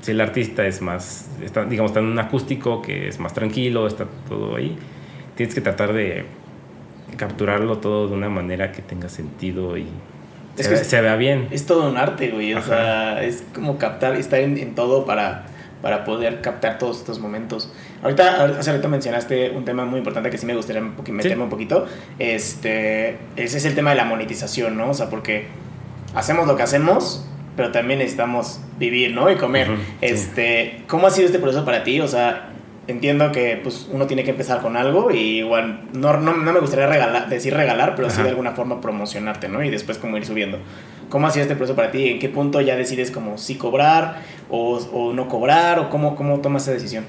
si 0.00 0.10
el 0.12 0.20
artista 0.20 0.66
es 0.66 0.80
más, 0.82 1.30
está, 1.42 1.64
digamos, 1.64 1.90
está 1.90 2.00
en 2.00 2.06
un 2.06 2.18
acústico 2.18 2.82
que 2.82 3.06
es 3.08 3.20
más 3.20 3.32
tranquilo, 3.34 3.86
está 3.86 4.06
todo 4.28 4.56
ahí, 4.56 4.76
tienes 5.36 5.54
que 5.54 5.60
tratar 5.60 5.92
de 5.92 6.24
capturarlo 7.16 7.78
todo 7.78 8.08
de 8.08 8.14
una 8.14 8.28
manera 8.28 8.72
que 8.72 8.82
tenga 8.82 9.08
sentido 9.08 9.76
y 9.76 9.86
Es 10.56 10.64
se, 10.66 10.70
que 10.70 10.74
ve- 10.76 10.80
es- 10.82 10.86
se 10.86 11.00
vea 11.00 11.16
bien. 11.16 11.48
Es 11.50 11.66
todo 11.66 11.88
un 11.90 11.96
arte, 11.96 12.30
güey. 12.30 12.54
O 12.54 12.58
Ajá. 12.58 12.66
sea, 12.66 13.22
es 13.24 13.44
como 13.54 13.78
captar, 13.78 14.16
estar 14.16 14.40
en, 14.40 14.58
en 14.58 14.74
todo 14.74 15.04
para, 15.06 15.44
para 15.80 16.04
poder 16.04 16.40
captar 16.40 16.78
todos 16.78 16.98
estos 16.98 17.18
momentos. 17.18 17.72
Ahorita, 18.02 18.44
hace 18.58 18.70
ahorita 18.70 18.88
mencionaste 18.88 19.50
un 19.50 19.64
tema 19.64 19.84
muy 19.84 19.98
importante 19.98 20.28
que 20.30 20.38
sí 20.38 20.46
me 20.46 20.54
gustaría 20.56 20.82
un 20.82 20.96
poqui- 20.96 21.12
meterme 21.12 21.44
un 21.44 21.50
poquito. 21.50 21.86
Este, 22.18 23.18
ese 23.36 23.58
es 23.58 23.64
el 23.64 23.74
tema 23.74 23.90
de 23.90 23.96
la 23.96 24.04
monetización, 24.04 24.76
¿no? 24.76 24.90
O 24.90 24.94
sea, 24.94 25.08
porque 25.10 25.46
hacemos 26.14 26.46
lo 26.46 26.56
que 26.56 26.62
hacemos, 26.62 27.26
pero 27.56 27.70
también 27.70 27.98
necesitamos 28.00 28.60
vivir, 28.78 29.12
¿no? 29.14 29.30
Y 29.30 29.36
comer. 29.36 29.70
Ujú, 29.70 29.78
sí. 29.80 29.86
este, 30.00 30.82
¿Cómo 30.88 31.06
ha 31.06 31.10
sido 31.10 31.26
este 31.26 31.38
proceso 31.38 31.64
para 31.64 31.84
ti? 31.84 32.00
O 32.00 32.08
sea, 32.08 32.48
entiendo 32.88 33.30
que 33.32 33.60
pues, 33.62 33.88
uno 33.92 34.06
tiene 34.06 34.24
que 34.24 34.30
empezar 34.30 34.60
con 34.60 34.76
algo 34.76 35.10
y 35.10 35.38
igual 35.38 35.82
no, 35.92 36.16
no, 36.18 36.34
no 36.36 36.52
me 36.52 36.60
gustaría 36.60 36.86
regalar, 36.86 37.28
decir 37.28 37.54
regalar, 37.54 37.94
pero 37.94 38.08
sí 38.10 38.14
Ajá. 38.14 38.24
de 38.24 38.30
alguna 38.30 38.52
forma 38.52 38.80
promocionarte, 38.80 39.48
¿no? 39.48 39.62
Y 39.62 39.70
después 39.70 39.98
como 39.98 40.16
ir 40.16 40.24
subiendo. 40.26 40.58
¿Cómo 41.08 41.26
ha 41.26 41.30
sido 41.30 41.42
este 41.42 41.54
proceso 41.56 41.76
para 41.76 41.90
ti? 41.90 42.08
¿En 42.08 42.18
qué 42.18 42.28
punto 42.28 42.60
ya 42.60 42.74
decides 42.76 43.10
como 43.10 43.36
sí 43.38 43.56
cobrar 43.56 44.22
o, 44.50 44.76
o 44.92 45.12
no 45.12 45.28
cobrar? 45.28 45.78
¿O 45.78 45.90
cómo, 45.90 46.16
cómo 46.16 46.40
tomas 46.40 46.62
esa 46.62 46.72
decisión? 46.72 47.04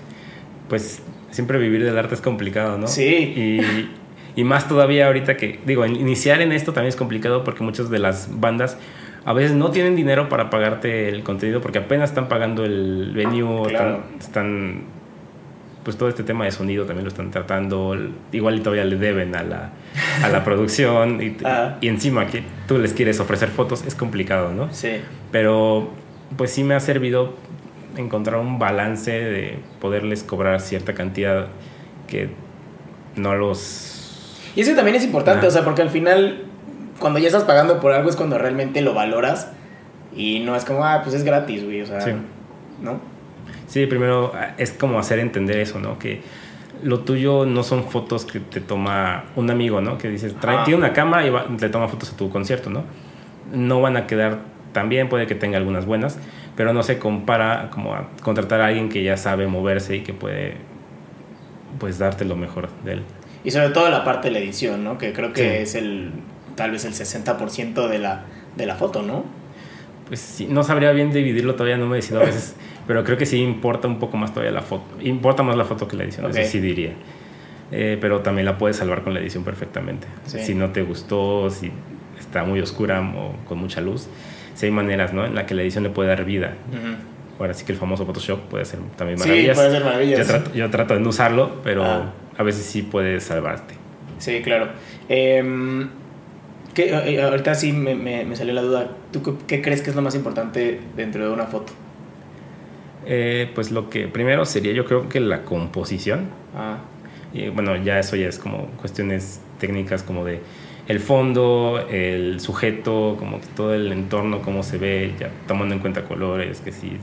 Pues 0.70 1.02
siempre 1.32 1.58
vivir 1.58 1.84
del 1.84 1.98
arte 1.98 2.14
es 2.16 2.22
complicado, 2.22 2.78
¿no? 2.78 2.88
Sí. 2.88 3.06
Y, 3.06 3.90
y 4.36 4.44
más 4.44 4.68
todavía 4.68 5.08
ahorita 5.08 5.38
que, 5.38 5.60
digo, 5.66 5.86
iniciar 5.86 6.42
en 6.42 6.52
esto 6.52 6.74
también 6.74 6.90
es 6.90 6.96
complicado 6.96 7.44
porque 7.44 7.64
muchas 7.64 7.90
de 7.90 8.00
las 8.00 8.40
bandas 8.40 8.78
a 9.26 9.32
veces 9.34 9.54
no 9.54 9.72
tienen 9.72 9.96
dinero 9.96 10.28
para 10.28 10.50
pagarte 10.50 11.08
el 11.08 11.24
contenido 11.24 11.62
porque 11.62 11.78
apenas 11.80 12.10
están 12.10 12.28
pagando 12.28 12.66
el 12.66 13.12
venue, 13.16 13.70
Claro. 13.70 14.04
están, 14.20 14.20
están, 14.20 14.82
pues 15.84 15.98
todo 15.98 16.08
este 16.10 16.24
tema 16.24 16.46
de 16.46 16.52
sonido 16.52 16.86
también 16.86 17.04
lo 17.04 17.10
están 17.10 17.30
tratando, 17.32 17.96
igual 18.32 18.56
y 18.58 18.60
todavía 18.62 18.86
le 18.86 18.96
deben 18.96 19.36
a 19.36 19.44
la, 19.44 19.70
a 20.24 20.30
la 20.30 20.44
producción 20.44 21.22
y, 21.22 21.36
Ah. 21.46 21.76
y 21.82 21.88
encima 21.90 22.28
que 22.28 22.44
tú 22.68 22.78
les 22.78 22.94
quieres 22.94 23.20
ofrecer 23.20 23.50
fotos 23.50 23.84
es 23.86 23.94
complicado, 23.96 24.52
¿no? 24.54 24.72
Sí. 24.74 25.02
Pero 25.32 25.90
pues 26.38 26.52
sí 26.52 26.64
me 26.64 26.74
ha 26.74 26.80
servido 26.80 27.34
encontrar 27.98 28.40
un 28.40 28.58
balance 28.60 29.12
de 29.12 29.60
poderles 29.82 30.24
cobrar 30.24 30.62
cierta 30.62 30.94
cantidad 30.94 31.48
que 32.08 32.30
no 33.16 33.36
los... 33.36 34.50
Y 34.56 34.62
eso 34.62 34.74
también 34.76 34.96
es 34.96 35.04
importante, 35.04 35.40
Ajá. 35.40 35.48
o 35.48 35.52
sea, 35.52 35.64
porque 35.64 35.82
al 35.82 35.90
final, 35.90 36.44
cuando 37.00 37.20
ya 37.20 37.28
estás 37.28 37.44
pagando 37.44 37.80
por 37.80 37.92
algo 37.92 38.10
es 38.10 38.16
cuando 38.16 38.38
realmente 38.38 38.82
lo 38.82 38.94
valoras 38.94 39.52
y 40.16 40.40
no 40.40 40.56
es 40.56 40.64
como, 40.66 40.86
ah, 40.86 41.02
pues 41.04 41.16
es 41.16 41.24
gratis, 41.24 41.64
güey, 41.66 41.82
o 41.82 41.86
sea, 41.86 42.02
Sí. 42.02 42.12
¿no? 42.82 43.00
Sí, 43.74 43.88
primero 43.88 44.32
ah, 44.36 44.54
es 44.60 44.70
como 44.72 45.00
hacer 45.00 45.18
entender 45.18 45.58
eso, 45.58 45.80
¿no? 45.80 45.98
Que 45.98 46.22
lo 46.84 47.00
tuyo 47.00 47.48
no 47.48 47.64
son 47.64 47.86
fotos 47.86 48.24
que 48.24 48.40
te 48.40 48.60
toma 48.62 49.24
un 49.36 49.50
amigo, 49.50 49.82
¿no? 49.82 49.98
Que 49.98 50.10
dices, 50.10 50.36
trae, 50.40 50.58
Ajá. 50.58 50.66
tiene 50.66 50.78
una 50.78 50.94
cámara 50.94 51.26
y 51.26 51.32
va- 51.32 51.48
le 51.60 51.70
toma 51.70 51.88
fotos 51.88 52.12
a 52.14 52.16
tu 52.16 52.30
concierto, 52.30 52.70
¿no? 52.70 52.84
No 53.52 53.82
van 53.82 53.98
a 53.98 54.06
quedar 54.06 54.42
tan 54.74 54.90
bien, 54.90 55.10
puede 55.10 55.26
que 55.26 55.34
tenga 55.34 55.58
algunas 55.58 55.88
buenas, 55.88 56.20
pero 56.56 56.72
no 56.72 56.84
se 56.84 57.00
compara 57.00 57.70
como 57.72 57.96
a 57.96 58.10
contratar 58.22 58.62
a 58.62 58.68
alguien 58.68 58.90
que 58.90 59.02
ya 59.02 59.18
sabe 59.18 59.48
moverse 59.48 59.96
y 59.96 60.02
que 60.02 60.14
puede, 60.14 60.54
pues, 61.80 61.98
darte 61.98 62.26
lo 62.26 62.36
mejor 62.36 62.70
de 62.86 62.94
él. 62.94 63.02
Y 63.44 63.50
sobre 63.50 63.70
todo 63.70 63.90
la 63.90 64.04
parte 64.04 64.28
de 64.28 64.34
la 64.34 64.40
edición, 64.40 64.84
¿no? 64.84 65.00
Que 65.00 65.14
creo 65.14 65.34
que 65.34 65.42
Sí. 65.42 65.48
es 65.64 65.74
el, 65.76 66.12
tal 66.56 66.70
vez 66.70 66.86
el 66.86 66.94
60% 66.94 67.88
de 67.88 67.98
la, 67.98 68.26
de 68.56 68.68
la 68.68 68.76
foto, 68.76 69.02
¿no? 69.02 69.24
Pues 70.08 70.20
sí, 70.20 70.46
no 70.50 70.64
sabría 70.64 70.92
bien 70.92 71.12
dividirlo 71.12 71.56
todavía, 71.56 71.78
no 71.78 71.88
me 71.88 71.96
decido 71.96 72.22
a 72.22 72.26
veces, 72.26 72.56
pero 72.88 73.04
creo 73.04 73.18
que 73.18 73.26
sí 73.26 73.38
importa 73.42 73.88
un 73.88 74.00
poco 74.00 74.18
más 74.18 74.32
todavía 74.32 74.52
la 74.52 74.62
foto. 74.62 74.84
Importa 75.02 75.44
más 75.44 75.56
la 75.58 75.66
foto 75.66 75.88
que 75.88 75.96
la 75.98 76.04
edición, 76.04 76.26
Ok. 76.26 76.36
eso 76.36 76.52
sí 76.52 76.60
diría. 76.60 76.92
Eh, 77.72 77.98
pero 78.00 78.20
también 78.22 78.46
la 78.46 78.58
puedes 78.58 78.78
salvar 78.78 79.02
con 79.04 79.14
la 79.14 79.20
edición 79.20 79.44
perfectamente. 79.44 80.08
Sí. 80.26 80.40
Si 80.40 80.54
no 80.56 80.70
te 80.72 80.84
gustó, 80.84 81.50
si 81.50 81.72
está 82.20 82.44
muy 82.44 82.60
oscura 82.60 83.02
o 83.02 83.36
con 83.48 83.58
mucha 83.58 83.82
luz, 83.82 84.08
sí 84.54 84.68
hay 84.68 84.72
maneras 84.72 85.14
¿no? 85.14 85.26
en 85.26 85.34
la 85.36 85.46
que 85.46 85.56
la 85.56 85.64
edición 85.64 85.84
le 85.84 85.90
puede 85.90 86.10
dar 86.10 86.24
vida. 86.26 86.54
Ahora 87.40 87.54
sí 87.56 87.66
que 87.66 87.72
el 87.72 87.78
famoso 87.80 88.06
Photoshop 88.06 88.42
puede 88.42 88.64
ser 88.66 88.80
también 88.96 89.18
Sí, 89.18 89.28
maravillas. 89.28 89.58
puede 89.58 89.72
ser 89.72 89.84
maravillas. 89.84 90.20
Yo 90.20 90.26
trato, 90.26 90.54
yo 90.54 90.70
trato 90.70 90.94
de 90.94 91.00
no 91.00 91.10
usarlo, 91.10 91.62
pero 91.64 91.84
Ah. 91.84 92.12
a 92.38 92.44
veces 92.44 92.64
sí 92.66 92.84
puede 92.84 93.20
salvarte. 93.20 93.74
Sí, 94.20 94.42
claro. 94.44 94.68
Em, 95.10 95.90
¿qué- 96.76 96.90
eh, 97.16 97.22
ahorita 97.24 97.56
sí 97.56 97.74
me, 97.74 97.96
me- 97.96 98.24
me 98.24 98.36
salió 98.36 98.54
la 98.54 98.62
duda. 98.62 98.88
¿Tú 99.12 99.24
qué, 99.24 99.34
qué 99.48 99.62
crees 99.64 99.82
que 99.82 99.90
es 99.90 99.96
lo 99.96 100.02
más 100.04 100.14
importante 100.16 100.80
dentro 100.96 101.26
de 101.28 101.34
una 101.34 101.46
foto? 101.46 101.74
Eh, 103.06 103.52
pues 103.54 103.72
lo 103.72 103.90
que 103.90 104.08
primero 104.08 104.46
sería 104.46 104.74
yo 104.74 104.86
creo 104.86 105.10
que 105.10 105.20
la 105.20 105.44
composición. 105.44 106.28
Ah, 106.56 106.78
Y 107.34 107.50
bueno, 107.50 107.76
ya 107.76 108.00
eso 108.00 108.16
ya 108.16 108.28
es 108.28 108.38
como 108.38 108.68
cuestiones 108.80 109.42
técnicas 109.60 110.04
como 110.04 110.24
de 110.24 110.40
el 110.88 111.00
fondo, 111.00 111.86
el 111.90 112.40
sujeto, 112.42 113.16
como 113.18 113.40
que 113.40 113.48
todo 113.56 113.74
el 113.74 113.92
entorno, 113.92 114.42
cómo 114.42 114.64
se 114.64 114.78
ve, 114.78 115.14
ya 115.20 115.30
tomando 115.48 115.74
en 115.74 115.80
cuenta 115.80 116.04
colores, 116.04 116.60
que 116.60 116.72
sí, 116.72 116.98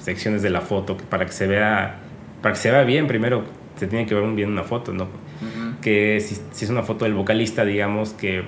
secciones 0.00 0.42
de 0.42 0.50
la 0.50 0.60
foto, 0.60 0.96
que 0.96 1.04
para 1.04 1.26
que 1.26 1.32
se 1.32 1.46
vea, 1.46 1.96
para 2.40 2.54
que 2.54 2.60
se 2.60 2.70
vea 2.70 2.84
bien 2.84 3.06
primero 3.06 3.44
se 3.76 3.88
tiene 3.88 4.06
que 4.06 4.14
ver 4.14 4.24
bien 4.34 4.50
una 4.50 4.62
foto, 4.62 4.92
¿no? 4.92 5.08
Que 5.82 6.20
si, 6.20 6.36
si 6.52 6.64
es 6.64 6.70
una 6.70 6.82
foto 6.84 7.04
del 7.04 7.14
vocalista, 7.14 7.64
digamos 7.64 8.12
que 8.12 8.44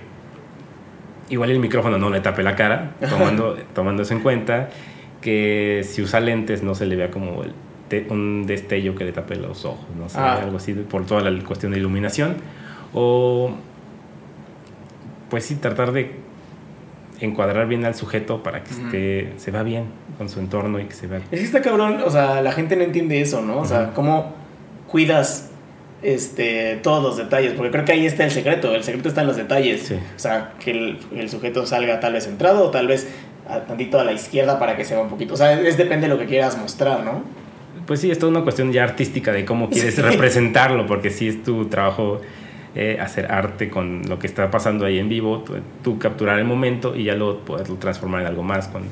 igual 1.29 1.51
el 1.51 1.59
micrófono 1.59 1.99
no 1.99 2.11
le 2.11 2.21
tape 2.21 2.43
la 2.43 2.55
cara, 2.55 2.95
tomando, 3.11 3.57
tomando 3.75 4.03
eso 4.03 4.15
en 4.15 4.21
cuenta, 4.21 4.71
que 5.27 5.83
si 5.85 6.03
usa 6.03 6.21
lentes 6.21 6.63
no 6.63 6.77
se 6.77 6.87
le 6.87 6.95
vea 6.95 7.11
como 7.11 7.43
el- 7.43 7.51
te- 7.89 8.07
un 8.11 8.47
destello 8.47 8.95
que 8.95 9.05
le 9.05 9.11
tape 9.11 9.35
los 9.35 9.65
ojos, 9.65 9.85
no 9.99 10.09
sé, 10.09 10.19
Ah. 10.21 10.41
algo 10.43 10.59
así, 10.59 10.73
por 10.73 11.05
toda 11.05 11.21
la 11.29 11.43
cuestión 11.45 11.73
de 11.73 11.79
iluminación. 11.79 12.37
O, 12.95 13.51
pues 15.29 15.45
sí, 15.45 15.57
tratar 15.57 15.91
de 15.91 16.13
encuadrar 17.21 17.67
bien 17.67 17.85
al 17.85 17.97
sujeto 17.97 18.43
para 18.45 18.63
que 18.63 18.71
esté, 18.71 19.33
se 19.39 19.51
vea 19.51 19.65
bien 19.65 19.87
con 20.17 20.29
su 20.29 20.39
entorno 20.39 20.79
y 20.79 20.85
que 20.85 20.95
se 20.95 21.09
vea... 21.09 21.19
Es 21.33 21.41
que 21.41 21.45
está 21.47 21.61
cabrón, 21.61 21.99
o 22.05 22.11
sea, 22.11 22.41
la 22.41 22.53
gente 22.53 22.77
no 22.77 22.83
entiende 22.85 23.21
eso, 23.21 23.43
¿no? 23.43 23.59
O 23.59 23.65
sea, 23.65 23.93
cómo 23.95 24.33
cuidas 24.89 25.51
este, 26.03 26.77
todos 26.83 27.03
los 27.03 27.17
detalles, 27.17 27.55
porque 27.55 27.73
creo 27.73 27.85
que 27.85 27.93
ahí 27.93 28.07
está 28.07 28.23
el 28.25 28.31
secreto, 28.31 28.75
el 28.75 28.85
secreto 28.85 29.09
está 29.09 29.23
en 29.23 29.27
los 29.27 29.37
detalles. 29.37 29.83
Sí. 29.83 29.95
O 29.95 30.19
sea, 30.19 30.53
que 30.63 30.71
el, 30.71 30.99
el 31.17 31.29
sujeto 31.31 31.67
salga 31.67 31.99
tal 32.01 32.13
vez 32.13 32.25
centrado 32.25 32.65
o 32.67 32.71
tal 32.71 32.87
vez 32.87 33.09
a, 33.49 33.61
tantito 33.61 33.99
a 33.99 34.05
la 34.05 34.13
izquierda 34.13 34.59
para 34.59 34.77
que 34.77 34.85
se 34.85 34.95
vea 34.95 35.03
un 35.03 35.11
poquito. 35.11 35.35
O 35.35 35.37
sea, 35.37 35.53
es 35.61 35.77
depende 35.77 36.09
de 36.09 36.15
lo 36.15 36.19
que 36.19 36.27
quieras 36.27 36.59
mostrar, 36.59 37.05
¿no? 37.05 37.23
Pues 37.87 38.01
sí, 38.01 38.11
es 38.11 38.19
toda 38.19 38.31
una 38.33 38.43
cuestión 38.43 38.73
ya 38.73 38.85
artística 38.85 39.33
de 39.33 39.45
cómo 39.45 39.71
quieres 39.71 39.95
Sí. 39.95 40.03
representarlo, 40.03 40.87
porque 40.87 41.11
sí 41.11 41.29
es 41.29 41.43
tu 41.43 41.67
trabajo 41.67 42.21
eh, 42.75 42.99
hacer 43.01 43.31
arte 43.33 43.71
con 43.71 44.03
lo 44.09 44.19
que 44.19 44.27
está 44.27 44.51
pasando 44.51 44.85
ahí 44.85 44.99
en 44.99 45.09
vivo, 45.09 45.39
tú, 45.47 45.55
tú 45.83 45.99
capturar 45.99 46.39
el 46.39 46.45
momento 46.45 46.95
y 46.95 47.05
ya 47.05 47.15
lo 47.15 47.39
poderlo 47.39 47.77
transformar 47.77 48.23
en 48.23 48.27
algo 48.27 48.43
más. 48.43 48.69
Con, 48.69 48.83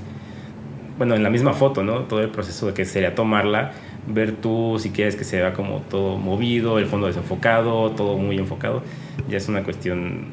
bueno, 0.97 1.15
en 1.15 1.23
la 1.23 1.29
misma 1.29 1.53
foto, 1.53 1.83
¿no? 1.83 2.01
Todo 2.05 2.21
el 2.21 2.31
proceso 2.31 2.69
de 2.69 2.73
que 2.73 2.85
sería 2.85 3.15
tomarla, 3.15 3.73
ver 4.07 4.33
tú 4.33 4.77
si 4.79 4.91
quieres 4.91 5.17
que 5.17 5.25
se 5.25 5.37
vea 5.39 5.53
como 5.53 5.81
todo 5.81 6.17
movido, 6.17 6.79
el 6.79 6.87
fondo 6.87 7.09
desenfocado, 7.09 7.91
todo 7.91 8.17
muy 8.17 8.39
enfocado, 8.39 8.83
ya 9.29 9.37
es 9.37 9.49
una 9.49 9.65
cuestión, 9.65 10.27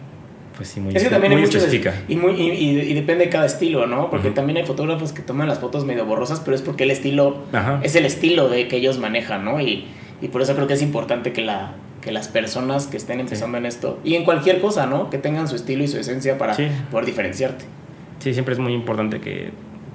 pues 0.62 0.70
sí, 0.70 0.80
muy, 0.80 0.96
Es 0.96 1.02
que 1.02 1.10
también 1.10 1.32
hay 1.32 1.38
muy 1.40 1.48
mucho 1.48 1.58
de- 1.58 1.66
específica. 1.66 1.96
y, 2.08 2.16
muy, 2.18 2.34
y, 2.40 2.52
y- 2.52 2.80
y 2.82 2.94
depende 2.94 3.24
de 3.26 3.30
cada 3.32 3.48
estilo, 3.48 3.88
¿no? 3.88 4.12
Porque 4.12 4.30
también 4.30 4.58
hay 4.58 4.64
fotógrafos 4.64 5.12
que 5.12 5.24
toman 5.24 5.48
las 5.48 5.58
fotos 5.58 5.86
medio 5.86 6.06
borrosas, 6.06 6.40
pero 6.40 6.54
es 6.56 6.62
porque 6.62 6.84
el 6.84 6.92
estilo 6.92 7.38
Ajá. 7.52 7.80
es 7.82 7.96
el 7.96 8.06
estilo 8.06 8.48
de 8.48 8.68
que 8.68 8.78
ellos 8.78 9.00
manejan, 9.00 9.44
¿no? 9.44 9.60
Y, 9.60 9.88
por 10.32 10.44
eso 10.44 10.54
creo 10.54 10.68
que 10.68 10.76
es 10.76 10.84
importante 10.84 11.34
que, 11.34 11.42
la, 11.42 11.74
que 12.02 12.12
las 12.12 12.28
personas 12.28 12.86
que 12.86 12.96
estén 12.98 13.20
empezando 13.20 13.58
en 13.58 13.66
esto, 13.66 14.00
y 14.04 14.14
en 14.14 14.24
cualquier 14.24 14.62
cosa, 14.62 14.86
¿no? 14.86 15.10
Que 15.10 15.18
tengan 15.18 15.48
su 15.48 15.56
estilo 15.56 15.84
y 15.84 15.88
su 15.88 15.98
esencia 15.98 16.38
para 16.38 16.54
Sí. 16.54 16.68
poder 16.92 17.08
diferenciarte. 17.08 17.66
Sí, 18.20 18.32
siempre 18.36 18.54
es 18.54 18.60
muy 18.60 18.74
importante 18.76 19.20
que 19.20 19.50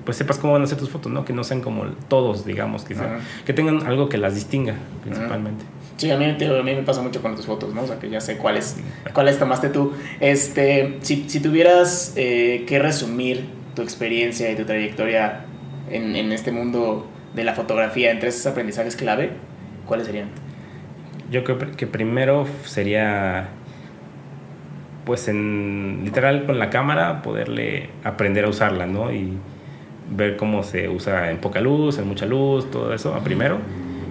pues 0.05 0.17
sepas 0.17 0.39
cómo 0.39 0.53
van 0.55 0.63
a 0.63 0.67
ser 0.67 0.79
tus 0.79 0.89
fotos, 0.89 1.13
¿no? 1.13 1.25
Que 1.25 1.33
no 1.33 1.45
sean 1.45 1.61
como 1.61 1.85
todos, 2.09 2.45
digamos, 2.45 2.83
que, 2.85 2.95
sean- 2.97 3.19
que 3.45 3.53
tengan 3.53 3.87
algo 3.87 4.09
que 4.09 4.19
las 4.19 4.35
distinga 4.35 4.75
principalmente. 5.05 5.65
Sí, 5.97 6.11
a 6.11 6.19
mí, 6.19 6.27
a 6.27 6.63
mí 6.63 6.75
me 6.75 6.83
pasa 6.83 7.01
mucho 7.01 7.23
con 7.23 7.37
tus 7.37 7.47
fotos, 7.47 7.73
¿no? 7.73 7.83
O 7.83 7.87
sea, 7.87 7.99
que 7.99 8.11
ya 8.11 8.21
sé 8.21 8.37
cuáles, 8.37 8.77
cuáles 9.15 9.39
tomaste 9.39 9.71
tú. 9.71 9.95
Este, 10.21 10.99
si, 11.01 11.29
si 11.29 11.41
tuvieras 11.41 12.13
eh, 12.17 12.65
que 12.69 12.79
resumir 12.79 13.47
tu 13.75 13.83
experiencia 13.83 14.51
y 14.51 14.57
tu 14.57 14.65
trayectoria 14.65 15.47
en, 15.91 16.15
en 16.15 16.33
este 16.33 16.53
mundo 16.53 17.07
de 17.35 17.45
la 17.45 17.55
fotografía 17.55 18.11
en 18.11 18.19
tres 18.19 18.47
aprendizajes 18.47 18.95
clave, 18.95 19.31
¿cuáles 19.87 20.07
serían? 20.07 20.29
Yo 21.31 21.45
creo 21.45 21.59
que 21.59 21.87
primero 21.87 22.47
sería, 22.65 23.49
pues 25.07 25.29
en 25.29 26.03
literal 26.05 26.45
con 26.45 26.59
la 26.59 26.69
cámara, 26.69 27.23
poderle 27.23 27.89
aprender 28.05 28.45
a 28.45 28.49
usarla, 28.49 28.87
¿no? 28.87 29.13
Y 29.13 29.33
ver 30.11 30.37
cómo 30.37 30.63
se 30.63 30.89
usa 30.89 31.31
en 31.31 31.39
poca 31.39 31.61
luz, 31.61 31.99
en 31.99 32.07
mucha 32.07 32.27
luz, 32.27 32.71
todo 32.71 32.93
eso, 32.93 33.15
a 33.15 33.25
primero. 33.25 33.59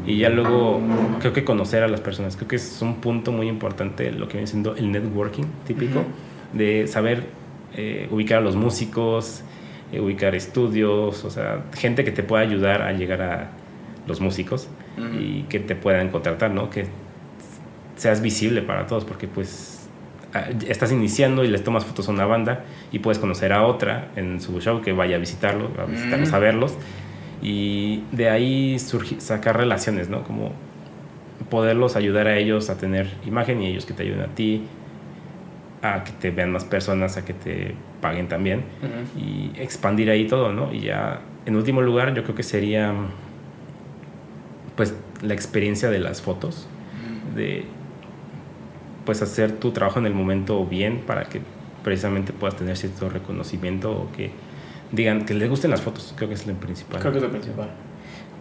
Y 0.06 0.18
ya 0.18 0.30
luego 0.30 0.82
creo 1.20 1.34
que 1.34 1.44
conocer 1.44 1.84
a 1.84 1.88
las 1.88 2.02
personas. 2.02 2.36
Creo 2.36 2.48
que 2.48 2.58
es 2.58 2.82
un 2.82 2.96
punto 2.96 3.32
muy 3.32 3.48
importante 3.48 4.12
lo 4.12 4.28
que 4.28 4.34
viene 4.34 4.48
siendo 4.48 4.76
el 4.76 4.92
networking 4.92 5.46
típico, 5.66 6.04
de 6.54 6.88
saber 6.88 7.24
eh, 7.76 8.08
ubicar 8.12 8.40
a 8.40 8.42
los 8.42 8.56
músicos, 8.56 9.42
eh, 9.92 10.00
ubicar 10.00 10.36
estudios, 10.36 11.26
o 11.26 11.30
sea, 11.30 11.64
gente 11.74 12.04
que 12.04 12.12
te 12.12 12.24
pueda 12.24 12.44
ayudar 12.44 12.82
a 12.84 12.94
llegar 12.94 13.22
a 13.22 13.50
los 14.08 14.22
músicos 14.22 14.70
y 15.20 15.42
que 15.44 15.60
te 15.60 15.76
puedan 15.76 16.10
contratar, 16.10 16.52
¿no? 16.52 16.70
Que 16.70 16.86
seas 17.98 18.22
visible 18.22 18.62
para 18.62 18.88
todos, 18.88 19.04
porque 19.04 19.28
pues 19.28 19.90
estás 20.68 20.92
iniciando 20.92 21.44
y 21.44 21.48
les 21.48 21.64
tomas 21.64 21.86
fotos 21.86 22.08
a 22.10 22.12
una 22.12 22.26
banda 22.26 22.66
y 22.92 23.00
puedes 23.00 23.20
conocer 23.20 23.54
a 23.54 23.66
otra 23.66 24.10
en 24.16 24.42
su 24.42 24.60
show 24.62 24.82
que 24.82 24.92
vaya 24.94 25.16
a 25.16 25.20
visitarlos, 25.20 25.72
a 25.80 25.86
visitarlos, 25.86 26.34
a 26.34 26.40
verlos 26.40 26.78
y 27.42 28.04
de 28.12 28.30
ahí 28.30 28.76
surgi- 28.76 29.20
sacar 29.20 29.58
relaciones, 29.58 30.10
¿no? 30.10 30.24
Como 30.24 30.52
poderlos 31.50 31.96
ayudar 31.96 32.28
a 32.28 32.38
ellos 32.38 32.70
a 32.70 32.78
tener 32.78 33.08
imagen 33.26 33.62
y 33.62 33.68
ellos 33.68 33.86
que 33.86 33.94
te 33.94 34.04
ayuden 34.04 34.22
a 34.22 34.28
ti, 34.28 34.64
a 35.82 36.04
que 36.04 36.12
te 36.14 36.32
vean 36.32 36.52
más 36.52 36.64
personas, 36.66 37.18
a 37.18 37.26
que 37.26 37.34
te 37.34 37.76
paguen 38.02 38.28
también 38.28 38.62
y 39.20 39.52
expandir 39.62 40.10
ahí 40.10 40.26
todo, 40.28 40.52
¿no? 40.54 40.74
Y 40.74 40.82
ya, 40.82 41.22
en 41.46 41.56
último 41.56 41.82
lugar, 41.82 42.14
yo 42.16 42.24
creo 42.24 42.36
que 42.36 42.44
sería, 42.44 42.94
pues, 44.76 44.94
la 45.22 45.34
experiencia 45.34 45.90
de 45.90 46.00
las 46.00 46.22
fotos, 46.22 46.68
de, 47.36 47.66
pues, 49.06 49.22
hacer 49.22 49.52
tu 49.54 49.72
trabajo 49.72 50.00
en 50.00 50.06
el 50.08 50.14
momento 50.14 50.66
bien 50.66 51.02
para 51.06 51.26
que 51.26 51.42
precisamente 51.84 52.34
puedas 52.34 52.56
tener 52.56 52.76
cierto 52.78 53.10
reconocimiento 53.10 53.92
o 53.92 54.12
que 54.12 54.32
digan 54.92 55.26
que 55.26 55.34
les 55.34 55.50
gusten 55.50 55.72
las 55.72 55.82
fotos, 55.82 56.14
creo 56.16 56.30
que 56.30 56.36
es 56.36 56.48
lo 56.48 56.54
principal. 56.56 57.00
Creo 57.00 57.12
que 57.12 57.18
es 57.20 57.24
lo 57.24 57.32
principal. 57.32 57.70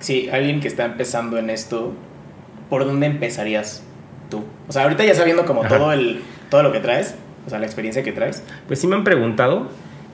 Sí, 0.00 0.28
alguien 0.30 0.60
que 0.60 0.68
está 0.68 0.84
empezando 0.84 1.38
en 1.38 1.50
esto, 1.50 1.92
¿por 2.68 2.84
dónde 2.84 3.06
empezarías 3.06 3.82
tú? 4.30 4.44
O 4.68 4.72
sea, 4.72 4.82
ahorita 4.82 5.04
ya 5.04 5.14
sabiendo 5.14 5.44
como 5.46 5.66
todo, 5.66 5.92
el, 5.92 6.20
todo 6.50 6.62
lo 6.62 6.72
que 6.72 6.80
traes, 6.80 7.14
o 7.46 7.50
sea, 7.50 7.58
la 7.58 7.66
experiencia 7.66 8.02
que 8.02 8.12
traes. 8.12 8.42
Pues 8.66 8.78
sí 8.78 8.86
me 8.86 8.96
han 8.96 9.04
preguntado, 9.04 9.68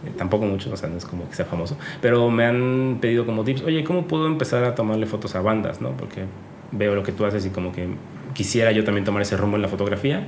eh, 0.06 0.10
tampoco 0.16 0.46
mucho, 0.46 0.72
o 0.72 0.76
sea, 0.76 0.88
no 0.88 0.96
es 0.96 1.04
como 1.04 1.28
que 1.28 1.34
sea 1.34 1.46
famoso, 1.46 1.76
pero 2.00 2.30
me 2.30 2.44
han 2.44 2.98
pedido 3.00 3.26
como 3.26 3.44
tips, 3.44 3.62
oye, 3.62 3.84
¿cómo 3.84 4.06
puedo 4.06 4.26
empezar 4.26 4.64
a 4.64 4.74
tomarle 4.74 5.06
fotos 5.06 5.34
a 5.34 5.40
bandas, 5.40 5.80
no? 5.80 5.90
Porque 5.96 6.24
veo 6.72 6.94
lo 6.94 7.02
que 7.02 7.12
tú 7.12 7.24
haces 7.24 7.44
y 7.46 7.50
como 7.50 7.72
que 7.72 7.88
quisiera 8.34 8.72
yo 8.72 8.84
también 8.84 9.04
tomar 9.04 9.22
ese 9.22 9.36
rumbo 9.36 9.56
en 9.56 9.62
la 9.62 9.68
fotografía. 9.68 10.26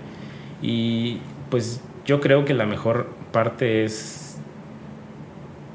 Y 0.60 1.18
pues 1.50 1.80
yo 2.04 2.20
creo 2.20 2.44
que 2.44 2.54
la 2.54 2.66
mejor 2.66 3.08
parte 3.32 3.84
es, 3.84 4.21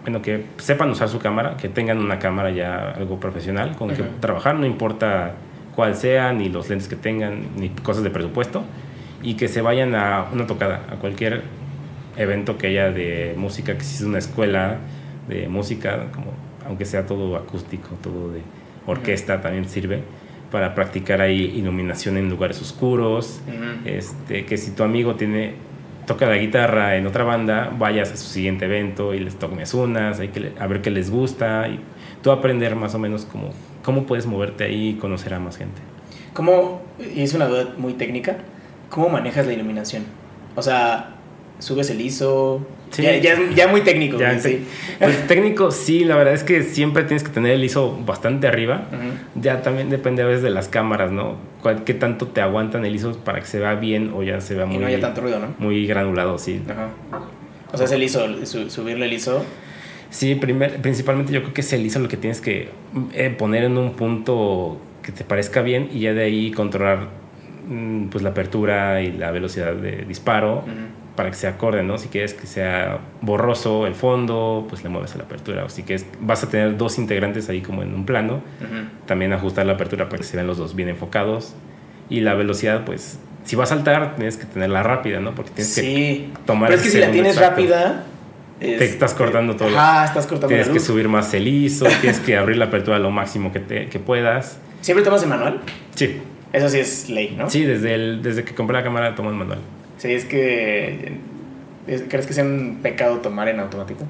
bueno, 0.07 0.21
que 0.21 0.45
sepan 0.55 0.89
usar 0.89 1.09
su 1.09 1.19
cámara, 1.19 1.57
que 1.57 1.67
tengan 1.67 1.97
una 1.97 2.17
cámara 2.17 2.49
ya 2.49 2.91
algo 2.91 3.19
profesional 3.19 3.75
con 3.75 3.89
que 3.89 4.03
trabajar, 4.21 4.55
no 4.55 4.65
importa 4.65 5.33
cuál 5.75 5.97
sea, 5.97 6.31
ni 6.31 6.47
los 6.47 6.69
lentes 6.69 6.87
que 6.87 6.95
tengan, 6.95 7.47
ni 7.57 7.67
cosas 7.67 8.05
de 8.05 8.09
presupuesto, 8.09 8.63
y 9.21 9.33
que 9.33 9.49
se 9.49 9.61
vayan 9.61 9.95
a 9.95 10.27
una 10.31 10.47
tocada, 10.47 10.85
a 10.89 10.95
cualquier 10.95 11.41
evento 12.15 12.57
que 12.57 12.67
haya 12.67 12.89
de 12.89 13.33
música, 13.35 13.77
que 13.77 13.83
si 13.83 13.95
es 13.97 14.01
una 14.03 14.19
escuela 14.19 14.77
de 15.27 15.49
música, 15.49 16.05
como, 16.13 16.31
aunque 16.65 16.85
sea 16.85 17.05
todo 17.05 17.35
acústico, 17.35 17.89
todo 18.01 18.31
de 18.31 18.39
orquesta, 18.85 19.41
también 19.41 19.67
sirve 19.67 20.03
para 20.53 20.73
practicar 20.73 21.19
ahí 21.19 21.53
iluminación 21.57 22.15
en 22.15 22.29
lugares 22.29 22.61
oscuros, 22.61 23.41
este, 23.83 24.45
que 24.45 24.55
si 24.55 24.71
tu 24.71 24.83
amigo 24.83 25.15
tiene 25.15 25.55
toca 26.07 26.25
la 26.25 26.37
guitarra 26.37 26.95
en 26.95 27.05
otra 27.05 27.25
banda, 27.25 27.71
vayas 27.77 28.11
a 28.11 28.17
su 28.17 28.25
siguiente 28.25 28.65
evento 28.65 29.13
y 29.13 29.19
les 29.19 29.37
toques 29.37 29.73
unas, 29.73 30.19
hay 30.19 30.29
que, 30.29 30.53
a 30.57 30.65
ver 30.65 30.81
qué 30.81 30.89
les 30.89 31.11
gusta 31.11 31.67
y 31.67 31.79
tú 32.23 32.31
aprender 32.31 32.75
más 32.75 32.95
o 32.95 32.99
menos 32.99 33.25
cómo, 33.25 33.49
cómo 33.83 34.05
puedes 34.05 34.25
moverte 34.25 34.63
ahí 34.63 34.89
y 34.89 34.93
conocer 34.93 35.33
a 35.33 35.39
más 35.39 35.57
gente. 35.57 35.81
¿Cómo, 36.33 36.81
y 37.13 37.21
es 37.21 37.33
una 37.33 37.47
duda 37.47 37.73
muy 37.77 37.93
técnica, 37.93 38.37
cómo 38.89 39.09
manejas 39.09 39.45
la 39.45 39.53
iluminación? 39.53 40.05
O 40.55 40.61
sea, 40.61 41.16
subes 41.59 41.89
el 41.89 42.01
ISO. 42.01 42.65
Ya, 42.97 43.19
ya, 43.19 43.67
muy 43.67 43.81
técnico. 43.81 44.17
sí. 44.39 44.65
Pues 44.99 45.27
técnico, 45.27 45.71
sí, 45.71 46.03
la 46.05 46.15
verdad 46.15 46.33
es 46.33 46.43
que 46.43 46.63
siempre 46.63 47.03
tienes 47.03 47.23
que 47.23 47.29
tener 47.29 47.51
el 47.51 47.63
ISO 47.63 47.97
bastante 48.05 48.47
arriba. 48.47 48.87
Ya 49.35 49.61
también 49.61 49.89
depende 49.89 50.23
a 50.23 50.25
veces 50.25 50.43
de 50.43 50.49
las 50.49 50.67
cámaras, 50.67 51.11
¿no? 51.11 51.35
¿Qué 51.85 51.93
tanto 51.93 52.27
te 52.27 52.41
aguantan 52.41 52.85
el 52.85 52.95
ISO 52.95 53.17
para 53.17 53.39
que 53.39 53.45
se 53.45 53.59
vea 53.59 53.75
bien 53.75 54.11
o 54.15 54.23
ya 54.23 54.39
se 54.39 54.55
vea 54.55 54.65
muy. 54.65 54.77
no 54.77 54.87
haya 54.87 55.01
tanto 55.01 55.21
ruido, 55.21 55.39
¿no? 55.39 55.53
Muy 55.59 55.85
granulado, 55.85 56.37
sí. 56.37 56.61
Ajá. 56.69 56.89
O 57.73 57.77
sea, 57.77 57.85
es 57.85 57.91
el 57.91 58.03
ISO, 58.03 58.45
subirle 58.45 59.05
el 59.05 59.13
ISO. 59.13 59.43
Sí, 60.09 60.35
primer, 60.35 60.81
principalmente 60.81 61.33
yo 61.33 61.41
creo 61.41 61.53
que 61.53 61.61
es 61.61 61.73
el 61.73 61.85
ISO 61.85 61.99
lo 61.99 62.07
que 62.07 62.15
tienes 62.15 62.39
que 62.39 62.69
eh, 63.13 63.29
poner 63.37 63.65
en 63.65 63.77
un 63.77 63.93
punto 63.93 64.79
que 65.03 65.11
te 65.11 65.25
parezca 65.25 65.61
bien 65.61 65.89
y 65.93 65.99
ya 65.99 66.13
de 66.13 66.23
ahí 66.23 66.51
controlar 66.51 67.09
mm, 67.67 68.05
pues 68.05 68.23
la 68.23 68.29
apertura 68.29 69.01
y 69.01 69.11
la 69.11 69.31
velocidad 69.31 69.73
de 69.73 70.05
disparo 70.05 70.63
para 71.17 71.31
que 71.31 71.35
se 71.35 71.47
acorde, 71.47 71.81
¿no? 71.81 71.97
Si 71.97 72.09
quieres 72.09 72.35
que 72.35 72.45
sea 72.45 72.99
borroso 73.21 73.87
el 73.87 73.95
fondo, 73.95 74.67
pues 74.69 74.83
le 74.83 74.89
mueves 74.89 75.15
a 75.15 75.17
la 75.17 75.23
apertura. 75.23 75.65
O 75.65 75.69
si 75.69 75.81
quieres, 75.81 76.05
vas 76.21 76.43
a 76.43 76.49
tener 76.49 76.77
dos 76.77 76.99
integrantes 76.99 77.49
ahí 77.49 77.61
como 77.61 77.81
en 77.81 77.93
un 77.95 78.05
plano, 78.05 78.41
también 79.07 79.33
ajustar 79.33 79.65
la 79.65 79.73
apertura 79.73 80.09
para 80.09 80.19
que 80.19 80.23
se 80.23 80.37
vean 80.37 80.45
los 80.45 80.59
dos 80.59 80.75
bien 80.75 80.89
enfocados. 80.89 81.55
Y 82.07 82.21
la 82.21 82.35
velocidad, 82.35 82.85
pues, 82.85 83.19
si 83.45 83.55
vas 83.55 83.71
a 83.71 83.75
saltar, 83.75 84.15
tienes 84.15 84.37
que 84.37 84.45
tenerla 84.45 84.83
rápida, 84.83 85.19
¿no? 85.19 85.33
Porque 85.33 85.49
tienes 85.51 85.75
que 85.75 86.29
tomar... 86.45 86.69
Pero 86.69 86.81
es 86.81 86.85
que 86.85 86.91
si 86.91 86.99
la 86.99 87.11
tienes 87.11 87.35
rápida... 87.35 88.03
Te 88.59 88.85
estás 88.85 89.13
cortando 89.15 89.55
todo. 89.55 89.69
Ah, 89.75 90.03
estás 90.05 90.25
cortando 90.25 90.47
Tienes 90.47 90.69
que 90.69 90.79
subir 90.79 91.09
más 91.09 91.33
el 91.33 91.47
ISO, 91.47 91.85
tienes 92.01 92.19
que 92.19 92.37
abrir 92.37 92.57
la 92.57 92.65
apertura 92.65 92.99
lo 92.99 93.11
máximo 93.11 93.51
que, 93.51 93.59
te, 93.59 93.87
que 93.87 93.99
puedas. 93.99 94.59
¿Siempre 94.81 95.03
tomas 95.03 95.23
en 95.23 95.29
manual? 95.29 95.61
Sí. 95.95 96.21
Eso 96.53 96.69
sí 96.69 96.79
es 96.79 97.09
ley, 97.09 97.35
¿no? 97.37 97.49
Sí, 97.49 97.65
desde, 97.65 97.93
el, 97.95 98.21
desde 98.21 98.43
que 98.43 98.55
compré 98.55 98.77
la 98.77 98.83
cámara 98.83 99.13
tomo 99.15 99.29
en 99.31 99.37
manual. 99.37 99.59
Sí, 99.97 100.13
es 100.13 100.25
que. 100.25 101.17
¿Crees 101.85 102.27
que 102.27 102.33
sea 102.33 102.43
un 102.43 102.79
pecado 102.81 103.17
tomar 103.19 103.47
en 103.47 103.59
automático? 103.59 104.03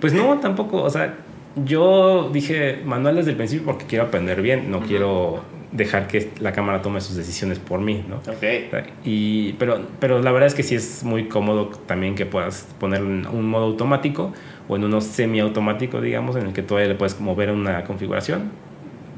Pues 0.00 0.12
no, 0.12 0.38
tampoco. 0.40 0.82
O 0.82 0.90
sea, 0.90 1.16
yo 1.64 2.30
dije 2.32 2.80
manual 2.84 3.16
desde 3.16 3.30
el 3.30 3.36
principio 3.36 3.64
porque 3.64 3.86
quiero 3.86 4.04
aprender 4.04 4.42
bien, 4.42 4.70
no 4.70 4.80
quiero 4.80 5.42
dejar 5.72 6.06
que 6.06 6.30
la 6.40 6.52
cámara 6.52 6.82
tome 6.82 7.00
sus 7.00 7.16
decisiones 7.16 7.58
por 7.58 7.80
mí, 7.80 8.04
¿no? 8.08 8.16
Ok. 8.16 8.84
Y, 9.04 9.54
pero, 9.54 9.80
pero 9.98 10.20
la 10.20 10.30
verdad 10.30 10.46
es 10.46 10.54
que 10.54 10.62
sí 10.62 10.74
es 10.74 11.02
muy 11.02 11.28
cómodo 11.28 11.68
también 11.86 12.14
que 12.14 12.26
puedas 12.26 12.68
poner 12.78 13.02
un 13.02 13.48
modo 13.48 13.64
automático 13.64 14.32
o 14.68 14.76
en 14.76 14.84
uno 14.84 15.00
semiautomático, 15.00 16.00
digamos, 16.00 16.36
en 16.36 16.46
el 16.46 16.52
que 16.52 16.62
todavía 16.62 16.88
le 16.88 16.94
puedes 16.94 17.20
mover 17.20 17.50
una 17.50 17.84
configuración. 17.84 18.50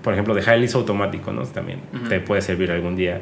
Por 0.03 0.13
ejemplo, 0.13 0.35
dejar 0.35 0.55
el 0.55 0.65
ISO 0.65 0.79
automático, 0.79 1.33
¿no? 1.33 1.43
También 1.43 1.81
te 2.09 2.21
puede 2.21 2.41
servir 2.41 2.71
algún 2.71 2.97
día 2.97 3.21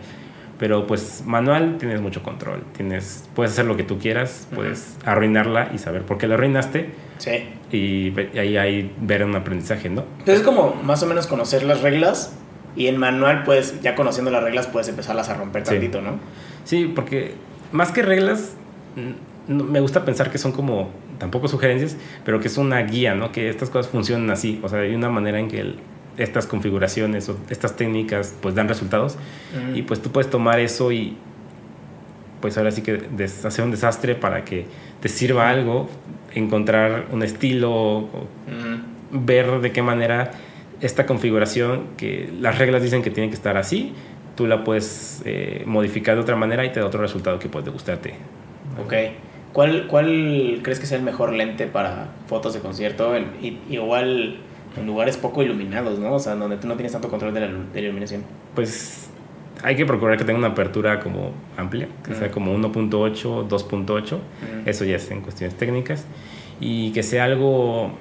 pero 0.59 0.87
pues 0.87 1.23
manual 1.27 1.77
tienes 1.79 2.01
mucho 2.01 2.23
control. 2.23 2.63
Tienes, 2.77 3.29
puedes 3.35 3.53
hacer 3.53 3.65
lo 3.65 3.77
que 3.77 3.83
tú 3.83 3.99
quieras, 3.99 4.49
puedes 4.55 4.97
arruinarla 5.05 5.71
y 5.75 5.79
saber 5.79 6.03
por 6.03 6.19
qué 6.19 6.27
la 6.27 6.35
arruinaste. 6.35 6.91
Sí. 7.19 7.49
Y, 7.73 8.19
ahí 8.39 8.57
hay 8.57 8.95
ver 9.01 9.25
un 9.25 9.35
aprendizaje, 9.35 9.89
¿no? 9.91 10.05
Entonces 10.19 10.41
es 10.41 10.43
como 10.43 10.75
más 10.83 11.03
o 11.03 11.07
menos 11.07 11.27
conocer 11.27 11.65
las 11.65 11.83
reglas 11.83 12.35
y 12.77 12.87
en 12.87 12.99
manual 12.99 13.45
pues 13.45 13.81
ya 13.83 13.95
conociendo 13.95 14.31
las 14.31 14.43
reglas 14.43 14.67
puedes 14.67 14.89
empezarlas 14.89 15.29
a 15.29 15.35
romper 15.35 15.65
tantito, 15.65 16.01
¿no? 16.01 16.19
Sí, 16.65 16.93
porque 16.95 17.35
más 17.73 17.91
que 17.91 18.03
reglas 18.03 18.55
me 19.49 19.81
gusta 19.81 20.05
pensar 20.05 20.31
que 20.31 20.39
son 20.39 20.53
como 20.53 20.91
tampoco 21.19 21.49
sugerencias, 21.49 21.97
pero 22.25 22.41
que 22.41 22.49
es 22.49 22.57
una 22.57 22.81
guía, 22.81 23.15
¿no? 23.15 23.33
Que 23.33 23.49
estas 23.49 23.71
cosas 23.71 23.91
funcionan 23.91 24.31
así, 24.31 24.61
o 24.63 24.69
sea, 24.69 24.81
hay 24.81 24.95
una 24.95 25.09
manera 25.09 25.39
en 25.39 25.49
que 25.49 25.61
el, 25.61 25.79
estas 26.17 26.47
configuraciones 26.47 27.29
o 27.29 27.37
estas 27.51 27.77
técnicas 27.77 28.35
pues 28.41 28.55
dan 28.55 28.69
resultados 28.69 29.17
y 29.75 29.83
pues 29.83 30.01
tú 30.01 30.11
puedes 30.11 30.31
tomar 30.31 30.61
eso 30.61 30.93
y 30.93 31.17
pues 32.41 32.59
ahora 32.59 32.71
sí 32.71 32.83
que 32.83 33.01
hacer 33.45 33.65
un 33.65 33.71
desastre 33.71 34.15
para 34.15 34.45
que 34.45 34.67
te 35.01 35.09
sirva 35.09 35.49
algo, 35.49 35.89
encontrar 36.35 37.07
un 37.11 37.23
estilo, 37.23 38.09
ver 39.11 39.61
de 39.61 39.73
qué 39.73 39.83
manera 39.83 40.33
esta 40.81 41.07
configuración, 41.07 41.85
que 41.97 42.31
las 42.41 42.59
reglas 42.59 42.83
dicen 42.83 43.03
que 43.03 43.11
tiene 43.11 43.31
que 43.31 43.35
estar 43.35 43.57
así, 43.57 43.95
tú 44.37 44.47
la 44.47 44.65
puedes 44.65 45.23
eh, 45.25 45.63
modificar 45.67 46.17
de 46.17 46.21
otra 46.21 46.37
manera 46.37 46.65
y 46.65 46.73
te 46.73 46.81
da 46.81 46.87
otro 46.87 47.01
resultado 47.01 47.39
que 47.39 47.49
puede 47.49 47.71
gustarte. 47.71 48.15
Ok. 48.85 48.93
¿Cuál, 49.55 49.87
¿Cuál 49.87 50.61
crees 50.63 50.81
que 50.81 50.87
sea 50.87 50.99
el 50.99 51.05
mejor 51.05 51.33
lente 51.33 51.67
para 51.67 52.09
fotos 52.27 52.55
de 52.55 52.61
concierto? 52.61 53.15
Igual 53.71 54.39
en 54.77 54.87
lugares 54.87 55.17
poco 55.17 55.43
iluminados, 55.43 55.99
¿no? 55.99 56.15
O 56.15 56.19
sea, 56.19 56.35
donde 56.35 56.57
tú 56.57 56.67
no 56.67 56.75
tienes 56.75 56.93
tanto 56.93 57.09
control 57.09 57.35
de 57.35 57.41
la, 57.41 57.81
iluminación. 57.81 58.23
Pues 58.55 59.09
hay 59.63 59.77
que 59.77 59.87
procurar 59.87 60.19
que 60.19 60.25
tenga 60.25 60.39
una 60.39 60.49
apertura 60.49 61.01
como 61.01 61.33
amplia, 61.57 61.89
que 62.05 62.15
sea 62.15 62.31
como 62.31 62.55
1.8, 62.57 63.49
2.8, 63.49 64.19
eso 64.67 64.85
ya 64.85 64.97
es 64.97 65.11
en 65.11 65.21
cuestiones 65.21 65.57
técnicas, 65.57 66.05
y 66.61 66.93
que 66.93 67.03
sea 67.03 67.25
algo, 67.25 67.93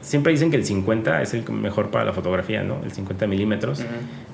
siempre 0.00 0.32
dicen 0.32 0.50
que 0.50 0.56
el 0.56 0.64
50 0.64 1.22
es 1.22 1.34
el 1.34 1.48
mejor 1.50 1.90
para 1.90 2.04
la 2.04 2.12
fotografía, 2.12 2.62
¿no? 2.62 2.78
El 2.84 2.92
50 2.92 3.26
milímetros, 3.26 3.84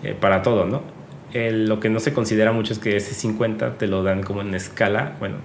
eh, 0.03 0.17
para 0.19 0.43
todo, 0.43 0.67
¿no? 0.67 0.99
lo 1.35 1.79
que 1.79 1.91
no 1.91 2.01
se 2.01 2.15
considera 2.15 2.53
mucho 2.53 2.73
es 2.73 2.79
que 2.79 2.97
ese 2.97 3.13
50 3.13 3.75
te 3.75 3.87
lo 3.87 4.03
dan 4.03 4.23
como 4.23 4.41
en 4.41 4.55
escala, 4.55 5.15
bueno, 5.19 5.37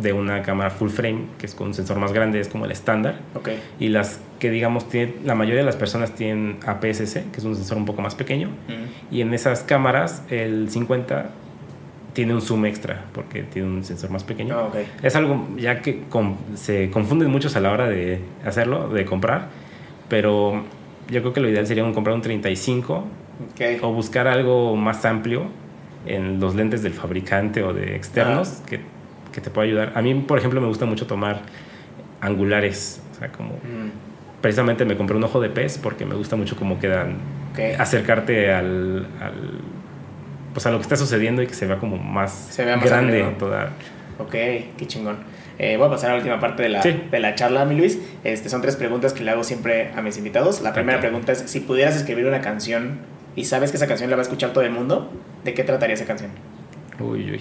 de 0.00 0.12
una 0.12 0.42
cámara 0.42 0.70
full 0.70 0.88
frame, 0.88 1.22
que 1.38 1.46
es 1.46 1.54
con 1.54 1.68
un 1.68 1.74
sensor 1.74 1.98
más 1.98 2.12
grande, 2.12 2.40
es 2.40 2.48
como 2.48 2.64
el 2.64 2.70
estándar. 2.70 3.16
Okay. 3.34 3.60
Y 3.78 3.88
las 3.88 4.20
que 4.38 4.50
digamos, 4.50 4.88
tiene, 4.88 5.14
la 5.24 5.34
mayoría 5.34 5.60
de 5.60 5.66
las 5.66 5.76
personas 5.76 6.14
tienen 6.14 6.58
APS-C, 6.64 7.24
que 7.32 7.38
es 7.38 7.44
un 7.44 7.56
sensor 7.56 7.76
un 7.76 7.84
poco 7.84 8.00
más 8.02 8.14
pequeño. 8.14 8.50
Y 9.10 9.20
en 9.20 9.34
esas 9.34 9.62
cámaras, 9.62 10.22
el 10.30 10.70
50 10.70 11.30
tiene 12.12 12.34
un 12.34 12.40
zoom 12.40 12.66
extra, 12.66 13.04
porque 13.12 13.42
tiene 13.42 13.68
un 13.68 13.84
sensor 13.84 14.10
más 14.10 14.24
pequeño. 14.24 14.56
Ah, 14.58 14.64
okay. 14.64 14.86
Es 15.02 15.16
algo 15.16 15.48
ya 15.56 15.82
que 15.82 16.04
se 16.54 16.90
confunden 16.90 17.30
muchos 17.30 17.56
a 17.56 17.60
la 17.60 17.72
hora 17.72 17.88
de 17.88 18.20
hacerlo, 18.44 18.88
de 18.88 19.04
comprar, 19.04 19.48
pero 20.08 20.64
yo 21.08 21.20
creo 21.20 21.32
que 21.32 21.40
lo 21.40 21.48
ideal 21.48 21.66
sería 21.66 21.90
comprar 21.92 22.14
un 22.14 22.22
35 22.22 23.04
o 23.82 23.92
buscar 23.92 24.28
algo 24.28 24.76
más 24.76 25.04
amplio 25.04 25.46
en 26.06 26.40
los 26.40 26.54
lentes 26.54 26.82
del 26.82 26.92
fabricante 26.92 27.62
o 27.62 27.72
de 27.72 27.96
externos 27.96 28.62
que 28.66 28.80
que 29.32 29.40
te 29.40 29.50
pueda 29.50 29.66
ayudar. 29.66 29.92
A 29.94 30.02
mí, 30.02 30.14
por 30.14 30.38
ejemplo, 30.38 30.60
me 30.60 30.66
gusta 30.66 30.86
mucho 30.86 31.06
tomar 31.06 31.42
angulares, 32.20 33.02
o 33.12 33.18
sea, 33.18 33.28
como... 33.32 33.54
Mm. 33.54 33.90
Precisamente 34.40 34.86
me 34.86 34.96
compré 34.96 35.16
un 35.16 35.24
ojo 35.24 35.38
de 35.40 35.50
pez 35.50 35.76
porque 35.76 36.06
me 36.06 36.14
gusta 36.14 36.36
mucho 36.36 36.56
cómo 36.56 36.78
quedan... 36.78 37.16
Acercarte 37.78 38.52
al, 38.52 39.06
Pues 40.54 40.64
a 40.64 40.70
lo 40.70 40.78
que 40.78 40.82
está 40.82 40.96
sucediendo 40.96 41.42
y 41.42 41.46
que 41.46 41.52
se 41.52 41.66
vea 41.66 41.76
como 41.76 41.98
más, 41.98 42.32
se 42.50 42.64
vea 42.64 42.76
más 42.76 42.86
grande 42.86 43.22
toda... 43.38 43.70
Ok, 44.18 44.32
qué 44.32 44.86
chingón. 44.86 45.18
Eh, 45.58 45.76
voy 45.76 45.88
a 45.88 45.90
pasar 45.90 46.10
a 46.10 46.12
la 46.14 46.18
última 46.18 46.40
parte 46.40 46.62
de 46.62 46.70
la, 46.70 46.82
de 46.82 47.20
la 47.20 47.34
charla, 47.34 47.66
mi 47.66 47.74
Luis. 47.74 47.98
Este, 48.24 48.48
son 48.48 48.62
tres 48.62 48.76
preguntas 48.76 49.12
que 49.12 49.22
le 49.22 49.30
hago 49.30 49.44
siempre 49.44 49.90
a 49.94 50.00
mis 50.00 50.16
invitados. 50.16 50.62
La 50.62 50.72
primera 50.72 51.00
pregunta 51.00 51.32
es, 51.32 51.40
si 51.40 51.60
pudieras 51.60 51.96
escribir 51.96 52.24
una 52.24 52.40
canción 52.40 52.98
y 53.36 53.44
sabes 53.44 53.70
que 53.70 53.76
esa 53.76 53.86
canción 53.86 54.08
la 54.08 54.16
va 54.16 54.20
a 54.20 54.24
escuchar 54.24 54.54
todo 54.54 54.64
el 54.64 54.70
mundo, 54.70 55.12
¿de 55.44 55.52
qué 55.52 55.62
trataría 55.62 55.94
esa 55.94 56.06
canción? 56.06 56.30
Uy, 56.98 57.30
uy. 57.30 57.40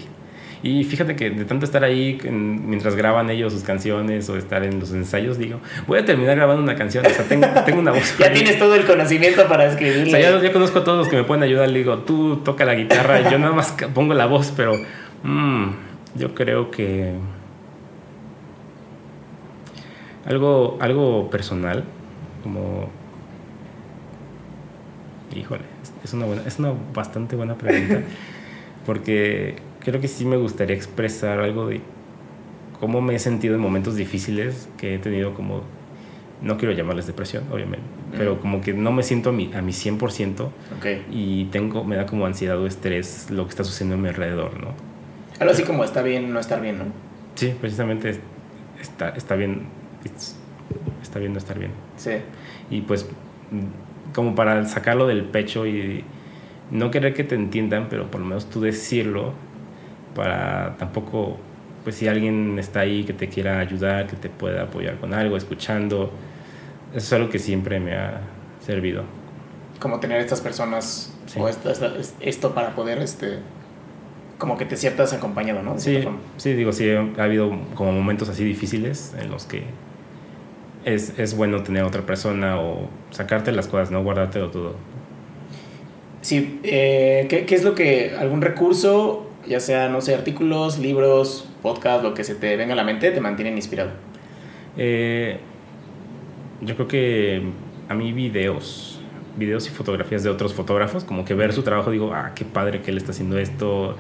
Y 0.62 0.84
fíjate 0.84 1.16
que 1.16 1.30
de 1.30 1.46
tanto 1.46 1.66
estar 1.66 1.84
ahí 1.84 2.20
mientras 2.30 2.96
graban 2.96 3.30
ellos 3.30 3.54
sus 3.54 3.64
canciones 3.64 4.30
o 4.30 4.38
estar 4.38 4.64
en 4.64 4.80
los 4.80 4.92
ensayos, 4.92 5.38
digo, 5.38 5.60
voy 5.88 6.00
a 6.00 6.06
terminar 6.06 6.36
grabando 6.36 6.62
una 6.62 6.76
canción. 6.76 7.06
O 7.06 7.10
sea, 7.10 7.26
tengo, 7.26 7.48
tengo 7.66 7.80
una 7.80 7.92
voz. 7.92 8.18
ya 8.18 8.32
tienes 8.34 8.60
todo 8.60 8.76
el 8.76 8.86
conocimiento 8.86 9.48
para 9.48 9.66
escribirlo. 9.66 10.08
O 10.08 10.10
sea, 10.10 10.20
ya, 10.20 10.42
ya, 10.42 10.52
conozco 10.52 10.80
a 10.80 10.84
todos 10.84 10.98
los 10.98 11.08
que 11.08 11.16
me 11.16 11.24
pueden 11.24 11.44
ayudar. 11.44 11.70
Le 11.70 11.80
digo, 11.80 12.00
tú 12.00 12.38
toca 12.38 12.66
la 12.66 12.76
guitarra, 12.76 13.30
yo 13.30 13.40
nada 13.40 13.54
más 13.54 13.76
pongo 13.94 14.14
la 14.14 14.26
voz, 14.26 14.52
pero 14.56 14.74
mmm, 15.24 15.68
yo 16.16 16.36
creo 16.36 16.72
que 16.72 17.14
algo, 20.26 20.78
algo 20.82 21.30
personal, 21.30 21.86
como 22.44 22.90
híjole, 25.36 25.64
es 26.04 26.14
una, 26.14 26.26
buena, 26.26 26.42
es 26.46 26.60
una 26.60 26.74
bastante 26.94 27.36
buena 27.36 27.56
pregunta, 27.56 28.02
porque 28.86 29.56
creo 29.90 30.02
que 30.02 30.08
sí 30.08 30.26
me 30.26 30.38
gustaría 30.38 30.76
expresar 30.76 31.40
algo 31.40 31.68
de 31.68 31.82
cómo 32.80 33.02
me 33.02 33.16
he 33.16 33.20
sentido 33.20 33.56
en 33.56 33.62
momentos 33.62 33.96
difíciles 33.96 34.70
que 34.78 34.96
he 34.96 35.00
tenido 35.00 35.34
como, 35.34 35.64
no 36.42 36.58
quiero 36.58 36.74
llamarles 36.74 37.08
depresión, 37.08 37.44
obviamente, 37.52 37.86
pero 38.18 38.40
como 38.40 38.62
que 38.62 38.74
no 38.74 38.92
me 38.92 39.04
siento 39.04 39.30
a 39.30 39.34
mi, 39.34 39.52
a 39.54 39.62
mi 39.62 39.72
100% 39.72 40.50
okay. 40.78 41.06
y 41.12 41.46
tengo, 41.46 41.84
me 41.84 41.96
da 41.96 42.06
como 42.06 42.26
ansiedad 42.26 42.58
o 42.58 42.68
estrés 42.68 43.30
lo 43.30 43.46
que 43.46 43.50
está 43.50 43.64
sucediendo 43.64 43.96
a 43.96 43.98
mi 43.98 44.10
alrededor, 44.10 44.60
¿no? 44.62 44.74
Algo 45.40 45.54
así 45.54 45.64
como 45.64 45.84
está 45.84 46.02
bien 46.02 46.34
no 46.34 46.40
estar 46.40 46.62
bien, 46.62 46.78
¿no? 46.78 46.86
Sí, 47.36 47.54
precisamente 47.60 48.20
está, 48.82 49.10
está 49.10 49.36
bien, 49.36 49.64
está 51.02 51.20
bien 51.20 51.34
no 51.34 51.38
estar 51.40 51.58
bien. 51.58 51.72
Sí. 51.98 52.12
Y 52.70 52.82
pues 52.82 53.08
como 54.14 54.36
para 54.36 54.66
sacarlo 54.66 55.08
del 55.08 55.24
pecho 55.24 55.66
y 55.66 56.04
no 56.72 56.92
querer 56.92 57.14
que 57.14 57.24
te 57.24 57.36
entiendan, 57.36 57.88
pero 57.90 58.12
por 58.12 58.22
lo 58.22 58.28
menos 58.28 58.50
tú 58.50 58.62
decirlo 58.62 59.34
para 60.20 60.76
tampoco, 60.78 61.38
pues 61.86 61.96
si 61.96 62.10
alguien 62.10 62.60
está 62.60 62.82
ahí 62.82 63.06
que 63.06 63.14
te 63.14 63.30
quiera 63.30 63.60
ayudar, 63.60 64.06
que 64.06 64.18
te 64.18 64.28
pueda 64.28 64.64
apoyar 64.64 64.98
con 64.98 65.14
algo, 65.14 65.38
escuchando, 65.38 66.12
eso 66.92 66.98
es 66.98 67.14
algo 67.14 67.30
que 67.30 67.40
siempre 67.40 67.80
me 67.80 67.96
ha 67.96 68.20
servido. 68.60 69.04
Como 69.80 70.02
tener 70.02 70.20
estas 70.20 70.42
personas 70.42 71.14
o 71.38 71.48
esto 71.48 72.54
para 72.54 72.76
poder, 72.76 72.98
este, 72.98 73.40
como 74.38 74.58
que 74.58 74.66
te 74.66 74.76
sientas 74.76 75.14
acompañado, 75.14 75.64
¿no? 75.64 75.80
sí, 75.80 76.04
sí, 76.36 76.52
digo, 76.52 76.74
sí, 76.74 76.92
ha 76.92 77.24
habido 77.24 77.50
como 77.76 77.94
momentos 77.94 78.28
así 78.28 78.44
difíciles 78.44 79.16
en 79.18 79.32
los 79.32 79.46
que 79.46 79.64
es, 80.84 81.18
es, 81.18 81.34
bueno 81.34 81.64
tener 81.64 81.84
otra 81.84 82.02
persona 82.02 82.60
o 82.60 82.90
sacarte 83.12 83.54
las 83.54 83.70
cosas, 83.70 83.90
no 83.90 84.04
guardártelo 84.04 84.52
todo. 84.52 84.76
Sí, 86.22 86.60
eh, 86.64 87.28
¿qué, 87.30 87.46
¿qué, 87.46 87.56
es 87.56 87.64
lo 87.64 87.74
que, 87.74 88.18
algún 88.20 88.42
recurso, 88.42 89.29
ya 89.48 89.60
sea, 89.60 89.90
no 89.90 90.02
sé, 90.02 90.14
artículos, 90.14 90.80
libros, 90.80 91.48
podcast, 91.62 92.04
lo 92.04 92.14
que 92.14 92.24
se 92.24 92.36
te 92.36 92.56
venga 92.56 92.74
a 92.74 92.76
la 92.76 92.84
mente, 92.84 93.12
te 93.12 93.22
mantienen 93.22 93.56
inspirado? 93.56 93.92
Eh, 94.78 95.40
yo 96.62 96.76
creo 96.76 96.88
que 96.88 97.44
a 97.88 97.94
mí 97.94 98.12
videos, 98.14 99.00
videos 99.38 99.68
y 99.68 99.70
fotografías 99.70 100.24
de 100.24 100.30
otros 100.30 100.54
fotógrafos, 100.54 101.04
como 101.04 101.26
que 101.26 101.34
ver 101.34 101.54
su 101.54 101.64
trabajo, 101.64 101.92
digo, 101.92 102.14
ah, 102.14 102.32
qué 102.36 102.46
padre 102.46 102.82
que 102.82 102.92
él 102.92 102.98
está 102.98 103.12
haciendo 103.12 103.38
esto. 103.38 103.96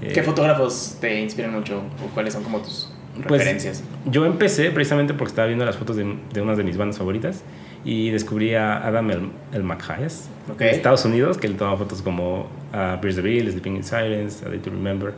¿Qué 0.00 0.20
eh, 0.20 0.22
fotógrafos 0.22 0.96
te 1.00 1.20
inspiran 1.20 1.52
mucho 1.52 1.82
o 2.04 2.14
cuáles 2.14 2.34
son 2.34 2.44
como 2.44 2.60
tus 2.60 2.92
pues, 3.14 3.40
referencias? 3.40 3.82
yo 4.06 4.24
empecé 4.26 4.70
precisamente 4.70 5.12
porque 5.12 5.30
estaba 5.30 5.48
viendo 5.48 5.64
las 5.64 5.76
fotos 5.76 5.96
de, 5.96 6.16
de 6.32 6.40
una 6.40 6.54
de 6.54 6.62
mis 6.62 6.76
bandas 6.76 6.98
favoritas 6.98 7.42
y 7.84 8.10
descubrí 8.10 8.54
a 8.54 8.86
Adam 8.86 9.10
el, 9.10 9.20
el 9.52 9.62
McHayes 9.62 10.28
de 10.58 10.70
Estados 10.70 11.04
Unidos, 11.04 11.38
que 11.38 11.46
él 11.46 11.56
toma 11.56 11.76
fotos 11.76 12.02
como 12.02 12.48
a 12.72 12.98
uh, 13.02 13.14
the 13.14 13.20
Bill, 13.22 13.50
Sleeping 13.50 13.76
in 13.76 13.84
Silence, 13.84 14.44
A 14.44 14.48
Day 14.48 14.58
to 14.58 14.70
Remember. 14.70 15.14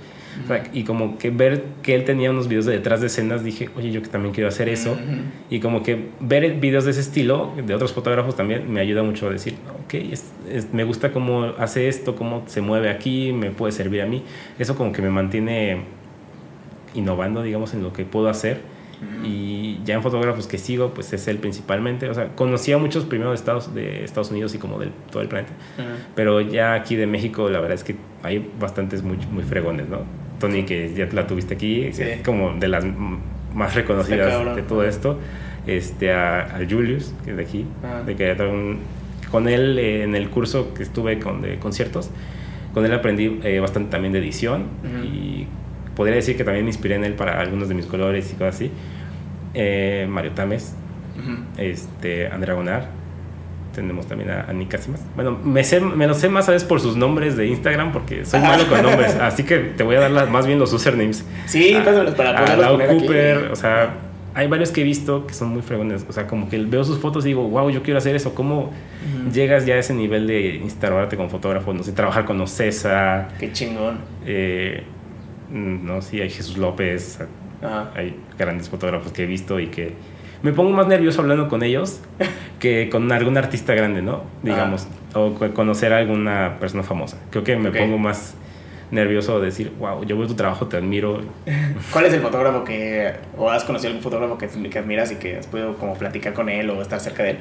y 0.73 0.85
como 0.85 1.19
que 1.19 1.31
ver 1.31 1.65
que 1.83 1.95
él 1.95 2.05
tenía 2.05 2.31
unos 2.31 2.49
videos 2.49 2.67
de 2.67 2.73
detrás 2.73 3.01
de 3.01 3.09
escenas, 3.09 3.43
dije, 3.43 3.69
oye, 3.77 3.91
yo 3.91 4.03
que 4.03 4.09
también 4.09 4.33
quiero 4.35 4.49
hacer 4.49 4.69
eso. 4.69 4.97
Y 5.49 5.61
como 5.61 5.83
que 5.83 6.11
ver 6.21 6.55
videos 6.61 6.85
de 6.85 6.93
ese 6.93 7.01
estilo, 7.01 7.53
de 7.65 7.75
otros 7.75 7.93
fotógrafos 7.93 8.37
también, 8.37 8.73
me 8.73 8.81
ayuda 8.81 9.03
mucho 9.03 9.29
a 9.29 9.31
decir, 9.31 9.55
ok, 9.85 9.95
me 10.73 10.85
gusta 10.85 11.13
cómo 11.13 11.53
hace 11.59 11.89
esto, 11.89 12.15
cómo 12.15 12.45
se 12.47 12.61
mueve 12.61 12.91
aquí, 12.91 13.33
me 13.33 13.51
puede 13.51 13.73
servir 13.73 14.03
a 14.03 14.07
mí. 14.07 14.23
Eso 14.59 14.77
como 14.77 14.93
que 14.93 15.03
me 15.03 15.11
mantiene 15.11 15.83
innovando, 16.95 17.43
digamos, 17.43 17.75
en 17.75 17.83
lo 17.83 17.93
que 17.93 18.05
puedo 18.05 18.29
hacer. 18.29 18.61
Y 19.25 19.81
ya 19.85 19.95
en 19.95 20.03
fotógrafos 20.03 20.47
que 20.47 20.59
sigo, 20.59 20.93
pues 20.93 21.13
es 21.13 21.27
él 21.29 21.39
principalmente. 21.39 22.09
O 22.11 22.15
sea, 22.15 22.29
conocía 22.35 22.77
a 22.77 22.79
muchos 22.79 23.05
primero 23.05 23.31
de 23.31 23.37
Estados, 23.37 23.75
de 23.75 24.05
Estados 24.05 24.31
Unidos 24.31 24.55
y 24.55 24.59
como 24.59 24.79
de 24.79 24.91
todo 25.11 25.23
el 25.23 25.29
planeta. 25.29 25.53
Pero 26.15 26.41
ya 26.41 26.75
aquí 26.75 26.97
de 26.97 27.07
México, 27.07 27.49
la 27.49 27.61
verdad 27.61 27.77
es 27.77 27.85
que 27.85 27.97
hay 28.23 28.51
bastantes 28.59 29.03
muy, 29.03 29.17
muy 29.31 29.43
fregones, 29.43 29.89
¿no? 29.89 30.01
Tony, 30.39 30.65
que 30.65 30.93
ya 30.95 31.07
la 31.13 31.27
tuviste 31.27 31.55
aquí, 31.55 31.83
es 31.85 32.01
como 32.25 32.55
de 32.55 32.69
las 32.69 32.85
más 33.55 33.75
reconocidas 33.75 34.57
de 34.57 34.63
todo 34.63 34.85
esto. 34.85 35.19
Este, 35.67 36.13
a, 36.13 36.59
Julius, 36.69 37.15
que 37.25 37.33
es 37.33 37.37
de 37.37 37.43
aquí, 37.43 37.67
de 38.07 38.17
que 38.17 38.37
con 39.31 39.49
él 39.49 39.79
eh, 39.79 40.03
en 40.03 40.15
el 40.15 40.31
curso 40.31 40.75
que 40.75 40.83
estuve 40.83 41.19
con, 41.19 41.43
de 41.43 41.59
conciertos, 41.59 42.11
con 42.75 42.85
él 42.85 42.93
aprendí 42.93 43.41
eh, 43.45 43.61
bastante 43.61 43.91
también 43.91 44.13
de 44.13 44.21
edición 44.21 44.65
y 45.05 45.47
podría 46.01 46.17
decir 46.17 46.35
que 46.35 46.45
también 46.45 46.65
me 46.65 46.71
inspiré 46.71 46.95
en 46.95 47.05
él 47.05 47.13
para 47.13 47.39
algunos 47.39 47.69
de 47.69 47.75
mis 47.75 47.85
colores 47.85 48.31
y 48.33 48.33
cosas 48.33 48.55
así. 48.55 48.71
Eh, 49.53 50.07
Mario 50.09 50.31
Tames, 50.31 50.75
este, 51.59 52.27
Andrea 52.27 52.55
Gonar, 52.55 52.89
tenemos 53.75 54.07
también 54.07 54.31
a, 54.31 54.51
Nika 54.51 54.79
Simas. 54.79 55.03
Bueno, 55.15 55.39
me, 55.45 55.63
sé, 55.63 55.79
me 55.79 56.07
lo 56.07 56.15
sé 56.15 56.31
más 56.31 56.49
a 56.49 56.53
veces 56.53 56.67
por 56.67 56.81
sus 56.81 56.97
nombres 56.97 57.37
de 57.37 57.49
Instagram 57.49 57.93
porque 57.93 58.25
soy 58.25 58.41
malo 58.41 58.67
con 58.67 58.83
nombres, 58.83 59.15
así 59.17 59.43
que 59.43 59.59
te 59.59 59.83
voy 59.83 59.97
a 59.97 60.09
dar 60.09 60.31
más 60.31 60.47
bien 60.47 60.59
los 60.59 60.73
usernames. 60.73 61.23
Sí, 61.45 61.77
pásamelos 61.85 62.15
para 62.15 62.31
a 62.31 62.71
poner 62.71 62.89
Cooper, 62.97 63.51
o 63.53 63.57
sea, 63.57 63.93
hay 64.33 64.47
varios 64.47 64.71
que 64.71 64.81
he 64.81 64.85
visto 64.85 65.27
que 65.27 65.35
son 65.35 65.51
muy 65.51 65.61
fregones, 65.61 66.07
o 66.09 66.13
sea, 66.15 66.27
como 66.27 66.49
que 66.49 66.57
veo 66.61 66.83
sus 66.83 66.99
fotos 66.99 67.27
y 67.27 67.29
digo, 67.29 67.47
wow, 67.47 67.69
yo 67.69 67.83
quiero 67.83 67.99
hacer 67.99 68.17
eso, 68.17 68.35
¿cómo 68.35 68.73
llegas 69.35 69.67
ya 69.67 69.75
a 69.75 69.79
ese 69.79 69.93
nivel 69.93 70.27
de 70.27 70.55
instalarte 70.55 71.19
con 71.19 71.29
fotógrafo, 71.29 71.75
no 71.75 71.83
sé, 71.83 71.93
trabajar 71.93 72.25
con 72.25 72.41
Ocesa? 72.41 73.29
Qué 73.39 73.53
chingón. 73.53 73.99
Eh, 74.25 74.83
no, 75.51 76.03
sí, 76.03 76.21
hay 76.21 76.31
Jesús 76.31 76.57
López, 76.57 77.19
hay 77.95 78.17
grandes 78.39 78.69
fotógrafos 78.69 79.13
que 79.13 79.25
he 79.25 79.27
visto 79.27 79.61
y 79.61 79.67
que 79.69 79.95
me 80.43 80.53
pongo 80.53 80.71
más 80.71 80.87
nervioso 80.87 81.21
hablando 81.21 81.49
con 81.49 81.63
ellos 81.63 82.01
que 82.59 82.89
con 82.91 83.11
algún 83.13 83.37
artista 83.37 83.75
grande, 83.75 84.03
¿no? 84.03 84.23
Digamos, 84.43 84.87
o 85.15 85.35
conocer 85.55 85.93
a 85.93 85.99
alguna 85.99 86.57
persona 86.61 86.83
famosa. 86.83 87.19
Creo 87.31 87.45
que 87.45 87.57
me 87.57 87.71
pongo 87.71 87.99
más 87.99 88.35
nervioso 88.91 89.39
de 89.39 89.47
decir, 89.47 89.73
wow, 89.79 90.05
yo 90.05 90.19
veo 90.19 90.27
tu 90.27 90.35
trabajo, 90.35 90.67
te 90.67 90.77
admiro. 90.77 91.21
¿Cuál 91.93 92.07
es 92.07 92.13
el 92.13 92.21
fotógrafo 92.21 92.65
que, 92.65 93.13
o 93.37 93.51
has 93.51 93.65
conocido 93.65 93.89
algún 93.89 94.03
fotógrafo 94.03 94.39
que, 94.39 94.49
que 94.49 94.79
admiras 94.79 95.13
y 95.13 95.17
que 95.17 95.37
has 95.37 95.47
podido 95.47 95.77
como 95.77 95.95
platicar 95.95 96.33
con 96.33 96.49
él 96.49 96.71
o 96.71 96.83
estar 96.83 97.01
cerca 97.01 97.23
de 97.23 97.31
él? 97.31 97.39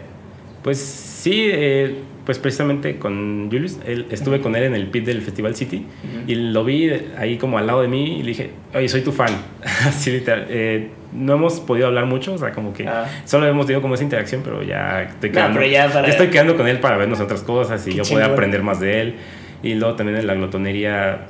Pues 0.64 0.78
sí, 0.78 1.50
eh, 1.52 1.96
pues 2.26 2.38
precisamente 2.38 2.98
con 2.98 3.50
Julius, 3.50 3.80
él, 3.86 4.06
estuve 4.12 4.42
con 4.42 4.56
él 4.56 4.64
en 4.64 4.76
el 4.76 4.88
pit 4.88 5.06
del 5.06 5.22
Festival 5.22 5.56
City 5.56 5.86
y 6.28 6.36
lo 6.36 6.64
vi 6.64 6.92
ahí 7.18 7.38
como 7.38 7.58
al 7.58 7.66
lado 7.66 7.82
de 7.82 7.88
mí 7.88 8.20
y 8.20 8.22
le 8.22 8.30
dije, 8.30 8.52
oye, 8.74 8.88
soy 8.90 9.02
tu 9.02 9.12
fan. 9.12 9.30
Así 9.88 10.12
literal. 10.12 10.46
Eh, 10.50 10.90
no 11.12 11.34
hemos 11.34 11.60
podido 11.60 11.88
hablar 11.88 12.06
mucho, 12.06 12.34
o 12.34 12.38
sea, 12.38 12.52
como 12.52 12.74
que 12.74 12.88
ah. 12.88 13.08
solo 13.26 13.48
hemos 13.48 13.66
tenido 13.66 13.82
como 13.82 13.96
esa 13.96 14.04
interacción, 14.04 14.42
pero 14.44 14.62
ya 14.62 15.04
estoy 15.04 15.32
quedando, 15.32 15.60
ya 15.64 15.86
estoy 16.06 16.28
quedando 16.28 16.56
con 16.56 16.68
él 16.68 16.80
para 16.80 16.98
vernos 16.98 17.20
otras 17.20 17.42
cosas 17.42 17.88
y 17.88 17.96
yo 17.96 18.04
puedo 18.04 18.24
aprender 18.24 18.62
más 18.62 18.80
de 18.80 19.02
él. 19.02 19.16
Y 19.64 19.74
luego 19.74 19.96
también 19.96 20.20
en 20.20 20.28
la 20.28 20.36
glotonería. 20.36 21.26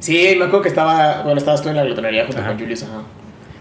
Sí, 0.00 0.34
me 0.38 0.44
acuerdo 0.44 0.62
que 0.62 0.68
estaba, 0.68 1.22
bueno, 1.22 1.38
estabas 1.38 1.62
tú 1.62 1.68
en 1.68 1.76
la 1.76 1.84
glotonería 1.84 2.26
junto 2.26 2.44
con 2.44 2.58
Julius, 2.58 2.82
ajá. 2.82 3.02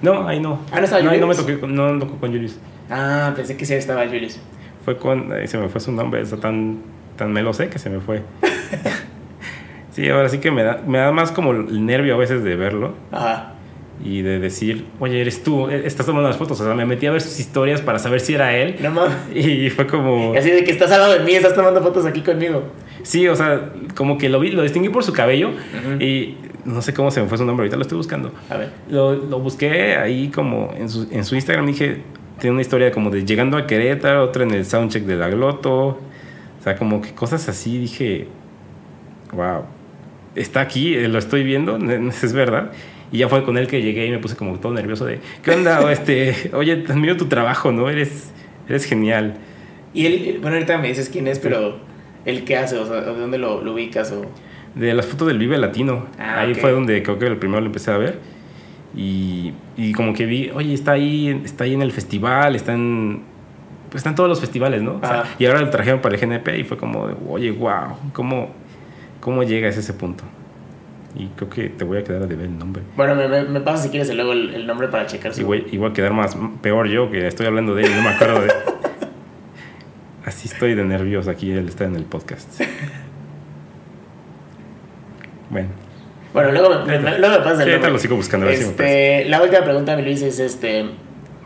No, 0.02 0.28
ahí 0.28 0.40
no. 0.40 0.60
Ah, 0.72 0.80
no 0.80 0.84
estaba 0.84 1.02
Julius. 1.02 1.22
No, 1.22 1.28
me 1.28 1.36
toqué, 1.36 1.58
no 1.66 2.00
tocó 2.00 2.18
con 2.18 2.32
Julius. 2.32 2.60
Ah, 2.90 3.32
pensé 3.36 3.56
que 3.56 3.66
sí 3.66 3.74
estaba 3.74 4.06
Julius 4.06 4.40
fue 4.86 4.98
con. 4.98 5.34
se 5.46 5.58
me 5.58 5.68
fue 5.68 5.82
su 5.82 5.92
nombre, 5.92 6.22
eso 6.22 6.38
tan, 6.38 6.78
tan 7.18 7.34
me 7.34 7.42
lo 7.42 7.54
sé 7.54 7.70
que 7.70 7.80
se 7.80 7.90
me 7.90 8.00
fue. 8.00 8.22
sí, 9.92 10.08
ahora 10.10 10.30
sí 10.30 10.38
que 10.38 10.52
me 10.52 10.64
da, 10.64 10.82
me 10.88 11.00
da 11.00 11.12
más 11.12 11.32
como 11.32 11.52
el 11.52 11.86
nervio 11.86 12.14
a 12.14 12.18
veces 12.18 12.44
de 12.44 12.56
verlo. 12.56 12.94
Ajá. 13.12 13.54
Y 14.04 14.22
de 14.22 14.40
decir, 14.40 14.86
oye, 15.00 15.22
eres 15.22 15.42
tú, 15.42 15.70
e, 15.70 15.88
estás 15.88 16.06
tomando 16.06 16.28
las 16.30 16.38
fotos. 16.38 16.60
O 16.62 16.64
sea, 16.64 16.76
me 16.76 16.86
metí 16.86 17.08
a 17.08 17.12
ver 17.12 17.22
sus 17.22 17.40
historias 17.40 17.82
para 17.82 17.98
saber 17.98 18.20
si 18.20 18.36
era 18.36 18.56
él. 18.56 18.76
No 18.80 18.92
mames. 18.92 19.16
Y 19.36 19.72
fue 19.72 19.88
como. 19.88 20.36
así 20.36 20.52
de 20.52 20.64
que 20.64 20.72
estás 20.72 20.92
al 20.92 21.00
lado 21.02 21.14
de 21.14 21.22
mí, 21.22 21.34
estás 21.34 21.56
tomando 21.56 21.82
fotos 21.82 22.06
aquí 22.06 22.22
conmigo. 22.22 22.64
Sí, 23.02 23.28
o 23.28 23.36
sea, 23.36 23.72
como 23.96 24.20
que 24.20 24.30
lo 24.30 24.40
vi, 24.40 24.52
lo 24.52 24.62
distinguí 24.62 24.90
por 24.90 25.04
su 25.04 25.14
cabello. 25.14 25.52
Y 26.00 26.38
no 26.64 26.82
sé 26.82 26.94
cómo 26.94 27.10
se 27.10 27.22
me 27.22 27.28
fue 27.28 27.38
su 27.38 27.46
nombre, 27.46 27.64
ahorita 27.64 27.78
lo 27.78 27.82
estoy 27.82 27.98
buscando. 27.98 28.32
A 28.50 28.58
ver. 28.58 28.70
Lo, 28.90 29.16
lo 29.16 29.40
busqué 29.40 29.96
ahí 29.96 30.30
como 30.30 30.74
en 30.78 30.90
su, 30.90 31.08
en 31.12 31.26
su 31.26 31.36
Instagram. 31.36 31.66
Dije, 31.66 32.02
tiene 32.40 32.54
una 32.54 32.62
historia 32.62 32.92
como 32.92 33.10
de 33.10 33.26
llegando 33.26 33.58
a 33.58 33.68
Querétaro, 33.68 34.24
otra 34.24 34.44
en 34.44 34.52
el 34.52 34.66
soundcheck 34.66 35.04
de 35.04 35.16
la 35.16 35.30
Gloto. 35.30 35.88
O 36.60 36.64
sea, 36.64 36.76
como 36.76 37.02
que 37.02 37.14
cosas 37.14 37.48
así 37.48 37.78
dije, 37.78 38.28
wow, 39.32 39.64
está 40.36 40.62
aquí, 40.62 40.96
eh, 40.96 41.08
lo 41.08 41.20
estoy 41.20 41.44
viendo, 41.44 41.78
es 42.10 42.34
verdad. 42.34 42.72
Y 43.12 43.20
ya 43.20 43.30
fue 43.30 43.44
con 43.44 43.58
él 43.58 43.68
que 43.68 43.82
llegué 43.82 44.08
y 44.08 44.12
me 44.12 44.18
puse 44.18 44.36
como 44.36 44.60
todo 44.60 44.74
nervioso 44.74 45.06
de, 45.06 45.20
¿qué 45.44 45.52
onda? 45.52 45.92
este, 45.92 46.52
oye, 46.54 46.84
admiro 46.90 47.16
tu 47.18 47.26
trabajo, 47.26 47.72
¿no? 47.72 47.90
Eres, 47.90 48.32
eres 48.68 48.86
genial. 48.86 49.36
Y 49.94 50.06
él, 50.08 50.40
bueno, 50.42 50.58
ahorita 50.58 50.78
me 50.78 50.90
dices 50.90 51.10
quién 51.10 51.28
es, 51.28 51.40
pero 51.40 51.78
¿el 52.26 52.44
qué 52.44 52.58
hace? 52.58 52.78
O 52.78 52.86
sea, 52.86 53.02
¿de 53.02 53.20
dónde 53.20 53.38
lo, 53.38 53.62
lo 53.62 53.74
ubicas? 53.74 54.12
O... 54.12 54.26
De 54.74 54.94
las 54.94 55.06
fotos 55.06 55.28
del 55.28 55.38
Vive 55.38 55.58
Latino. 55.58 56.08
Ah, 56.20 56.42
ahí 56.42 56.52
ok. 56.52 56.58
fue 56.58 56.72
donde 56.72 57.02
creo 57.02 57.18
que 57.18 57.28
el 57.28 57.38
primero 57.38 57.62
lo 57.62 57.68
empecé 57.68 57.92
a 57.92 57.98
ver. 57.98 58.20
Y, 58.96 59.54
y 59.76 59.92
como 59.92 60.14
que 60.14 60.26
vi, 60.26 60.52
oye, 60.54 60.74
está 60.74 60.94
ahí, 60.94 61.42
está 61.44 61.66
ahí 61.66 61.74
en 61.74 61.82
el 61.82 61.92
festival, 61.92 62.56
está 62.56 62.74
en, 62.74 63.24
pues 63.90 64.00
está 64.00 64.10
en 64.12 64.16
todos 64.16 64.30
los 64.30 64.40
festivales, 64.40 64.82
¿no? 64.82 64.96
O 64.96 65.00
sea, 65.00 65.22
Ah. 65.22 65.36
y 65.38 65.46
ahora 65.46 65.60
lo 65.62 65.70
trajeron 65.70 66.00
para 66.02 66.16
el 66.16 66.22
GNP 66.22 66.60
y 66.60 66.64
fue 66.64 66.78
como, 66.78 67.08
de, 67.08 67.16
oye, 67.28 67.52
wow, 67.52 67.98
¿cómo, 68.14 68.50
¿cómo 69.20 69.44
llegas 69.44 69.76
a 69.78 69.82
ese 69.82 69.94
punto? 69.94 70.24
Y 71.18 71.28
creo 71.36 71.50
que 71.50 71.70
te 71.70 71.84
voy 71.86 71.98
a 71.98 72.04
quedar 72.04 72.24
a 72.24 72.26
deber 72.28 72.46
el 72.46 72.58
nombre. 72.58 72.84
Bueno, 72.98 73.16
me, 73.16 73.28
me, 73.28 73.44
me 73.44 73.62
pasas 73.62 73.84
si 73.84 73.90
quieres 73.90 74.14
luego 74.14 74.34
el, 74.34 74.54
el 74.54 74.68
nombre 74.68 74.88
para 74.90 75.06
checar 75.06 75.32
Y 75.38 75.44
voy, 75.44 75.66
y 75.72 75.78
voy 75.78 75.90
a 75.90 75.94
quedar 75.94 76.14
más 76.14 76.38
peor 76.62 76.88
yo 76.88 77.10
que 77.10 77.26
estoy 77.28 77.46
hablando 77.48 77.74
de 77.76 77.84
él 77.84 77.92
y 77.92 77.96
no 77.96 78.02
me 78.02 78.10
acuerdo 78.10 78.42
de 78.42 78.48
Así 80.26 80.48
estoy 80.48 80.74
de 80.76 80.84
nervioso 80.84 81.30
aquí 81.30 81.52
él 81.52 81.68
está 81.68 81.84
en 81.86 81.96
el 81.96 82.04
podcast. 82.06 82.62
Bueno, 85.50 85.70
Bueno, 86.36 86.52
luego 86.52 86.86
me, 86.86 87.00
me- 87.00 87.18
luego 87.20 87.38
me 87.40 87.44
pasas 87.44 87.62
el 87.62 87.82
lo 87.82 87.98
sigo 88.00 88.16
buscando, 88.16 88.46
ver 88.46 88.58
si 88.58 88.64
Este, 88.66 89.26
la 89.26 89.42
última 89.42 89.64
pregunta, 89.64 89.96
mi 89.96 90.04
Luis, 90.04 90.22
es 90.22 90.38
este... 90.40 90.86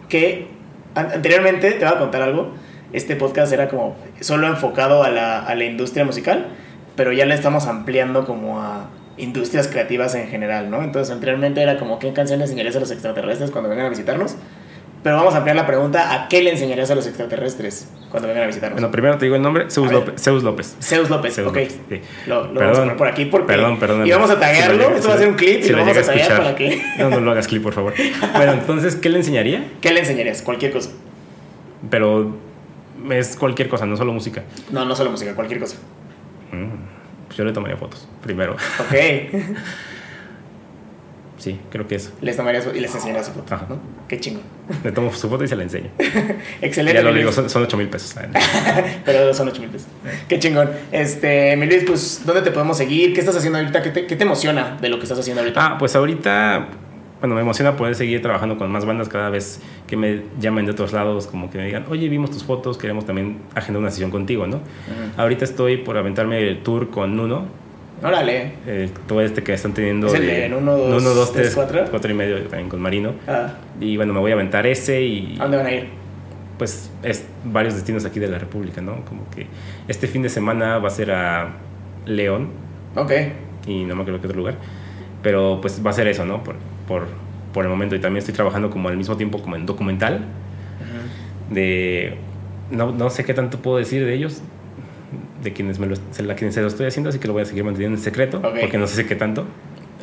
Que 0.09 0.47
an- 0.95 1.11
anteriormente, 1.13 1.71
te 1.71 1.85
voy 1.85 1.93
a 1.93 1.99
contar 1.99 2.21
algo, 2.23 2.53
este 2.91 3.15
podcast 3.15 3.53
era 3.53 3.69
como 3.69 3.95
solo 4.19 4.47
enfocado 4.47 5.03
a 5.03 5.09
la, 5.09 5.39
a 5.39 5.55
la 5.55 5.63
industria 5.63 6.03
musical, 6.03 6.47
pero 6.95 7.11
ya 7.13 7.25
le 7.25 7.35
estamos 7.35 7.67
ampliando 7.67 8.25
como 8.25 8.59
a 8.61 8.89
industrias 9.17 9.67
creativas 9.67 10.15
en 10.15 10.27
general, 10.27 10.69
¿no? 10.71 10.81
Entonces, 10.81 11.13
anteriormente 11.13 11.61
era 11.61 11.77
como, 11.77 11.99
¿qué 11.99 12.11
canciones 12.13 12.45
enseñarías 12.49 12.75
a 12.75 12.79
los 12.79 12.89
extraterrestres 12.91 13.51
cuando 13.51 13.69
vengan 13.69 13.85
a 13.85 13.89
visitarnos? 13.89 14.35
Pero 15.02 15.16
vamos 15.16 15.34
a 15.34 15.38
ampliar 15.38 15.56
la 15.56 15.66
pregunta, 15.66 16.14
¿a 16.14 16.28
qué 16.28 16.41
le 16.41 16.52
enseñarías 16.52 16.91
a 16.91 16.95
los 16.95 17.08
extraterrestres 17.08 17.88
cuando 18.12 18.28
vengan 18.28 18.43
a 18.43 18.47
visitarnos? 18.47 18.76
bueno, 18.82 18.91
primero 18.91 19.18
te 19.18 19.26
digo 19.26 19.38
el 19.38 19.41
nombre, 19.41 19.70
Zeus. 19.72 19.89
López. 19.91 20.22
Zeus 20.22 20.43
López. 20.43 20.76
Zeus 20.82 21.10
López, 21.10 21.36
Zeus 21.36 21.47
ok. 21.47 21.56
López, 21.56 21.80
sí. 21.88 22.02
Lo, 22.28 22.36
lo 22.36 22.41
vamos 22.47 22.52
a 22.52 22.60
Perdón. 22.60 22.76
poner 22.82 22.97
por 22.97 23.08
aquí 23.08 23.26
porque 23.26 23.47
Perdón, 23.47 23.80
perdón. 23.80 24.06
y 24.06 24.12
vamos 24.12 24.30
a 24.30 24.38
taguearlo, 24.39 24.74
Si 24.74 24.78
lo 24.80 24.84
llega- 24.88 24.95
esto 24.97 25.08
va 25.10 25.16
a 25.16 25.18
ser 25.18 25.28
un 25.30 25.36
clip 25.36 25.60
y 25.60 25.64
si 25.64 25.70
lo 25.70 25.78
lo 25.78 25.86
vamos 25.86 25.97
a 25.97 26.02
taguear 26.06 26.20
escuchar. 26.32 26.43
para 26.43 26.56
que... 26.56 26.82
No, 27.00 27.10
no 27.12 27.20
lo 27.22 27.32
hagas 27.32 27.47
clip, 27.47 27.64
por 27.64 27.74
favor. 27.74 27.93
Bueno, 28.36 28.52
entonces, 28.52 28.95
¿qué 28.97 29.08
le 29.10 29.18
enseñaría? 29.20 29.66
¿Qué 29.82 29.93
le 29.93 30.02
enseñarías? 30.02 30.41
Cualquier 30.41 30.74
cosa. 30.74 30.89
Pero 31.89 32.36
es 33.10 33.38
cualquier 33.38 33.70
cosa, 33.70 33.86
no 33.86 33.95
solo 33.95 34.12
música. 34.12 34.43
No, 34.70 34.84
no 34.84 34.95
solo 34.97 35.12
música, 35.12 35.34
cualquier 35.34 35.62
cosa. 35.62 35.78
Mm, 36.52 37.28
Pues 37.28 37.38
yo 37.38 37.45
le 37.45 37.54
tomaría 37.54 37.78
fotos, 37.78 38.06
primero. 38.22 38.54
Ok. 38.54 38.93
Sí, 41.39 41.57
creo 41.71 41.87
que 41.87 41.95
eso. 41.95 42.11
les 42.21 42.35
tomarías 42.35 42.67
y 42.75 42.79
les 42.79 42.93
enseñarías 42.93 43.25
su 43.27 43.31
foto, 43.31 43.55
Ajá. 43.55 43.65
¿no? 43.69 43.79
Qué 44.07 44.19
chingón. 44.19 44.43
Le 44.83 44.91
tomo 44.91 45.11
su 45.13 45.29
foto 45.29 45.43
y 45.43 45.47
se 45.47 45.55
la 45.55 45.63
enseño. 45.63 45.89
Excelente. 46.61 47.01
ya 47.01 47.09
lo 47.09 47.13
digo, 47.13 47.31
son, 47.31 47.49
son 47.49 47.63
8 47.63 47.77
mil 47.77 47.87
pesos. 47.87 48.13
Pero 49.05 49.33
son 49.33 49.47
8 49.47 49.61
mil 49.61 49.69
pesos. 49.69 49.87
Qué 50.27 50.37
chingón. 50.37 50.69
Este, 50.91 51.55
mi 51.55 51.65
Luis, 51.65 51.85
pues, 51.87 52.23
¿dónde 52.25 52.41
te 52.41 52.51
podemos 52.51 52.77
seguir? 52.77 53.13
¿Qué 53.13 53.21
estás 53.21 53.37
haciendo 53.37 53.57
ahorita? 53.57 53.81
¿Qué 53.81 53.89
te, 53.89 54.05
qué 54.05 54.15
te 54.15 54.23
emociona 54.23 54.77
de 54.81 54.89
lo 54.89 54.97
que 54.97 55.03
estás 55.03 55.17
haciendo 55.17 55.41
ahorita? 55.41 55.65
Ah, 55.65 55.77
pues 55.77 55.95
ahorita, 55.95 56.67
bueno, 57.21 57.35
me 57.35 57.41
emociona 57.41 57.77
poder 57.77 57.95
seguir 57.95 58.21
trabajando 58.21 58.57
con 58.57 58.69
más 58.69 58.83
bandas 58.85 59.07
cada 59.07 59.29
vez 59.29 59.61
que 59.87 59.95
me 59.95 60.23
llamen 60.39 60.65
de 60.65 60.71
otros 60.73 60.91
lados, 60.93 61.25
como 61.27 61.49
que 61.49 61.57
me 61.57 61.65
digan, 61.65 61.85
oye, 61.89 62.09
vimos 62.09 62.31
tus 62.31 62.43
fotos, 62.43 62.77
queremos 62.77 63.05
también 63.05 63.39
agendar 63.55 63.79
una 63.81 63.91
sesión 63.91 64.11
contigo, 64.11 64.45
¿no? 64.45 64.59
Ahorita 65.17 65.45
estoy 65.45 65.77
por 65.77 65.97
aventarme 65.97 66.47
el 66.47 66.61
tour 66.63 66.89
con 66.89 67.15
Nuno, 67.15 67.45
Órale. 68.02 68.54
el 68.68 68.91
todo 69.08 69.22
este 69.22 69.43
que 69.43 69.54
están 69.54 69.74
teniendo. 69.74 70.08
¿Es 70.08 70.14
el 70.14 70.26
de 70.26 70.50
Nuno, 70.50 70.78
dos, 70.78 71.04
Nuno, 71.04 71.14
dos, 71.16 71.32
tres, 71.34 71.47
tres, 71.47 71.56
cuatro? 71.56 71.86
cuatro 71.89 72.12
y 72.12 72.14
medio 72.14 72.39
también 72.43 72.70
con 72.70 72.82
Marino. 72.82 73.14
Ah, 73.28 73.54
Y 73.80 73.97
bueno, 73.97 74.14
me 74.14 74.20
voy 74.20 74.32
a 74.32 74.36
aventar 74.36 74.66
ese 74.68 75.02
y 75.02 75.36
¿A 75.39 75.43
dónde 75.43 75.58
van 75.58 75.66
a 75.66 75.72
ir? 75.72 75.88
pues 76.58 76.91
es 77.04 77.26
varios 77.45 77.76
destinos 77.76 78.04
aquí 78.06 78.20
de 78.20 78.28
la 78.28 78.38
República, 78.38 78.82
¿no? 78.82 79.06
Como 79.06 79.30
que 79.30 79.47
este 79.88 80.08
fin 80.08 80.22
de 80.22 80.30
semana 80.30 80.78
va 80.80 80.88
a 80.89 80.91
ser 80.91 81.12
a 81.12 81.56
León 82.06 82.50
Ok. 82.95 83.12
y 83.68 83.86
no 83.86 83.95
me 83.95 84.02
acuerdo 84.02 84.20
qué 84.20 84.28
otro 84.28 84.38
lugar, 84.39 84.56
pero 85.24 85.60
pues 85.62 85.82
va 85.86 85.91
a 85.91 85.93
ser 85.93 86.08
eso, 86.10 86.26
¿no? 86.26 86.43
Por, 86.43 86.56
por, 86.88 87.08
por 87.54 87.64
el 87.64 87.70
momento 87.70 87.95
y 87.95 88.00
también 88.00 88.20
estoy 88.20 88.34
trabajando 88.34 88.70
como 88.70 88.89
al 88.89 88.97
mismo 88.97 89.16
tiempo 89.16 89.41
como 89.41 89.56
en 89.56 89.66
documental 89.66 90.16
Ujú. 90.16 91.54
de 91.56 92.16
no, 92.72 92.91
no 92.91 93.10
sé 93.10 93.24
qué 93.26 93.34
tanto 93.34 93.60
puedo 93.60 93.78
decir 93.78 94.06
de 94.06 94.14
ellos 94.14 94.41
de 95.43 95.53
quienes 95.53 95.79
me 95.79 95.87
lo, 95.87 95.95
la 96.23 96.35
quienes 96.35 96.55
se 96.55 96.61
lo 96.61 96.67
estoy 96.67 96.85
haciendo 96.87 97.09
así 97.09 97.19
que 97.19 97.27
lo 97.27 97.33
voy 97.33 97.43
a 97.43 97.45
seguir 97.45 97.63
manteniendo 97.63 97.97
en 97.97 98.03
secreto 98.03 98.37
Ok. 98.39 98.59
porque 98.61 98.77
no 98.77 98.87
sé 98.87 99.05
qué 99.05 99.15
tanto 99.15 99.45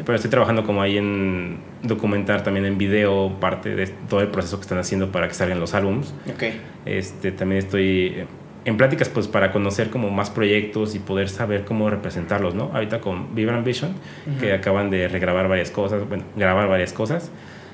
pero 0.04 0.14
estoy 0.16 0.30
trabajando 0.30 0.62
como 0.64 0.82
ahí 0.82 0.98
en 0.98 1.56
documentar 1.82 2.42
también 2.44 2.66
en 2.66 2.76
video 2.78 3.32
parte 3.40 3.74
de 3.74 3.86
todo 3.86 4.20
el 4.20 4.28
proceso 4.28 4.56
que 4.58 4.62
están 4.62 4.78
haciendo 4.78 5.10
para 5.10 5.26
que 5.28 5.34
salgan 5.34 5.58
los 5.60 5.74
álbums 5.74 6.12
Ok. 6.32 6.42
este, 6.84 7.32
también 7.32 7.58
estoy 7.60 8.06
eh, 8.16 8.26
en 8.66 8.76
pláticas 8.76 9.08
pues 9.08 9.28
para 9.28 9.52
conocer 9.52 9.90
como 9.90 10.10
más 10.10 10.28
proyectos 10.30 10.94
y 10.94 10.98
poder 10.98 11.28
saber 11.28 11.64
cómo 11.64 11.88
representarlos, 11.88 12.56
¿no? 12.56 12.72
Ahorita 12.74 13.00
con 13.00 13.32
Vibrant 13.32 13.64
Vision, 13.64 13.92
que 14.40 14.46
Ujú. 14.46 14.54
acaban 14.56 14.90
de 14.90 15.06
regrabar 15.06 15.46
varias 15.48 15.70
cosas, 15.70 16.02
bueno, 16.08 16.24
grabar 16.34 16.68
varias 16.68 16.92
cosas, 16.92 17.30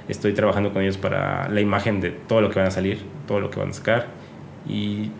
estoy 0.08 0.34
trabajando 0.34 0.70
con 0.74 0.82
ellos 0.82 0.98
para 0.98 1.48
la 1.48 1.62
imagen 1.62 2.02
de 2.02 2.10
todo 2.10 2.42
lo 2.42 2.50
que 2.50 2.58
van 2.58 2.68
a 2.68 2.70
salir, 2.70 2.98
todo 3.26 3.40
lo 3.40 3.48
que 3.48 3.58
van 3.58 3.70
a 3.70 3.72
sacar 3.72 4.08
y 4.68 5.10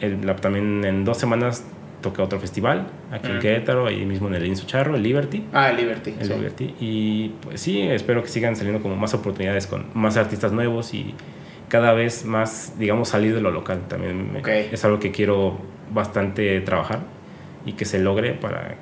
el- 0.00 0.26
la- 0.26 0.36
también 0.36 0.84
en 0.84 1.04
dos 1.04 1.18
semanas 1.18 1.64
toca 2.02 2.22
otro 2.22 2.40
festival 2.40 2.86
aquí 3.12 3.26
en 3.26 3.32
Ujú. 3.34 3.42
Querétaro, 3.42 3.86
ahí 3.86 4.06
mismo 4.06 4.28
en 4.28 4.34
el 4.34 4.46
Insu 4.46 4.66
Charro, 4.66 4.96
el 4.96 5.02
Liberty. 5.02 5.44
Ah, 5.52 5.70
Liberty. 5.72 6.14
El 6.18 6.26
sí. 6.26 6.32
Liberty. 6.32 6.74
Y 6.80 7.28
pues 7.42 7.60
sí, 7.60 7.82
espero 7.82 8.22
que 8.22 8.28
sigan 8.28 8.56
saliendo 8.56 8.82
como 8.82 8.96
más 8.96 9.12
oportunidades 9.14 9.66
con 9.66 9.86
más 9.94 10.16
artistas 10.16 10.52
nuevos 10.52 10.94
y 10.94 11.14
cada 11.68 11.92
vez 11.92 12.24
más, 12.24 12.74
digamos, 12.78 13.10
salir 13.10 13.34
de 13.34 13.40
lo 13.42 13.50
local. 13.50 13.82
También 13.88 14.32
me- 14.32 14.38
Ok. 14.40 14.48
es 14.72 14.84
algo 14.84 14.98
que 14.98 15.10
quiero 15.10 15.58
bastante 15.92 16.58
trabajar 16.62 17.00
y 17.66 17.72
que 17.74 17.84
se 17.84 17.98
logre 17.98 18.32
para 18.32 18.76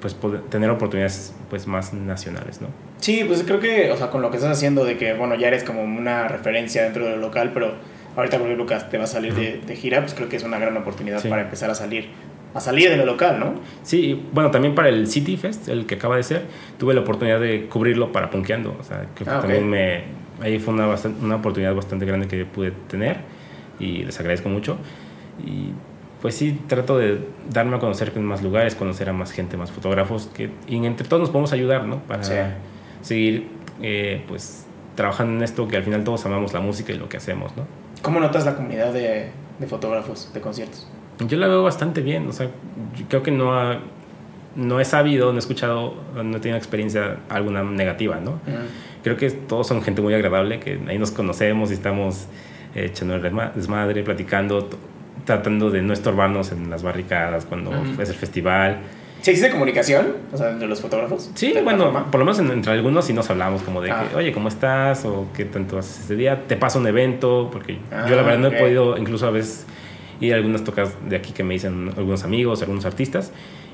pues 0.00 0.14
poder 0.14 0.42
tener 0.42 0.70
oportunidades 0.70 1.34
pues 1.50 1.66
más 1.66 1.92
nacionales, 1.92 2.60
¿no? 2.60 2.68
Sí, 2.98 3.24
pues 3.26 3.42
creo 3.42 3.58
que, 3.58 3.90
o 3.90 3.96
sea, 3.96 4.10
con 4.10 4.22
lo 4.22 4.30
que 4.30 4.36
estás 4.36 4.52
haciendo 4.56 4.84
de 4.84 4.96
que, 4.96 5.12
bueno, 5.14 5.34
ya 5.34 5.48
eres 5.48 5.64
como 5.64 5.82
una 5.82 6.28
referencia 6.28 6.84
dentro 6.84 7.04
de 7.04 7.10
lo 7.12 7.16
local, 7.16 7.50
pero 7.52 7.74
ahorita, 8.18 8.36
por 8.38 8.46
ejemplo, 8.46 8.64
Lucas, 8.64 8.90
te 8.90 8.98
va 8.98 9.04
a 9.04 9.06
salir 9.06 9.34
de, 9.34 9.60
de 9.66 9.76
gira, 9.76 10.00
pues 10.00 10.14
creo 10.14 10.28
que 10.28 10.36
es 10.36 10.42
una 10.44 10.58
gran 10.58 10.76
oportunidad 10.76 11.20
Sí. 11.20 11.28
para 11.28 11.42
empezar 11.42 11.70
a 11.70 11.74
salir, 11.74 12.08
a 12.54 12.60
salir 12.60 12.90
de 12.90 12.96
lo 12.96 13.06
local, 13.06 13.38
¿no? 13.40 13.54
Sí, 13.82 14.22
bueno, 14.32 14.50
también 14.50 14.74
para 14.74 14.88
el 14.88 15.06
City 15.06 15.36
Fest, 15.36 15.68
el 15.68 15.86
que 15.86 15.94
acaba 15.96 16.16
de 16.16 16.22
ser, 16.22 16.42
tuve 16.78 16.94
la 16.94 17.00
oportunidad 17.00 17.40
de 17.40 17.66
cubrirlo 17.66 18.12
para 18.12 18.30
Punkeando. 18.30 18.76
O 18.78 18.82
sea, 18.82 19.06
que 19.14 19.24
Ah, 19.26 19.40
también 19.40 19.68
me, 19.68 20.02
ahí 20.40 20.58
fue 20.58 20.74
una, 20.74 20.86
bastan- 20.86 21.14
una 21.22 21.36
oportunidad 21.36 21.74
bastante 21.74 22.04
grande 22.06 22.26
que 22.28 22.44
pude 22.44 22.72
tener 22.88 23.18
y 23.78 24.04
les 24.04 24.18
agradezco 24.20 24.48
mucho. 24.48 24.76
Y 25.44 25.70
pues 26.20 26.34
sí, 26.34 26.58
trato 26.66 26.98
de 26.98 27.20
darme 27.48 27.76
a 27.76 27.78
conocer 27.78 28.10
en 28.16 28.24
más 28.24 28.42
lugares, 28.42 28.74
conocer 28.74 29.08
a 29.08 29.12
más 29.12 29.30
gente, 29.30 29.56
más 29.56 29.70
fotógrafos, 29.70 30.28
que, 30.34 30.50
y 30.66 30.84
entre 30.84 31.06
todos 31.06 31.20
nos 31.20 31.30
podemos 31.30 31.52
ayudar, 31.52 31.84
¿no? 31.84 31.98
Para 32.00 32.24
Sí. 32.24 32.32
seguir, 33.02 33.46
eh, 33.80 34.24
pues, 34.26 34.66
trabajando 34.96 35.34
en 35.36 35.42
esto, 35.44 35.68
que 35.68 35.76
al 35.76 35.84
final 35.84 36.02
todos 36.02 36.26
amamos 36.26 36.52
la 36.52 36.58
música 36.58 36.92
y 36.92 36.96
lo 36.98 37.08
que 37.08 37.18
hacemos, 37.18 37.56
¿no? 37.56 37.62
¿Cómo 38.02 38.20
notas 38.20 38.44
la 38.44 38.54
comunidad 38.54 38.92
de, 38.92 39.30
de 39.58 39.66
fotógrafos 39.66 40.30
de 40.32 40.40
conciertos? 40.40 40.86
Yo 41.26 41.36
la 41.36 41.48
veo 41.48 41.62
bastante 41.62 42.00
bien, 42.00 42.28
o 42.28 42.32
sea, 42.32 42.46
yo 42.96 43.06
creo 43.08 43.22
que 43.22 43.30
no 43.32 43.58
ha, 43.58 43.78
no 44.54 44.78
he 44.80 44.84
sabido, 44.84 45.30
no 45.32 45.36
he 45.36 45.40
escuchado, 45.40 45.94
no 46.14 46.36
he 46.36 46.40
tenido 46.40 46.56
experiencia 46.56 47.16
alguna 47.28 47.62
negativa, 47.64 48.20
¿no? 48.20 48.32
Ujú. 48.32 48.40
Creo 49.02 49.16
que 49.16 49.30
todos 49.30 49.66
son 49.66 49.82
gente 49.82 50.00
muy 50.00 50.14
agradable, 50.14 50.60
que 50.60 50.78
ahí 50.88 50.98
nos 50.98 51.10
conocemos 51.10 51.70
y 51.70 51.74
estamos 51.74 52.26
eh, 52.74 52.84
echando 52.86 53.16
el 53.16 53.22
desma- 53.22 53.52
desmadre, 53.52 54.02
platicando, 54.04 54.68
tratando 55.24 55.70
de 55.70 55.82
no 55.82 55.92
estorbarnos 55.92 56.52
en 56.52 56.70
las 56.70 56.82
barricadas 56.84 57.44
cuando 57.46 57.70
Ujú. 57.70 58.00
es 58.00 58.08
el 58.10 58.14
festival. 58.16 58.78
¿Sí 59.20 59.30
existe 59.32 59.50
comunicación? 59.50 60.14
O 60.32 60.36
sea, 60.36 60.50
entre 60.50 60.68
los 60.68 60.80
fotógrafos. 60.80 61.30
Sí, 61.34 61.52
¿De 61.52 61.58
alguna 61.58 61.76
bueno, 61.88 62.10
por 62.10 62.20
lo 62.20 62.24
menos 62.24 62.38
en- 62.38 62.50
entre 62.50 62.72
algunos 62.72 63.04
sí 63.04 63.12
nos 63.12 63.28
hablamos 63.30 63.62
como 63.62 63.80
de 63.82 63.90
Ah. 63.90 64.06
que, 64.10 64.16
oye, 64.16 64.32
¿cómo 64.32 64.48
estás? 64.48 65.04
O 65.04 65.26
qué 65.36 65.44
tanto 65.44 65.76
haces 65.78 66.00
este 66.00 66.14
día. 66.16 66.44
Te 66.46 66.56
paso 66.56 66.78
un 66.78 66.86
evento, 66.86 67.48
porque 67.52 67.78
Ah, 67.90 68.06
yo 68.08 68.14
la 68.16 68.22
verdad 68.22 68.38
no 68.38 68.48
ok. 68.48 68.54
he 68.54 68.58
podido, 68.58 68.96
incluso 68.96 69.26
a 69.26 69.30
veces, 69.30 69.66
ir 70.20 70.32
a 70.32 70.36
algunas 70.36 70.64
tocas 70.64 70.90
de 71.08 71.16
aquí 71.16 71.32
que 71.32 71.42
me 71.44 71.54
dicen 71.54 71.90
algunos 71.96 72.24
amigos, 72.24 72.62
algunos 72.62 72.84
artistas. 72.84 73.32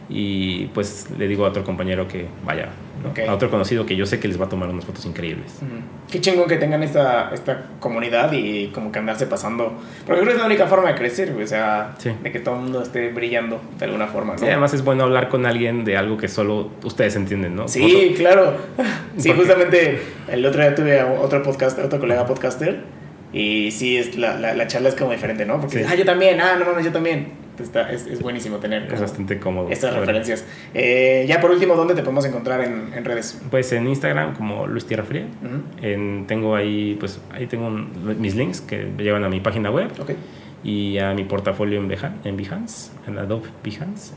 Y 0.08 0.66
pues 0.66 1.08
le 1.16 1.26
digo 1.28 1.46
a 1.46 1.48
otro 1.48 1.64
compañero 1.64 2.06
que 2.06 2.26
vaya, 2.44 2.68
¿no? 3.02 3.10
Ok. 3.10 3.20
a 3.28 3.34
otro 3.34 3.50
conocido 3.50 3.84
que 3.86 3.96
yo 3.96 4.04
sé 4.06 4.20
que 4.20 4.28
les 4.28 4.40
va 4.40 4.46
a 4.46 4.48
tomar 4.48 4.68
unas 4.68 4.84
fotos 4.84 5.04
increíbles. 5.06 5.46
Ujú. 5.62 5.80
Qué 6.10 6.20
chingón 6.20 6.46
que 6.48 6.56
tengan 6.56 6.82
esta, 6.82 7.30
esta 7.32 7.64
comunidad 7.80 8.30
y 8.32 8.68
como 8.68 8.92
que 8.92 8.98
andarse 8.98 9.26
pasando. 9.26 9.72
Porque 10.06 10.20
creo 10.20 10.24
que 10.26 10.32
es 10.32 10.38
la 10.40 10.46
única 10.46 10.66
forma 10.66 10.88
de 10.90 10.94
crecer, 10.94 11.32
o 11.32 11.46
sea, 11.46 11.94
Sí. 11.98 12.10
de 12.22 12.32
que 12.32 12.38
todo 12.40 12.56
el 12.56 12.62
mundo 12.62 12.82
esté 12.82 13.10
brillando 13.10 13.60
de 13.78 13.84
alguna 13.86 14.06
forma, 14.06 14.34
¿no? 14.34 14.38
Sí, 14.38 14.46
además 14.46 14.74
es 14.74 14.84
bueno 14.84 15.04
hablar 15.04 15.28
con 15.28 15.46
alguien 15.46 15.84
de 15.84 15.96
algo 15.96 16.16
que 16.18 16.28
solo 16.28 16.70
ustedes 16.82 17.16
entienden, 17.16 17.56
¿no? 17.56 17.66
Sí, 17.68 18.14
claro. 18.16 18.56
Sí, 19.16 19.32
justamente 19.32 20.00
el 20.28 20.44
otro 20.44 20.60
día 20.60 20.74
tuve 20.74 20.98
a 21.00 21.06
otro 21.06 21.42
podcast, 21.42 21.78
otro 21.78 22.00
colega 22.00 22.26
podcaster 22.26 22.80
y 23.34 23.70
sí, 23.72 23.96
es 23.98 24.16
la, 24.16 24.38
la, 24.38 24.54
la 24.54 24.66
charla 24.68 24.88
es 24.88 24.94
como 24.94 25.10
diferente, 25.12 25.44
¿no? 25.44 25.60
Porque, 25.60 25.80
Sí. 25.80 25.84
ah, 25.90 25.94
yo 25.94 26.04
también, 26.04 26.40
ah, 26.40 26.56
no 26.58 26.64
mames, 26.64 26.84
yo 26.84 26.92
también. 26.92 27.44
Está, 27.62 27.92
es, 27.92 28.06
es 28.08 28.20
buenísimo 28.20 28.56
tener 28.56 28.92
Es 28.92 29.00
bastante 29.00 29.38
cómodo. 29.38 29.68
estas 29.70 29.94
referencias. 29.94 30.44
Eh, 30.74 31.24
ya 31.28 31.40
por 31.40 31.52
último, 31.52 31.76
¿dónde 31.76 31.94
te 31.94 32.02
podemos 32.02 32.24
encontrar 32.24 32.60
en, 32.62 32.92
en 32.92 33.04
redes? 33.04 33.40
Pues 33.48 33.70
en 33.72 33.86
Instagram 33.86 34.34
como 34.34 34.66
Luis 34.66 34.86
Tierra 34.86 35.04
Fría. 35.04 35.26
En- 35.80 36.26
tengo 36.26 36.56
ahí, 36.56 36.96
pues 36.98 37.20
ahí 37.30 37.46
tengo 37.46 37.68
un- 37.68 38.20
mis 38.20 38.34
links 38.34 38.60
que 38.60 38.88
llevan 38.98 39.22
a 39.22 39.28
mi 39.28 39.38
página 39.38 39.70
web 39.70 39.88
y 40.64 40.98
a 40.98 41.14
mi 41.14 41.22
portafolio 41.24 41.78
en, 41.78 41.88
Beha- 41.88 42.16
en 42.24 42.36
Behance, 42.36 42.90
en 43.06 43.18
Adobe 43.18 43.48
Behance. 43.62 44.14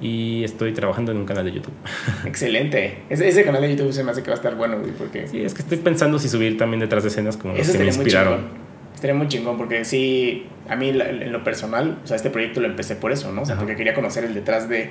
Y 0.00 0.44
estoy 0.44 0.72
trabajando 0.72 1.12
en 1.12 1.18
un 1.18 1.24
canal 1.26 1.44
de 1.44 1.52
YouTube. 1.52 1.72
Excelente. 2.24 2.98
Ese, 3.10 3.28
ese 3.28 3.44
canal 3.44 3.62
de 3.62 3.70
YouTube 3.76 3.92
se 3.92 4.04
me 4.04 4.10
hace 4.10 4.22
que 4.22 4.28
va 4.30 4.34
a 4.34 4.36
estar 4.36 4.54
bueno, 4.54 4.78
güey, 4.78 4.92
porque... 4.92 5.26
Sí, 5.26 5.42
es 5.42 5.54
que 5.54 5.62
estoy 5.62 5.78
pensando 5.78 6.18
si 6.18 6.28
subir 6.28 6.56
también 6.58 6.80
detrás 6.80 7.02
de 7.02 7.08
escenas 7.10 7.36
como 7.36 7.54
los 7.54 7.62
Eso 7.62 7.72
que 7.72 7.78
me 7.78 7.84
muy 7.86 7.94
inspiraron. 7.94 8.34
chingón. 8.38 8.68
Estaría 8.94 9.14
muy 9.14 9.28
chingón 9.28 9.56
porque 9.56 9.84
sí, 9.84 10.46
a 10.68 10.74
mí 10.76 10.88
en 10.90 11.32
lo 11.32 11.44
personal, 11.44 11.98
o 12.02 12.06
sea, 12.06 12.16
este 12.16 12.30
proyecto 12.30 12.60
lo 12.60 12.66
empecé 12.66 12.96
por 12.96 13.12
eso, 13.12 13.32
¿no? 13.32 13.42
O 13.42 13.44
sea, 13.46 13.54
Ajá. 13.54 13.62
porque 13.62 13.76
quería 13.76 13.94
conocer 13.94 14.24
el 14.24 14.34
detrás 14.34 14.68
de, 14.68 14.90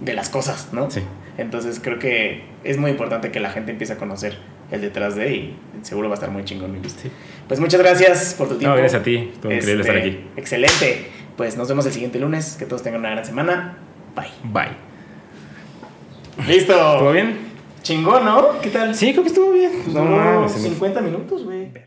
de 0.00 0.12
las 0.14 0.30
cosas, 0.30 0.68
¿no? 0.72 0.90
Sí. 0.90 1.00
Entonces 1.36 1.78
creo 1.82 1.98
que 1.98 2.42
es 2.64 2.78
muy 2.78 2.90
importante 2.90 3.30
que 3.30 3.40
la 3.40 3.50
gente 3.50 3.72
empiece 3.72 3.92
a 3.92 3.96
conocer 3.96 4.38
el 4.70 4.80
detrás 4.80 5.14
de 5.14 5.34
y 5.34 5.56
seguro 5.82 6.08
va 6.08 6.14
a 6.14 6.16
estar 6.16 6.30
muy 6.30 6.44
chingón 6.44 6.72
mi. 6.72 6.88
Sí. 6.88 7.10
Pues 7.46 7.60
muchas 7.60 7.80
gracias 7.82 8.34
por 8.38 8.48
tu 8.48 8.54
tiempo. 8.56 8.74
No, 8.76 8.80
gracias 8.80 9.02
a 9.02 9.04
ti. 9.04 9.30
Estuvo 9.34 9.52
increíble 9.52 9.82
Este, 9.82 9.92
estar 9.92 9.96
aquí. 9.96 10.20
Excelente. 10.38 11.06
Pues 11.36 11.56
nos 11.58 11.68
vemos 11.68 11.84
el 11.84 11.92
siguiente 11.92 12.18
lunes. 12.18 12.56
Que 12.58 12.64
todos 12.64 12.82
tengan 12.82 13.00
una 13.00 13.10
gran 13.10 13.24
semana. 13.26 13.76
Bye. 14.14 14.30
Bye. 14.52 14.76
Listo. 16.46 16.72
¿Todo 16.74 17.12
bien? 17.12 17.52
Chingón, 17.82 18.24
¿no? 18.24 18.60
¿Qué 18.62 18.70
tal? 18.70 18.94
Sí, 18.94 19.12
creo 19.12 19.22
que 19.22 19.28
estuvo 19.28 19.52
bien. 19.52 19.72
No, 19.92 20.04
mames, 20.04 20.52
se 20.52 20.60
me 20.60 20.68
50 20.70 21.00
minutos, 21.02 21.44
güey. 21.44 21.68